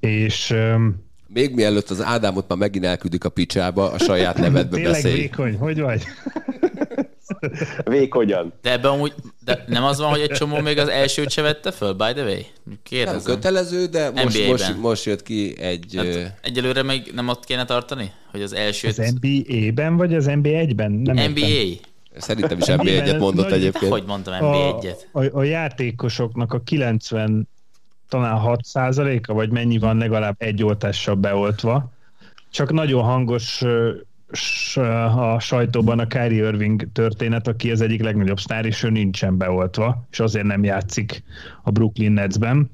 [0.00, 4.92] És öm, Még mielőtt az Ádámot már megint elküldik a picsába, a saját nevedbe tényleg
[4.92, 5.14] beszélj.
[5.14, 6.02] vékony, hogy vagy?
[7.84, 8.52] Vékonyan.
[8.62, 9.14] De ebben amúgy,
[9.44, 12.22] de nem az van, hogy egy csomó még az elsőt se vette föl, by the
[12.22, 12.34] way?
[12.64, 13.34] Nem Kérdezem.
[13.34, 14.50] kötelező, de most, NBA-ben.
[14.50, 15.94] most, most jött ki egy...
[15.96, 18.12] Hát egyelőre még nem ott kéne tartani?
[18.30, 18.98] Hogy az elsőt...
[18.98, 20.90] Az NBA-ben, vagy az NBA-1-ben?
[20.90, 21.32] Nem értem.
[21.32, 21.88] NBA?
[22.18, 23.92] Szerintem is NBA egyet mondott Nagy- egyébként.
[23.92, 25.08] Hogy mondtam NBA a, egyet?
[25.12, 27.48] a, a játékosoknak a 90
[28.10, 31.92] talán 6 százaléka, vagy mennyi van legalább egy oltással beoltva.
[32.50, 33.62] Csak nagyon hangos
[35.16, 40.06] a sajtóban a Kyrie Irving történet, aki az egyik legnagyobb sztár, és ő nincsen beoltva,
[40.10, 41.22] és azért nem játszik
[41.62, 42.70] a Brooklyn Netsben.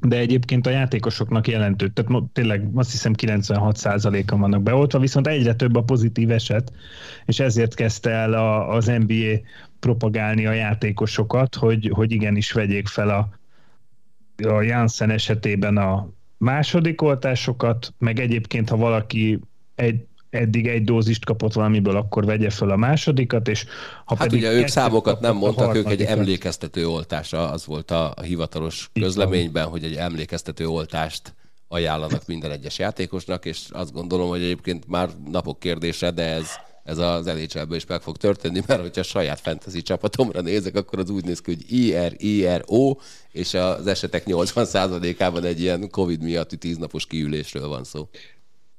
[0.00, 5.76] De egyébként a játékosoknak jelentő, tehát tényleg azt hiszem 96%-an vannak beoltva, viszont egyre több
[5.76, 6.72] a pozitív eset,
[7.24, 9.40] és ezért kezdte el a, az NBA
[9.80, 13.28] propagálni a játékosokat, hogy, hogy igenis vegyék fel a,
[14.42, 19.40] a Janssen esetében a második oltásokat, meg egyébként, ha valaki
[19.74, 23.64] egy, eddig egy dózist kapott valamiből, akkor vegye fel a másodikat, és
[24.04, 28.12] ha Hát pedig ugye ők számokat nem mondtak, ők egy emlékeztető oltásra, az volt a,
[28.16, 29.02] a hivatalos van.
[29.02, 31.34] közleményben, hogy egy emlékeztető oltást
[31.68, 36.46] ajánlanak minden egyes játékosnak, és azt gondolom, hogy egyébként már napok kérdése, de ez,
[36.84, 40.98] ez az nhl is meg fog történni, mert hogyha a saját fantasy csapatomra nézek, akkor
[40.98, 42.96] az úgy néz ki, hogy IR, IRO,
[43.32, 48.08] és az esetek 80%-ában egy ilyen Covid miatti tíznapos kiülésről van szó.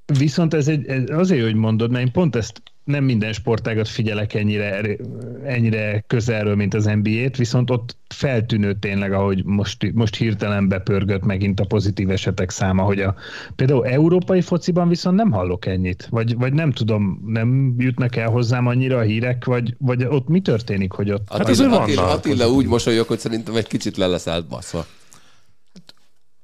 [0.06, 4.34] Viszont ez, egy, ez azért, hogy mondod, mert én pont ezt nem minden sportágat figyelek
[4.34, 4.98] ennyire,
[5.46, 11.60] ennyire közelről, mint az NBA-t, viszont ott feltűnő tényleg, ahogy most, most hirtelen bepörgött megint
[11.60, 13.16] a pozitív esetek száma, hogy a,
[13.56, 18.68] például európai fociban viszont nem hallok ennyit, vagy, vagy nem tudom, nem jutnak el hozzám
[18.68, 21.30] annyira a hírek, vagy, vagy ott mi történik, hogy ott...
[21.30, 22.18] Attila, azért Attila, vannak.
[22.18, 24.86] Attila úgy mosolyog, hogy szerintem egy kicsit le lesz baszva.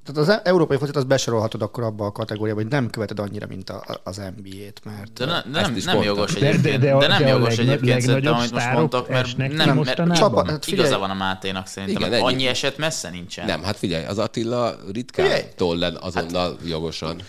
[0.05, 3.69] Tehát az európai focit az besorolhatod akkor abba a kategóriába, hogy nem követed annyira, mint
[3.69, 5.13] a, az NBA-t, mert...
[5.13, 6.01] De, ne, de nem, nem mondtam.
[6.03, 6.79] jogos De- de- egyébként.
[6.79, 9.77] De, de a- de, nem de jogos legna- egyébként szerintem, amit most mondtak, mert nem,
[9.77, 10.15] mert?
[10.15, 10.81] Csapat- hát figyelj.
[10.87, 12.07] igaza van a Máténak szerintem.
[12.11, 13.45] Igen, annyi eset messze nincsen.
[13.45, 15.43] Nem, hát figyelj, az Attila ritkán Figyelj.
[15.55, 17.21] tollen azonnal jogosan.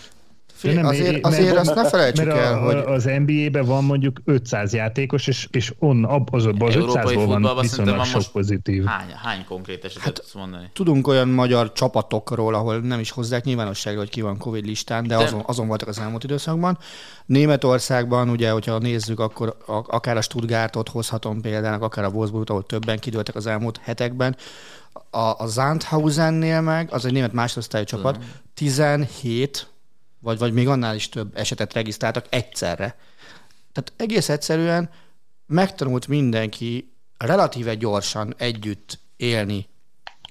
[0.63, 2.75] Figyelj, nem, azért, mert- azért mert- azt ne felejtsük mert el, a, hogy...
[2.75, 7.57] az NBA-ben van mondjuk 500 játékos, és, és on, ab, az, az Európai 500-ból van
[7.61, 8.85] viszonylag van sok most pozitív.
[8.85, 10.69] Hány, hány konkrét esetet hát, tudsz mondani?
[10.73, 15.17] Tudunk olyan magyar csapatokról, ahol nem is hozzák nyilvánosságra, hogy ki van Covid listán, de,
[15.17, 16.77] De- azon, azon voltak az elmúlt időszakban.
[17.25, 22.65] Németországban, ugye, hogyha nézzük, akkor a, akár a Stuttgartot hozhatom példának, akár a Wolfsburgot, ahol
[22.65, 24.35] többen kidőltek az elmúlt hetekben.
[25.09, 28.17] A, a Zandhausennél meg, az egy német másodosztályú csapat,
[28.53, 29.67] 17
[30.23, 32.95] vagy, vagy még annál is több esetet regisztráltak egyszerre.
[33.71, 34.89] Tehát egész egyszerűen
[35.45, 39.67] megtanult mindenki relatíve gyorsan együtt élni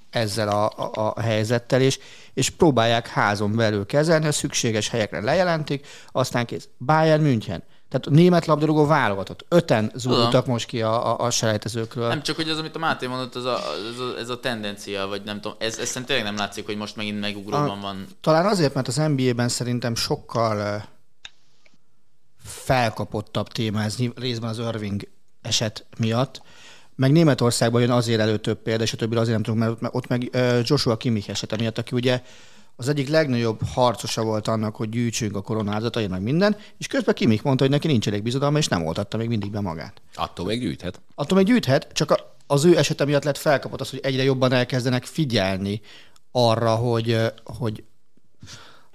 [0.09, 1.99] ezzel a, a, a helyzettel, és,
[2.33, 6.67] és próbálják házon belül kezelni, a szükséges helyekre lejelentik, aztán kész.
[6.77, 7.63] Bayern München.
[7.93, 9.45] Tehát a német labdarúgó válogatott.
[9.49, 12.07] Öten zúdultak most ki a, a, a selejtezőkről.
[12.07, 13.59] Nem csak, hogy az, amit a Máté mondott, ez a,
[13.93, 16.77] ez a, ez a tendencia, vagy nem tudom, ez, ez szerintem tényleg nem látszik, hogy
[16.77, 18.07] most megint megugróban van.
[18.21, 20.85] Talán azért, mert az NBA-ben szerintem sokkal
[22.43, 25.07] felkapottabb téma ez részben az Irving
[25.41, 26.41] eset miatt,
[26.95, 30.07] meg Németországban jön azért elő több példa, és a többi azért nem tudunk, mert ott
[30.07, 32.21] meg- Joshua Kimmich esete miatt, aki ugye
[32.75, 37.43] az egyik legnagyobb harcosa volt annak, hogy gyűjtsünk a koronázatait, meg minden, és közben Kimmich
[37.43, 40.01] mondta, hogy neki nincs elég bizodalma, és nem oltatta még mindig be magát.
[40.15, 41.01] Attól még gyűjthet.
[41.15, 45.05] Attól még gyűjthet, csak az ő esete miatt lett felkapott az, hogy egyre jobban elkezdenek
[45.05, 45.81] figyelni
[46.31, 47.83] arra, hogy, hogy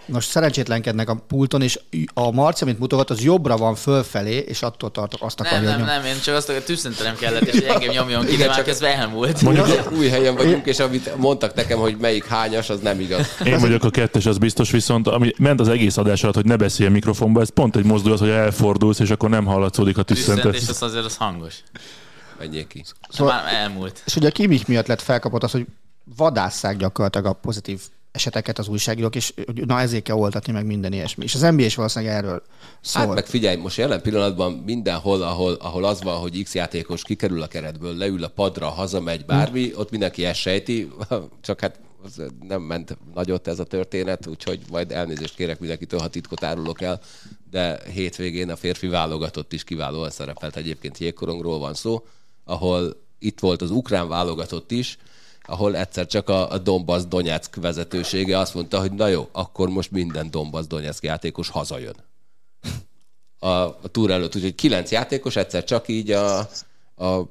[0.09, 1.81] most szerencsétlenkednek a pulton, és
[2.15, 5.79] a Marci, amit mutogat, az jobbra van fölfelé, és attól tartok, azt Nem, akarja nem,
[5.79, 5.93] nyomni.
[5.93, 8.99] nem, én csak azt, hogy tűzszentelem kellett, és hogy engem nyomjon ki, de már közben
[8.99, 9.43] elmúlt.
[9.43, 13.27] Mondjuk új helyen vagyunk, és amit mondtak nekem, hogy melyik hányas, az nem igaz.
[13.45, 16.57] Én vagyok a kettes, az biztos, viszont ami ment az egész adás alatt, hogy ne
[16.57, 20.69] beszélj mikrofonba, ez pont egy mozdulat, hogy elfordulsz, és akkor nem hallatszódik a tüsszentés.
[20.69, 21.55] az azért az hangos.
[22.39, 22.85] Menjék ki.
[23.09, 23.35] Szóval...
[23.35, 24.03] Már elmúlt.
[24.07, 25.67] És ugye a Kimmich miatt lett felkapott az, hogy
[26.17, 27.81] vadásszák gyakorlatilag a pozitív
[28.13, 31.25] eseteket az újságírók, és na ezért kell oltatni meg minden ilyesmi.
[31.25, 32.43] És az NBA is valószínűleg erről
[32.81, 33.07] szól.
[33.07, 37.43] Hát meg figyelj, most jelen pillanatban mindenhol, ahol, ahol az van, hogy X játékos kikerül
[37.43, 40.91] a keretből, leül a padra, hazamegy, bármi, ott mindenki ezt sejti,
[41.41, 41.81] csak hát
[42.49, 47.01] nem ment nagyot ez a történet, úgyhogy majd elnézést kérek mindenkitől, ha titkot árulok el,
[47.51, 52.07] de hétvégén a férfi válogatott is kiválóan szerepelt, egyébként jégkorongról van szó,
[52.45, 54.99] ahol itt volt az ukrán válogatott is,
[55.49, 59.91] ahol egyszer csak a, a Donbass Donetsk vezetősége azt mondta, hogy na jó, akkor most
[59.91, 61.97] minden Donbass Donetsk játékos hazajön.
[63.39, 66.39] A, a túra előtt, úgyhogy kilenc játékos egyszer csak így a,
[66.97, 67.23] a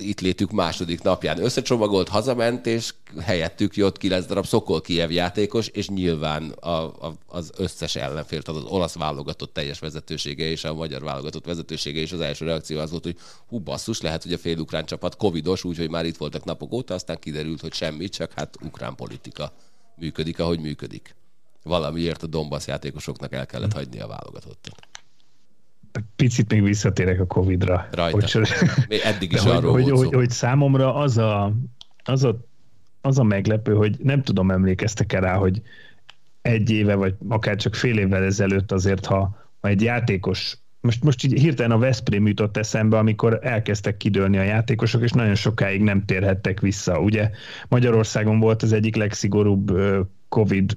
[0.00, 5.88] itt létük második napján összecsomagolt, hazament, és helyettük jött kilenc darab Szokol Kiev játékos, és
[5.88, 11.02] nyilván a, a, az összes ellenfél, tehát az olasz válogatott teljes vezetősége és a magyar
[11.02, 13.16] válogatott vezetősége, és az első reakció az volt, hogy
[13.48, 16.94] hú basszus, lehet, hogy a fél ukrán csapat covidos, úgyhogy már itt voltak napok óta,
[16.94, 19.52] aztán kiderült, hogy semmi, csak hát ukrán politika
[19.96, 21.14] működik, ahogy működik.
[21.62, 24.89] Valamiért a Donbass játékosoknak el kellett hagyni a válogatottat.
[26.16, 27.88] Picit még visszatérek a Covid-ra.
[27.92, 28.38] Rajta.
[28.86, 31.52] Hogy, eddig is hogy, arról hogy, hogy, hogy, számomra az a,
[32.04, 32.46] az, a,
[33.00, 35.62] az a meglepő, hogy nem tudom, emlékeztek-e rá, hogy
[36.42, 41.24] egy éve, vagy akár csak fél évvel ezelőtt azért, ha, ha egy játékos most, most
[41.24, 46.04] így hirtelen a Veszprém jutott eszembe, amikor elkezdtek kidőlni a játékosok, és nagyon sokáig nem
[46.04, 47.00] térhettek vissza.
[47.00, 47.30] Ugye
[47.68, 49.72] Magyarországon volt az egyik legszigorúbb
[50.28, 50.76] Covid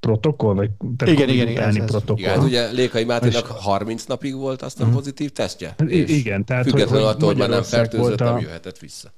[0.00, 2.24] protokoll, vagy tehát Igen, igen, igen, ez- protokoll.
[2.24, 5.74] Igen, ugye Lékai Máténak 30 napig volt aztán pozitív tesztje.
[5.78, 9.12] Hát i- igen, tehát, Függetlenül attól, hogy már nem fertőzött, volt a- nem jöhetett vissza.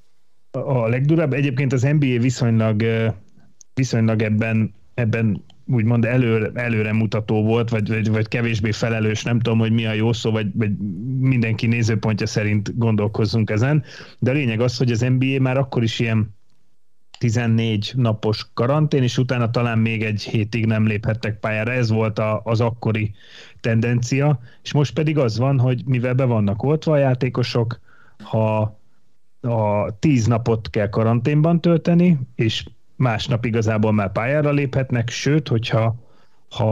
[0.50, 1.32] a legdurább.
[1.32, 2.84] Egyébként az NBA viszonylag,
[3.74, 9.58] viszonylag ebben, ebben úgymond előre, előre mutató volt, vagy, vagy, vagy kevésbé felelős, nem tudom,
[9.58, 10.70] hogy mi a jó szó, vagy, vagy
[11.18, 13.84] mindenki nézőpontja szerint gondolkozzunk ezen,
[14.18, 16.36] de a lényeg az, hogy az NBA már akkor is ilyen
[17.18, 21.72] 14 napos karantén, és utána talán még egy hétig nem léphettek pályára.
[21.72, 23.14] Ez volt a, az akkori
[23.60, 27.80] tendencia, és most pedig az van, hogy mivel be vannak oltva a játékosok,
[28.22, 28.76] ha
[29.40, 32.64] a 10 napot kell karanténban tölteni, és
[32.96, 35.96] másnap igazából már pályára léphetnek, sőt, hogyha
[36.50, 36.64] ha,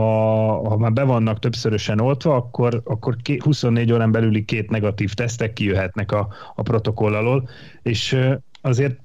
[0.69, 5.53] ha már be vannak többszörösen oltva, akkor, akkor ké, 24 órán belüli két negatív tesztek
[5.53, 7.49] kijöhetnek a, a protokoll alól,
[7.81, 8.17] és
[8.61, 8.99] azért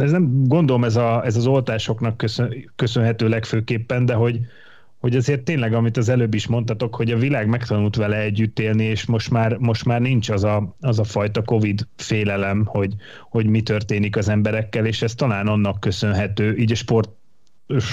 [0.00, 4.40] ez nem gondolom ez, a, ez az oltásoknak köszön, köszönhető legfőképpen, de hogy,
[4.98, 8.84] hogy azért tényleg, amit az előbb is mondtatok, hogy a világ megtanult vele együtt élni,
[8.84, 12.94] és most már, most már nincs az a, az a fajta Covid félelem, hogy,
[13.30, 17.10] hogy mi történik az emberekkel, és ez talán annak köszönhető, így a sport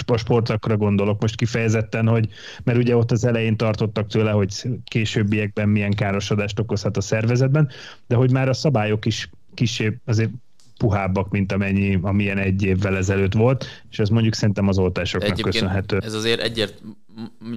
[0.05, 2.29] a sportlakra gondolok most kifejezetten, hogy
[2.63, 7.69] mert ugye ott az elején tartottak tőle, hogy későbbiekben milyen károsodást okozhat a szervezetben,
[8.07, 10.29] de hogy már a szabályok is kisebb, azért
[10.79, 15.97] puhábbak, mint amennyi, amilyen egy évvel ezelőtt volt, és ez mondjuk szerintem az oltásoknak köszönhető.
[16.03, 16.81] ez azért egyért,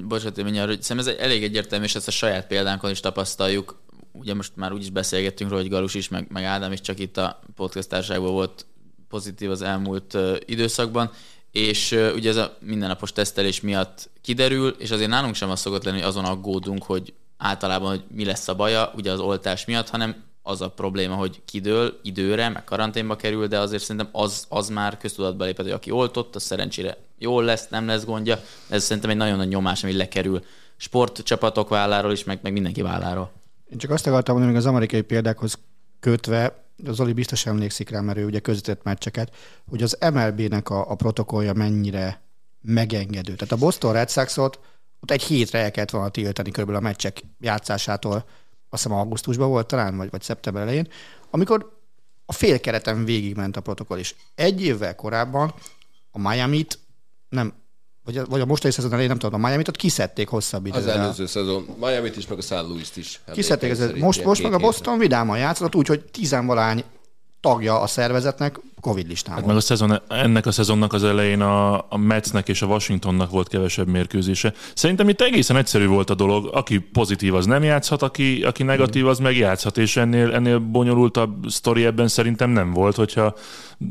[0.09, 3.81] bocsánat, hogy mindjárt, hogy szerintem ez elég egyértelmű, és ezt a saját példánkon is tapasztaljuk.
[4.13, 6.99] Ugye most már úgy is beszélgettünk róla, hogy Galus is, meg, meg Ádám is csak
[6.99, 8.67] itt a podcast társaságban volt
[9.09, 11.11] pozitív az elmúlt uh, időszakban,
[11.51, 15.85] és uh, ugye ez a mindennapos tesztelés miatt kiderül, és azért nálunk sem az szokott
[15.85, 19.89] lenni, hogy azon aggódunk, hogy általában, hogy mi lesz a baja, ugye az oltás miatt,
[19.89, 24.69] hanem az a probléma, hogy kidől időre, meg karanténba kerül, de azért szerintem az, az
[24.69, 28.41] már köztudatba lépett, hogy aki oltott, az szerencsére jól lesz, nem lesz gondja.
[28.69, 30.45] Ez szerintem egy nagyon nagy nyomás, ami lekerül
[30.77, 33.33] sportcsapatok válláról is, meg, meg mindenki válláról.
[33.71, 35.59] Én csak azt akartam mondani, hogy az amerikai példákhoz
[36.01, 39.35] kötve Zoli biztos emlékszik rá, mert ő ugye közvetett meccseket,
[39.69, 42.23] hogy az MLB-nek a, a protokollja mennyire
[42.61, 43.35] megengedő.
[43.35, 44.59] Tehát a Boston Red Sox-ot
[45.01, 48.25] ott egy hétre el kellett volna tiltani körülbelül a meccsek játszásától,
[48.73, 50.89] azt hiszem augusztusban volt talán, vagy, vagy szeptember elején,
[51.31, 51.81] amikor
[52.27, 54.15] a fél kereten végigment a protokoll is.
[54.35, 55.55] Egy évvel korábban
[56.11, 56.79] a Miami-t
[57.29, 57.53] nem,
[58.05, 60.93] vagy a, vagy a mostani szezon elején, nem tudom, a Miami-t kiszedték hosszabb időre.
[60.93, 61.77] Az előző szezon.
[61.81, 62.51] Miami-t is, meg a St.
[62.51, 63.21] Louis-t is.
[63.33, 64.59] Kiszedték, ez, most, most meg a.
[64.59, 66.85] Boston vidáman játszott, úgyhogy tizenvalány
[67.41, 71.75] tagja a szervezetnek Covid listán Hát meg a szezon, ennek a szezonnak az elején a,
[71.75, 74.53] a Metsnek és a Washingtonnak volt kevesebb mérkőzése.
[74.75, 76.49] Szerintem itt egészen egyszerű volt a dolog.
[76.53, 81.49] Aki pozitív, az nem játszhat, aki, aki negatív, az meg játszhat, és ennél, ennél bonyolultabb
[81.49, 83.35] sztori ebben szerintem nem volt, hogyha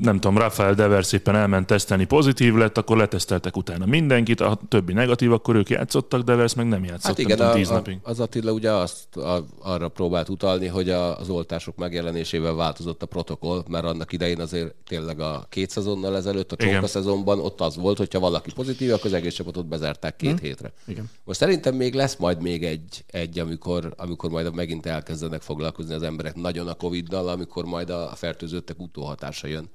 [0.01, 4.93] nem tudom, Rafael Dever szépen elment tesztelni, pozitív lett, akkor leteszteltek utána mindenkit, a többi
[4.93, 7.73] negatív, akkor ők játszottak, Devers meg nem játszott, Hát nem igen, tudom, a, tíz a,
[7.73, 7.97] napig.
[8.03, 13.05] az Attila ugye azt a, arra próbált utalni, hogy a, az oltások megjelenésével változott a
[13.05, 17.75] protokoll, mert annak idején azért tényleg a két szezonnal ezelőtt, a csonka szezonban ott az
[17.75, 20.45] volt, hogyha valaki pozitív, akkor az egész csapatot bezárták két Hm?
[20.45, 20.73] hétre.
[20.87, 21.09] Igen.
[21.23, 26.03] Most szerintem még lesz majd még egy, egy amikor, amikor majd megint elkezdenek foglalkozni az
[26.03, 29.69] emberek nagyon a Covid-dal, amikor majd a fertőzöttek utóhatása jön.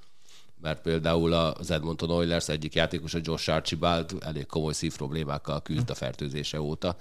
[0.62, 5.94] Mert például az Edmonton Oilers egyik játékos, a Josh Archibald elég komoly szívproblémákkal küzd a
[5.94, 6.96] fertőzése óta,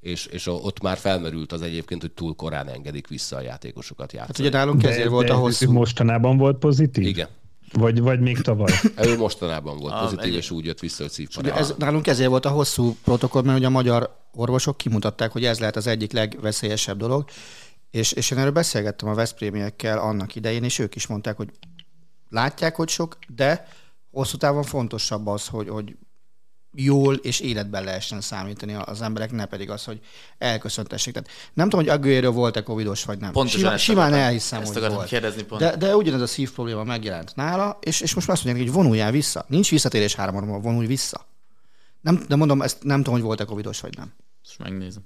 [0.00, 4.20] és, és ott már felmerült az egyébként, hogy túl korán engedik vissza a játékosokat Hát
[4.26, 4.48] játszani.
[4.48, 5.72] ugye nálunk ezért volt a hosszú...
[5.72, 7.06] Mostanában volt pozitív?
[7.06, 7.28] Igen.
[7.72, 8.72] Vagy, vagy még tavaly?
[9.06, 12.50] Ő mostanában volt Ah, pozitív, és úgy jött vissza, hogy ez, nálunk ezért volt a
[12.50, 17.24] hosszú protokoll, mert ugye a magyar orvosok kimutatták, hogy ez lehet az egyik legveszélyesebb dolog,
[17.90, 21.50] és, és én erről beszélgettem a Veszprémiekkel annak idején, és ők is mondták, hogy
[22.28, 23.68] látják, hogy sok, de
[24.10, 25.96] hosszú távon fontosabb az, hogy, hogy
[26.72, 30.00] jól és életben lehessen számítani az emberek, ne pedig az, hogy
[30.38, 31.12] elköszöntessék.
[31.12, 33.32] Tehát nem tudom, hogy Aguero volt-e covidos, vagy nem.
[33.32, 35.08] Pontosan ezt simán akartam- elhiszem, ezt hogy volt.
[35.08, 35.60] kérdezni pont.
[35.60, 38.76] De, de ugyanez a szív probléma megjelent nála, és, és most már azt mondják, hogy
[38.76, 39.44] vonuljál vissza.
[39.48, 41.26] Nincs visszatérés három óra, vonulj vissza.
[42.00, 44.12] Nem, de mondom, ezt nem tudom, hogy volt-e covidos, vagy nem.
[44.44, 45.02] Most megnézem.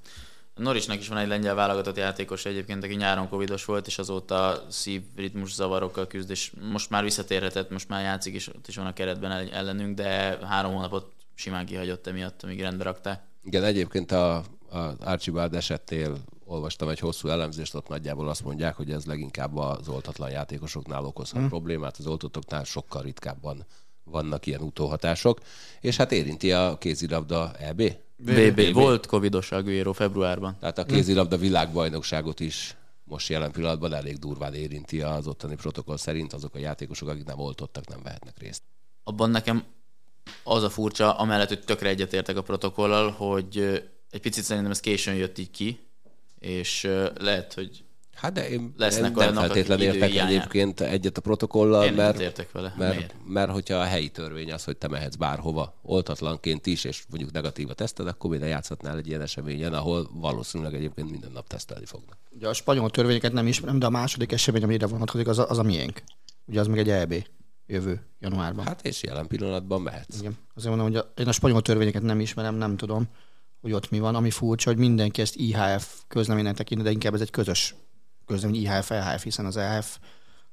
[0.55, 5.53] Norisnak is van egy lengyel válogatott játékos egyébként, aki nyáron covidos volt, és azóta szívritmus
[5.55, 9.31] zavarokkal küzd, és most már visszatérhetett, most már játszik, és ott is van a keretben
[9.31, 13.23] el- ellenünk, de három hónapot simán kihagyott emiatt, amíg rendbe rakták.
[13.43, 14.37] Igen, egyébként a,
[14.71, 19.89] a Archibald esettél olvastam egy hosszú elemzést, ott nagyjából azt mondják, hogy ez leginkább az
[19.89, 21.49] oltatlan játékosoknál okozhat hmm.
[21.49, 23.65] problémát, az oltottoknál sokkal ritkábban
[24.05, 25.41] vannak ilyen utóhatások,
[25.81, 27.83] és hát érinti a kézilabda EB.
[28.17, 30.57] BB volt covidos Aguero februárban.
[30.61, 36.33] Tehát a kézilabda világbajnokságot is most jelen pillanatban elég durván érinti az ottani protokoll szerint
[36.33, 38.63] azok a játékosok, akik nem oltottak, nem vehetnek részt.
[39.05, 39.65] abban nekem
[40.43, 45.15] az a furcsa, amellett, hogy tökre egyetértek a protokollal, hogy egy picit szerintem ez későn
[45.15, 45.79] jött így ki,
[46.39, 47.85] és lehet, hogy
[48.15, 50.33] Hát de én Lesznek nem olyanok, feltétlenül értek időhiányán.
[50.33, 52.75] egyébként egyet a protokollal, Én mert, egyetértek vele.
[52.79, 53.15] mert, Miért?
[53.27, 57.69] mert hogyha a helyi törvény az, hogy te mehetsz bárhova, oltatlanként is, és mondjuk negatív
[57.71, 62.17] a teszted, akkor ne játszhatnál egy ilyen eseményen, ahol valószínűleg egyébként minden nap tesztelni fognak.
[62.31, 65.59] Ugye a spanyol törvényeket nem ismerem, de a második esemény, amire vonatkozik, az a, az
[65.59, 66.03] a miénk.
[66.47, 67.15] Ugye az meg egy EB
[67.67, 68.67] jövő januárban.
[68.67, 70.19] Hát és jelen pillanatban mehetsz.
[70.19, 70.37] Igen.
[70.55, 73.09] Azért mondom, hogy a, én a spanyol törvényeket nem ismerem, nem tudom,
[73.61, 74.15] hogy ott mi van.
[74.15, 77.75] Ami furcsa, hogy mindenki ezt IHF közleménynek tekint, de inkább ez egy közös
[78.27, 79.99] közlemény IHF, EHF, hiszen az EHF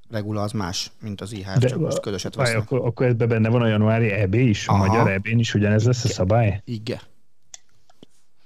[0.10, 2.72] regula az más, mint az IHF, De, csak most közöset várj, vesznek.
[2.72, 4.86] akkor, akkor ebben benne van a januári EB is, a Aha.
[4.86, 6.62] magyar EB-n is ugyanez lesz a szabály?
[6.66, 7.00] Igen.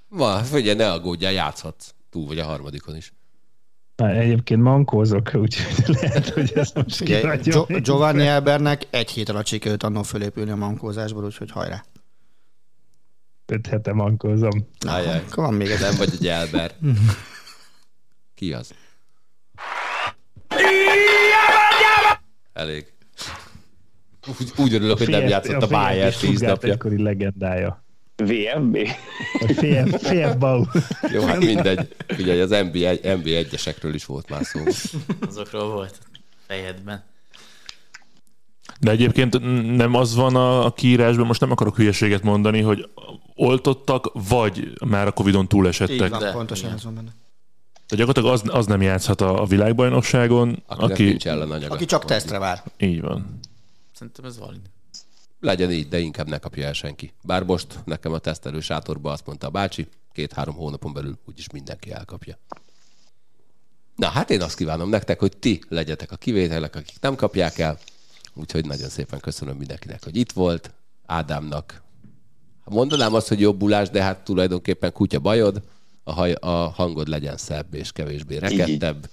[0.10, 1.94] Va, figyelj, ne aggódjál, játszhatsz.
[2.10, 3.14] Túl vagy a harmadikon is.
[3.98, 7.36] Már egyébként mankózok, úgyhogy lehet, hogy ez most Ugye.
[7.36, 11.84] Gio- Giovanni Elbernek egy hét alatt sikerült annól fölépülni a mankózásból, úgyhogy hajrá.
[13.46, 14.68] Öt hete mankózom.
[14.88, 15.18] Ajaj.
[15.18, 16.72] Akkor van még egy Nem vagy egy elber.
[18.36, 18.74] Ki az?
[22.54, 22.94] Elég.
[24.40, 26.72] Úgy, úgy örülök, hogy nem játszott a Bayern és 10 Stuttgart napja.
[26.72, 27.85] egykori legendája.
[28.16, 28.78] VFB?
[29.40, 30.64] A Fél, fél bau.
[31.14, 31.96] Jó, hát mindegy.
[32.20, 34.60] Ugye az NBA, NBA egyesekről is volt már szó.
[35.28, 36.00] Azokról volt
[36.48, 37.04] fejedben.
[38.80, 39.40] De egyébként
[39.76, 42.90] nem az van a, a kiírásban, most nem akarok hülyeséget mondani, hogy
[43.36, 46.10] oltottak, vagy már a Covid-on Így túlesettek.
[46.10, 47.14] van, De, pontosan ez van benne.
[47.88, 51.18] Tehát gyakorlatilag az, az nem játszhat a, a világbajnokságon, Akinek aki...
[51.70, 52.64] Aki csak tesztre vár.
[52.78, 53.40] Így van.
[53.94, 54.62] Szerintem ez valid.
[55.46, 57.14] Legyen így, de inkább ne kapja el senki.
[57.24, 61.92] Bár most nekem a tesztelő sátorba azt mondta a bácsi, két-három hónapon belül úgyis mindenki
[61.92, 62.38] elkapja.
[63.96, 67.80] Na, hát én azt kívánom nektek, hogy ti legyetek a kivételek, akik nem kapják el.
[68.34, 70.74] Úgyhogy nagyon szépen köszönöm mindenkinek, hogy itt volt.
[71.06, 71.84] Ádámnak.
[72.64, 75.62] Mondanám azt, hogy jobbulás, de hát tulajdonképpen kutya bajod.
[76.04, 79.10] A, haj, a hangod legyen szebb és kevésbé rekettebb.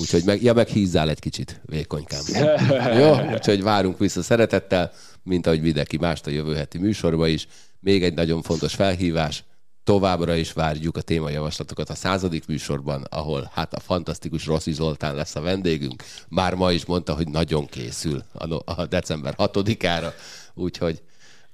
[0.00, 2.22] Úgyhogy meg, ja, meg hízzál egy kicsit, vékonykám.
[3.00, 4.92] Jó, úgyhogy várunk vissza szeretettel,
[5.24, 7.46] mint ahogy mindenki mást a jövő heti műsorba is.
[7.80, 9.44] Még egy nagyon fontos felhívás,
[9.84, 15.34] továbbra is várjuk a témajavaslatokat a századik műsorban, ahol hát a fantasztikus Rossi Zoltán lesz
[15.34, 16.02] a vendégünk.
[16.28, 18.22] Már ma is mondta, hogy nagyon készül
[18.64, 20.12] a, december 6-ára,
[20.54, 21.02] úgyhogy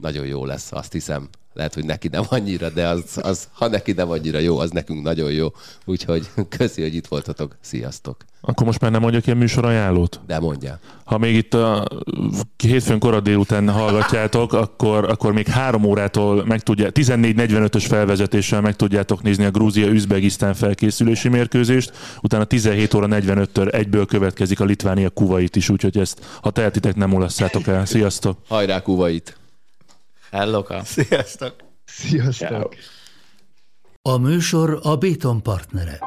[0.01, 1.29] nagyon jó lesz, azt hiszem.
[1.53, 5.03] Lehet, hogy neki nem annyira, de az, az, ha neki nem annyira jó, az nekünk
[5.03, 5.49] nagyon jó.
[5.85, 6.29] Úgyhogy
[6.59, 7.57] köszi, hogy itt voltatok.
[7.61, 8.17] Sziasztok!
[8.41, 10.21] Akkor most már nem mondjak ilyen műsor ajánlót?
[10.27, 10.79] De mondja.
[11.05, 11.89] Ha még itt a
[12.57, 19.23] hétfőn korad délután hallgatjátok, akkor, akkor még három órától meg tudja, 14.45-ös felvezetéssel meg tudjátok
[19.23, 25.69] nézni a Grúzia-Üzbegisztán felkészülési mérkőzést, utána 17 óra 45-től egyből következik a Litvánia Kuvait is,
[25.69, 27.87] úgyhogy ezt, ha tehetitek, nem mulasszátok el.
[27.87, 28.39] Sziasztok!
[28.49, 29.41] Hajrá Kuvait!
[30.31, 30.85] Helloka!
[30.85, 31.55] Sziasztok!
[31.85, 32.49] Sziasztok!
[32.49, 32.69] Ciao.
[34.03, 35.99] A műsor a Béton partnere.